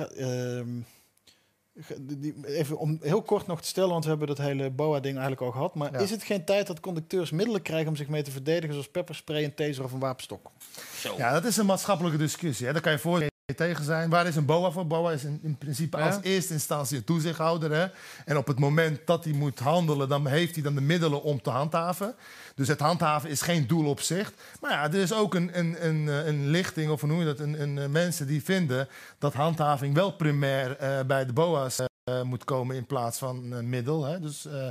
[2.46, 5.52] even om heel kort nog te stellen, want we hebben dat hele BOA-ding eigenlijk al
[5.52, 5.76] gehad.
[5.76, 6.00] Maar Ja.
[6.00, 9.44] is het geen tijd dat conducteurs middelen krijgen om zich mee te verdedigen, zoals pepperspray,
[9.44, 10.52] een taser of een wapenstok?
[11.00, 11.14] Zo.
[11.18, 12.66] Ja, dat is een maatschappelijke discussie.
[12.68, 12.74] Hè.
[12.74, 14.10] Daar kan je voor tegen zijn.
[14.10, 14.88] Waar is een BOA voor?
[14.88, 16.06] BOA is in, in principe Ja.
[16.06, 17.72] als eerste instantie een toezichthouder.
[17.72, 17.88] Hè.
[18.26, 21.42] En op het moment dat hij moet handelen, dan heeft hij dan de middelen om
[21.42, 22.16] te handhaven.
[22.56, 24.34] Dus het handhaven is geen doel op zich.
[24.62, 27.26] Maar ja, er is ook een, een, een, eh, een lichting, of hoe noem je
[27.26, 28.88] dat, een, een, eh, mensen die vinden
[29.18, 33.70] dat handhaving wel primair eh, bij de BOA's eh, moet komen in plaats van een
[33.70, 34.04] middel.
[34.06, 34.20] Hè.
[34.20, 34.68] Dus eh,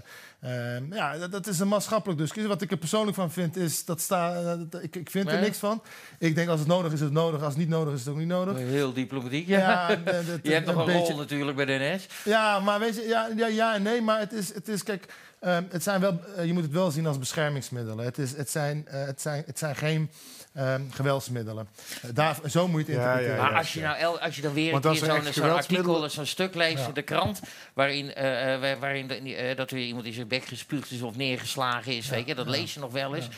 [0.76, 2.48] eh, ja, dat, dat is een maatschappelijk discussie.
[2.48, 4.34] Wat ik er persoonlijk van vind, is dat sta,
[4.70, 5.82] eh, ik, ik vind er niks van.
[6.18, 7.40] Ik denk als het nodig is, is het nodig.
[7.42, 8.56] Als het niet nodig is, is het ook niet nodig.
[8.56, 9.58] Heel diplomatiek, ja.
[9.90, 12.06] Ja, eh, dat- Je hebt nog een beetje- rol natuurlijk bij de NS.
[12.24, 15.14] Ja, maar weet je, ja, ja, ja en nee, maar het is, het is kijk,
[15.40, 18.04] ehm, het zijn wel, eh, je moet het wel zien als beschermingsmiddelen.
[18.04, 20.10] Het, is, het, zijn, eh, het, zijn, het zijn geen
[20.54, 21.68] ehm, geweldsmiddelen.
[22.02, 23.36] Eh, daar, zo moet je het Ja, interpreteren.
[23.44, 26.26] ja, Maar als je, nou, el- als je dan weer er zo'n artikel, geweldsmiddelen- zo'n
[26.26, 26.86] stuk leest Ja.
[26.88, 27.40] in de krant...
[27.74, 31.02] waarin, eh, eh, waar- waarin de- eh, dat weer iemand in zijn bek gespuugd is
[31.02, 33.28] of neergeslagen is, weet je, dat lees je nog wel eens...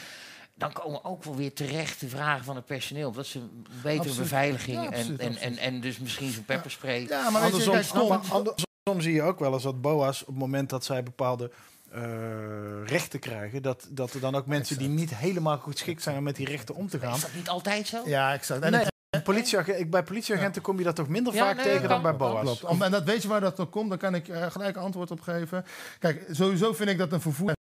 [0.57, 3.13] Dan komen ook wel weer terecht de vragen van het personeel.
[3.13, 4.19] Dat ze een betere Absoluut.
[4.19, 7.07] beveiliging Ja, absoluut, en, en, en, dus misschien zo'n pepperspray.
[7.09, 10.27] Ja, maar je, Andersom, kijk, maar, andersom zie je ook wel eens dat BOA's op
[10.27, 11.51] het moment dat zij bepaalde
[11.95, 16.17] eh, rechten krijgen, dat, dat er dan ook mensen die niet helemaal goed geschikt zijn
[16.17, 17.15] om met die rechten om te gaan.
[17.15, 18.03] Is dat niet altijd zo?
[18.05, 18.63] Ja, exact.
[18.63, 22.17] En Nee, bij politieagenten kom je dat toch minder Ja, vaak nee, tegen dan bij
[22.17, 22.59] BOA's.
[22.59, 22.83] Klopt.
[22.83, 25.21] En dat weet je waar dat door komt, dan kan ik eh, gelijk antwoord op
[25.21, 25.65] geven.
[25.99, 27.54] Kijk, sowieso vind ik dat een vervoer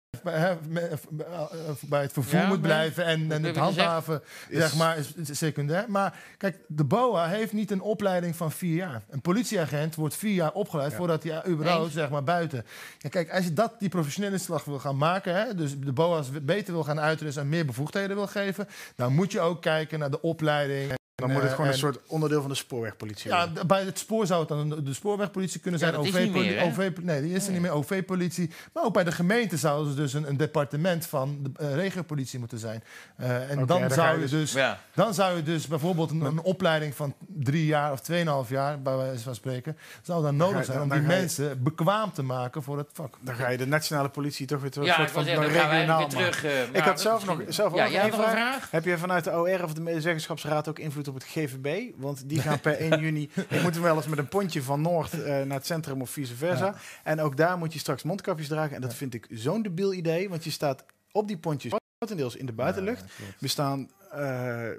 [1.89, 5.37] bij, het vervoer Ja, moet blijven en, en het handhaven Is- zeg maar, is, is
[5.37, 5.85] secundair.
[5.87, 9.01] Maar kijk, de BOA heeft niet een opleiding van vier jaar.
[9.09, 10.97] Een politieagent wordt vier jaar opgeleid Ja.
[10.97, 11.93] voordat hij überhaupt Eens.
[11.93, 12.65] zeg maar, buiten.
[12.97, 16.29] Ja, kijk, als je dat, die professionele slag wil gaan maken, hè, dus de BOA's
[16.41, 20.11] beter wil gaan uitrusten en meer bevoegdheden wil geven, dan moet je ook kijken naar
[20.11, 20.99] de opleiding.
[21.21, 23.67] Dan moet het gewoon een en- soort onderdeel van de spoorwegpolitie ja, worden.
[23.67, 25.97] bij het spoor zou het dan de, spoorwegpolitie kunnen Ja, zijn.
[25.97, 26.65] dat is OV, niet meer, hè?
[26.65, 27.71] OV, nee, die is er niet meer.
[27.71, 28.49] OV-politie.
[28.73, 32.39] Maar ook bij de gemeente zou er dus een, een departement van de eh, regiopolitie
[32.39, 32.83] moeten zijn.
[33.17, 34.79] Eh, en dan, zou je dus- dus, Ja.
[34.93, 38.95] dan zou je dus bijvoorbeeld een, een opleiding van drie jaar of tweeënhalf jaar, bij
[38.97, 42.23] wijze van spreken, zou dan nodig zijn dan- om dan die je- mensen bekwaam te
[42.23, 43.17] maken voor het vak.
[43.19, 45.51] Dan ga je de nationale politie toch weer terug Ja, soort ik van zeggen, dan
[45.51, 46.43] gaan wij regionaal terug.
[46.45, 48.31] eh, Ik had zelf nog zelf nog een vraag.
[48.31, 48.71] vraag?
[48.71, 51.91] Heb je vanuit de OR of de medezeggenschapsraad ook invloed op het GVB?
[51.97, 53.29] Want die gaan per 1 juni...
[53.49, 56.35] Ik moet wel eens met een pontje van Noord eh, naar het centrum of vice
[56.35, 56.65] versa.
[56.65, 56.75] Ja.
[57.03, 58.75] En ook daar moet je straks mondkapjes dragen.
[58.75, 60.29] En dat vind ik zo'n debiel idee.
[60.29, 63.03] Want je staat op die pontjes grotendeels in de buitenlucht.
[63.39, 63.89] We staan...
[64.11, 64.75] eh, eh,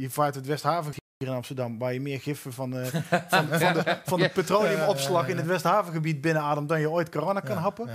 [0.00, 3.02] je vaart het Westhaven hier in Amsterdam, waar je meer giffen van, van,
[3.48, 7.88] van de, van de petroleumopslag in het Westhavengebied binnenademt dan je ooit corona kan happen.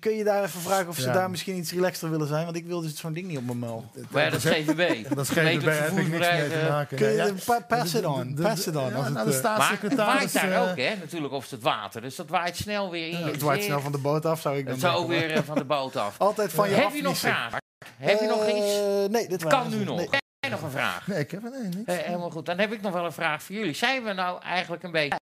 [0.00, 1.12] Kun je daar even vragen of ze Ja.
[1.12, 2.44] daar misschien iets relaxter willen zijn?
[2.44, 3.90] Want ik wil dus zo'n ding niet op mijn muil.
[4.10, 5.08] Maar ja, dat is GVB.
[5.14, 6.96] Dat is geen daar heb ik niks mee te maken.
[6.96, 8.88] Kun je Ja, de- pa- pass de- it on, pass it on.
[8.88, 10.32] ja, als het, nou, de eh, Maar het staatssecretaris...
[10.32, 12.00] waait daar eh, ook, hè, natuurlijk, of het water.
[12.00, 14.56] Dus dat waait snel weer in je het waait snel van de boot af, zou
[14.56, 16.14] ik dan Het zou weer eh, van de boot af.
[16.28, 17.62] Altijd van je Heb je nog vragen?
[17.96, 19.10] Heb je nog Eh, iets?
[19.10, 20.00] Nee, dit kan nu nog.
[20.00, 21.06] Heb jij nog een vraag?
[21.06, 22.02] Nee, ik heb er nee, niks.
[22.04, 22.46] Helemaal goed.
[22.46, 23.74] Dan heb ik nog wel een vraag voor jullie.
[23.74, 25.18] Zijn we nou eigenlijk een beetje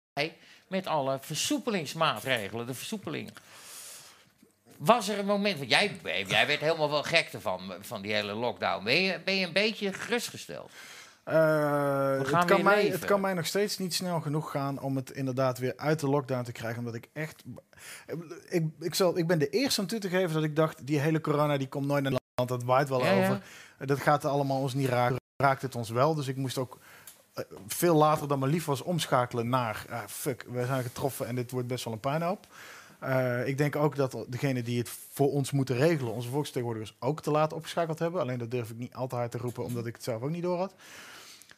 [0.67, 3.33] met alle versoepelingsmaatregelen, de versoepelingen?
[4.79, 8.33] Was er een moment, want jij, jij werd helemaal wel gek ervan, van die hele
[8.33, 8.83] lockdown.
[8.83, 10.71] Ben je, ben je een beetje gerustgesteld?
[11.23, 15.11] Gaan het, kan mij, het kan mij nog steeds niet snel genoeg gaan om het
[15.11, 16.79] inderdaad weer uit de lockdown te krijgen.
[16.79, 17.43] Omdat ik echt.
[18.49, 20.99] Ik, ik, zal, ik ben de eerste om toe te geven dat ik dacht: die
[20.99, 22.47] hele corona die komt nooit naar Nederland.
[22.47, 23.23] Dat waait wel Ja, ja.
[23.23, 23.41] over.
[23.85, 25.17] Dat gaat allemaal ons niet raken.
[25.37, 26.15] Raakt het ons wel.
[26.15, 26.79] Dus ik moest ook
[27.33, 29.85] eh, veel later dan me lief was omschakelen naar.
[29.89, 32.47] ah, fuck, we zijn getroffen en dit wordt best wel een puinhoop.
[32.99, 37.21] Eh, ik denk ook dat degenen die het voor ons moeten regelen, onze volksvertegenwoordigers, ook
[37.21, 38.21] te laat opgeschakeld hebben.
[38.21, 40.29] Alleen dat durf ik niet al te hard te roepen, omdat ik het zelf ook
[40.29, 40.73] niet door had.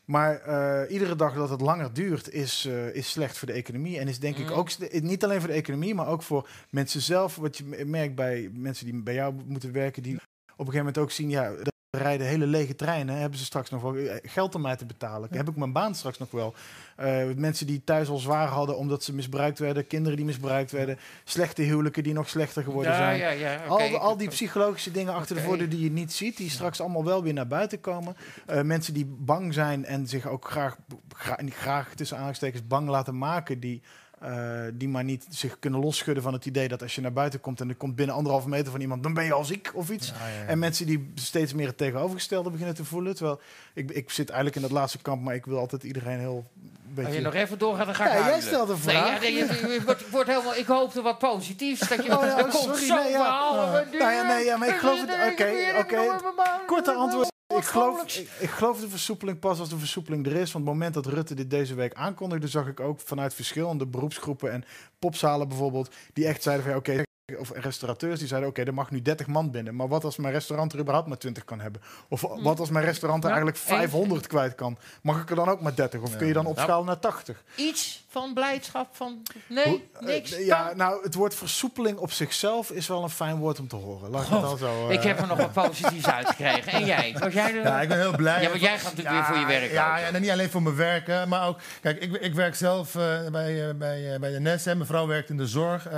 [0.06, 4.00] Maar eh, iedere dag dat het langer duurt, is, eh, is slecht voor de economie.
[4.00, 4.54] En is denk ik Mhm.
[4.54, 4.70] ook
[5.02, 7.36] niet alleen voor de economie, maar ook voor mensen zelf.
[7.36, 10.98] Wat je merkt bij mensen die bij jou moeten werken, die op een gegeven moment
[10.98, 11.52] ook zien, ja,
[11.98, 13.16] rijden hele lege treinen.
[13.18, 15.30] Hebben ze straks nog wel eh, geld om mij te betalen?
[15.32, 16.54] Heb ik mijn baan straks nog wel?
[16.96, 20.98] Eh, mensen die thuis al zwaar hadden omdat ze misbruikt werden, kinderen die misbruikt werden,
[21.24, 23.18] slechte huwelijken die nog slechter geworden ja, zijn.
[23.20, 23.64] ja, ja.
[23.66, 26.82] Al, die- al die psychologische dingen achter de voordeur die je niet ziet, die straks
[26.82, 28.16] allemaal wel weer naar buiten komen.
[28.46, 30.78] Eh, mensen die bang zijn en zich ook graag,
[31.16, 33.82] gra- niet graag tussen aanstekens bang laten maken, die,
[34.22, 37.40] eh, die maar niet zich kunnen losschudden van het idee dat als je naar buiten
[37.40, 39.90] komt en er komt binnen anderhalve meter van iemand, dan ben je al ziek of
[39.90, 40.14] iets.
[40.48, 43.16] En mensen die steeds meer het tegenovergestelde beginnen te voelen.
[43.16, 43.42] Terwijl
[43.74, 46.96] ik, ik zit eigenlijk in dat laatste kamp, maar ik wil altijd iedereen heel Als
[46.96, 47.14] beetje...
[47.14, 49.20] je nog even doorgaat, dan ga ik Ja, jij stelt een vraag.
[49.22, 51.88] nee, je, wordt, wordt helemaal, ik hoopte wat positiefs.
[51.90, 53.84] Dat je, Oh ja, komt sorry, nee, ja.
[54.00, 56.22] Nou ja, nee, ja, maar ik geloof het- oké, ik.
[56.66, 57.31] Korte antwoord.
[57.62, 60.52] Ik geloof, ik, ik geloof de versoepeling pas als de versoepeling er is.
[60.52, 63.86] Want op het moment dat Rutte dit deze week aankondigde, zag ik ook vanuit verschillende
[63.86, 64.64] beroepsgroepen en
[65.00, 67.04] popzalen bijvoorbeeld, die echt zeiden van ja, oké,
[67.38, 69.76] of restaurateurs die zeiden oké, er mag nu 30 man binnen.
[69.76, 71.82] Maar wat als mijn restaurant er überhaupt maar 20 kan hebben?
[72.10, 74.78] Of wat als mijn restaurant er Ja, eigenlijk 500 kwijt kan?
[75.02, 76.02] Mag ik er dan ook maar 30?
[76.02, 77.44] Of kun je dan opschalen naar 80?
[77.56, 80.32] Iets van blijdschap, van nee, Hoe- niks.
[80.32, 83.76] eh, ja, nou, het woord versoepeling op zichzelf is wel een fijn woord om te
[83.76, 84.10] horen.
[84.10, 84.88] Laat ik het al zo.
[84.88, 86.72] eh, Ik heb er nog wat positiefs uitgekregen.
[86.72, 87.16] En jij?
[87.20, 87.62] Was jij er?
[87.64, 88.42] Ja, ik ben heel blij.
[88.42, 90.00] Ja, want jij gaat natuurlijk weer voor je werk Ja, ook.
[90.00, 91.60] ja, en niet alleen voor mijn werk, hè, maar ook...
[91.82, 94.66] Kijk, ik, ik werk zelf eh, bij, eh, bij, eh, bij de NES.
[94.66, 94.76] Hè.
[94.76, 95.86] Mijn vrouw werkt in de zorg.
[95.88, 95.92] Eh,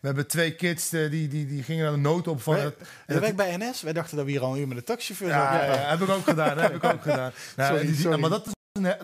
[0.00, 2.56] we hebben twee kids eh, die, die, die gingen naar de noodopvang.
[2.56, 2.72] Wij-
[3.06, 3.82] Je werkt bij NS?
[3.82, 6.00] Wij dachten dat we hier al een uur met de taxichauffeur Ja, ja, ja, heb
[6.00, 6.58] ik ook gedaan.
[6.58, 7.32] Heb ik ook gedaan.
[7.56, 8.20] Nou, Sorry, die- die- sorry.
[8.20, 8.52] Maar dat is,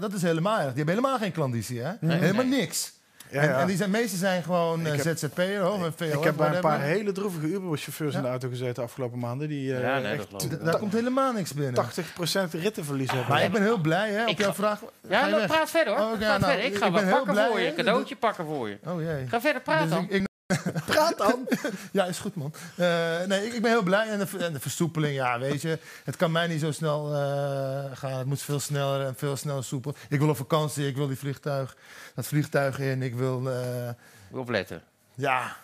[0.01, 0.66] dat is helemaal erg.
[0.66, 1.93] Die hebben helemaal geen klanditie, hè?
[2.07, 2.93] Helemaal niks.
[3.31, 3.61] Ja, En, ja.
[3.61, 6.18] en die zijn, meeste zijn gewoon Ik eh, ZZP'er of een VO.
[6.18, 9.49] Ik heb bij een paar hele droevige Uber-chauffeurs in de auto gezeten de afgelopen maanden.
[9.49, 10.64] Die eh, Ja, nee, echt ik.
[10.64, 11.85] Daar komt helemaal niks binnen.
[11.85, 13.29] 80% rittenverlies hebben.
[13.29, 14.81] Maar ik ben heel blij, hè, op Ik jouw ga- vraag.
[15.09, 15.47] Ja, Ga je nou, weg?
[15.57, 16.03] praat verder hoor.
[16.12, 16.64] Oh, praat nou, verder.
[16.64, 17.75] Ik ik ga ben wat pakken blij, voor je.
[17.75, 18.79] cadeautje pakken voor je.
[18.87, 19.27] Oh jee.
[19.29, 20.03] Ga verder, praat Dus dan.
[20.05, 20.27] ik- ik-
[20.86, 21.49] Praat dan!
[21.92, 22.55] ja, is goed, man.
[22.76, 24.09] Eh, nee, ik, ik ben heel blij.
[24.09, 25.78] En de, en de versoepeling, ja, weet je.
[26.05, 28.18] Het kan mij niet zo snel eh, gaan.
[28.18, 29.95] Het moet veel sneller en veel sneller soepel.
[30.09, 31.76] Ik wil op vakantie, ik wil die vliegtuig,
[32.14, 33.03] dat vliegtuig in.
[33.03, 33.90] Ik wil, eh,
[34.30, 34.82] Moet opletten.
[35.14, 35.57] ja.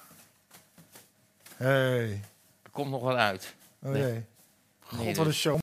[1.56, 2.20] Hey.
[2.62, 3.54] Er komt nog wat uit.
[3.82, 4.02] Oh Nee.
[4.02, 4.24] jee.
[4.80, 5.58] God, wat een show.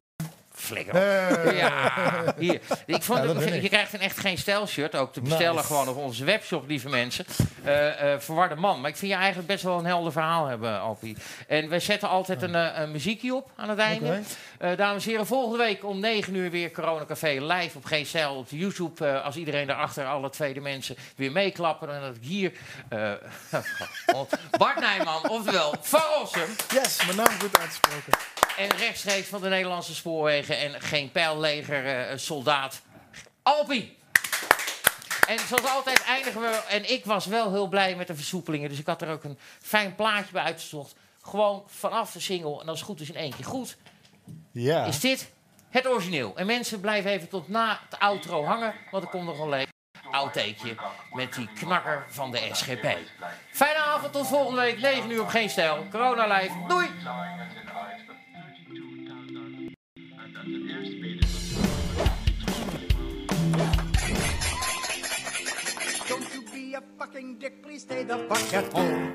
[0.67, 1.53] Flikker op.
[1.53, 1.93] Ja,
[2.37, 2.59] hier.
[2.85, 5.67] Ik vond, Ja, ben je krijgt een echt geen stijlshirt, ook te bestellen Nice.
[5.67, 7.25] gewoon op onze webshop, lieve mensen.
[7.63, 8.81] Eh, verwarde man.
[8.81, 11.17] Maar ik vind je eigenlijk best wel een helder verhaal hebben, Alpie.
[11.47, 14.19] En wij zetten altijd een, eh, een muziekje op aan het einde.
[14.75, 18.35] Dames en heren, volgende week om 9 uur weer Corona Café live op Geen Stijl
[18.35, 19.21] op YouTube.
[19.21, 21.93] Als iedereen daarachter, alle tweede mensen, weer meeklappen.
[21.93, 22.51] En dat ik hier...
[24.57, 26.55] Bart Nijman, oftewel Van Rossum.
[26.73, 28.36] Yes, mijn naam goed uitgesproken.
[28.57, 32.81] En rechtstreeks van de Nederlandse spoorwegen en geen pijlleger eh, soldaat.
[33.43, 33.97] Alpie!
[35.27, 36.61] En zoals altijd eindigen we.
[36.69, 38.69] En ik was wel heel blij met de versoepelingen.
[38.69, 40.95] Dus ik had er ook een fijn plaatje bij uitgezocht.
[41.21, 42.61] Gewoon vanaf de single.
[42.61, 43.77] En als het goed is in één keer goed.
[44.51, 44.85] Ja.
[44.85, 45.29] Is dit
[45.69, 46.35] het origineel.
[46.35, 48.73] En mensen blijven even tot na het outro hangen.
[48.91, 49.67] Want er komt nog een leuk
[50.11, 50.75] outtakeje
[51.11, 52.97] met die knakker van de SGP.
[53.51, 54.79] Fijne avond, tot volgende week.
[54.79, 55.87] 9 uur op Geen Stijl.
[55.91, 56.53] Corona Live.
[56.67, 56.89] Doei!
[66.77, 69.13] You fucking dick, please stay the fuck at home.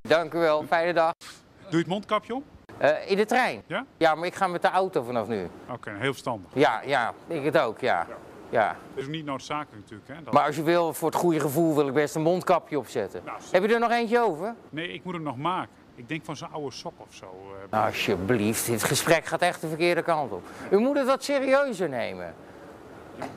[0.00, 1.12] Dank u wel, fijne dag.
[1.60, 2.44] Doe je het mondkapje om?
[2.78, 3.62] Eh, in de trein?
[3.66, 3.84] Ja?
[3.96, 5.48] Ja, maar ik ga met de auto vanaf nu.
[5.70, 6.50] Oké, heel verstandig.
[6.54, 8.06] Ja, ja, ik het ook, ja.
[8.50, 8.76] ja.
[8.94, 10.08] Dat is niet noodzakelijk natuurlijk.
[10.08, 10.24] Hè?
[10.24, 10.32] Dat...
[10.32, 13.20] Maar als je wil, voor het goede gevoel wil ik best een mondkapje opzetten.
[13.24, 14.54] Nou, Heb je er nog eentje over?
[14.70, 15.70] Nee, ik moet hem nog maken.
[15.94, 17.24] Ik denk van zo'n oude sok of zo.
[17.24, 20.42] eh, Nou, alsjeblieft, dit gesprek gaat echt de verkeerde kant op.
[20.70, 22.34] U moet het wat serieuzer nemen.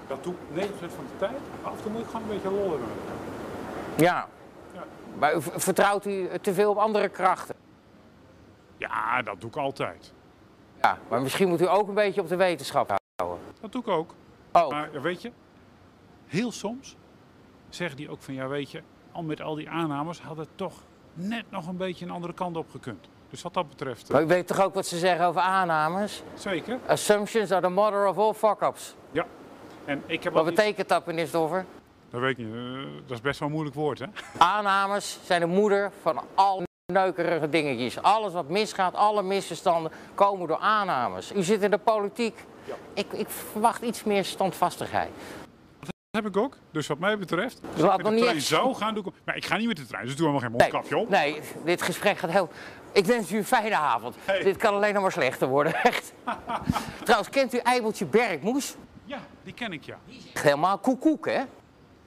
[0.08, 1.40] Dat doe ik 90% van de tijd.
[1.64, 2.80] Af en toe moet ik gewoon een beetje hem.
[3.96, 4.28] Ja.
[4.74, 4.84] Ja.
[5.20, 7.56] Maar vertrouwt u te veel op andere krachten?
[8.78, 10.14] Ja, dat doe ik altijd.
[10.82, 13.40] Ja, maar misschien moet u ook een beetje op de wetenschap houden.
[13.62, 14.14] Dat doe ik ook.
[14.52, 15.32] Oh, Maar weet je,
[16.26, 16.96] heel soms
[17.70, 18.82] zeggen die ook van, ja weet je,
[19.12, 20.74] al met al die aannames had het toch
[21.14, 23.08] net nog een beetje een andere kant op gekund.
[23.30, 26.24] Dus wat dat betreft, eh, maar u weet toch ook wat ze zeggen over aannames?
[26.34, 26.80] zeker.
[26.88, 28.96] Assumptions are the mother of all fuck-ups.
[29.12, 29.26] Ja.
[29.86, 31.66] En ik heb Wat betekent dat, meneer Stoffer?
[32.10, 32.56] Dat weet ik niet.
[32.56, 32.62] eh,
[33.08, 34.06] dat is best wel een moeilijk woord, hè?
[34.38, 36.64] Aannames zijn de moeder van al
[36.94, 38.02] neukerige dingetjes.
[38.02, 41.34] Alles wat misgaat, alle misverstanden komen door aannames.
[41.34, 42.38] U zit in de politiek.
[42.94, 45.10] Ik, ik verwacht iets meer standvastigheid.
[46.12, 46.58] heb ik ook.
[46.72, 48.94] Dus wat mij betreft, als laat ik met nog de niet trein echt- zou gaan,
[48.94, 49.14] doe ik...
[49.26, 51.10] Maar ik ga niet met de trein, dus doe helemaal geen Nee, mondkapje op.
[51.10, 52.50] nee, dit gesprek gaat heel...
[52.92, 54.16] Ik wens u een fijne avond.
[54.26, 54.44] Hey.
[54.44, 56.14] Dit kan alleen nog maar slechter worden, echt.
[57.04, 58.76] Trouwens, kent u Eibeltje Bergmoes?
[59.06, 59.98] Ja, die ken ik, ja.
[60.34, 61.42] Echt Helemaal koekoek, hè?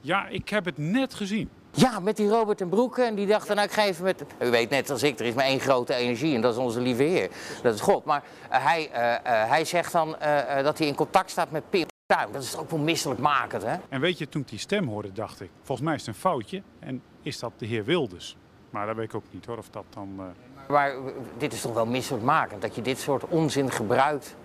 [0.01, 1.49] Ja, ik heb het net gezien.
[1.71, 3.01] Ja, met die Robert en Broeke.
[3.01, 4.23] En die dachten, nou, ik ga even met...
[4.41, 6.81] U weet net als ik, er is maar één grote energie en dat is onze
[6.81, 7.29] lieve Heer.
[7.63, 8.05] Dat is God.
[8.05, 10.15] Maar eh, hij, eh, eh, hij zegt dan
[10.63, 12.31] dat hij in contact staat met Pim Tuin.
[12.31, 13.75] Dat is toch ook wel misselijkmakend, hè?
[13.89, 16.21] En weet je, toen ik die stem hoorde, dacht ik, volgens mij is het een
[16.21, 16.61] foutje.
[16.79, 18.37] En is dat de heer Wilders?
[18.69, 20.33] Maar dat weet ik ook niet hoor, of dat dan...
[20.67, 20.93] Maar
[21.37, 24.35] dit is toch wel misselijkmakend, dat je dit soort onzin gebruikt.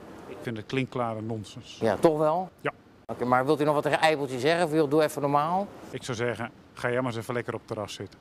[0.45, 1.79] Ik vind het klinkklare nonsens.
[1.81, 2.51] Ja, toch wel?
[2.61, 2.73] Ja.
[3.07, 4.83] Oké, maar wilt u nog wat tegen Eibeltje zeggen?
[4.83, 5.67] Of doe even normaal?
[5.91, 8.19] Ik zou zeggen, ga jij maar eens even lekker op het terras zitten.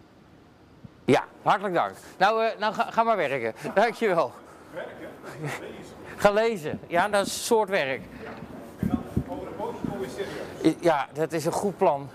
[1.05, 1.95] Ja, hartelijk dank.
[2.17, 3.53] Nou, eh, nou ga, ga maar werken.
[3.75, 4.31] Dankjewel.
[4.73, 5.09] Werken?
[6.15, 6.79] Ga lezen.
[6.87, 8.01] Ja, dat is een soort werk.
[9.27, 10.75] Over een poosje weer serieus.
[10.81, 12.09] Ja, dat is een goed plan.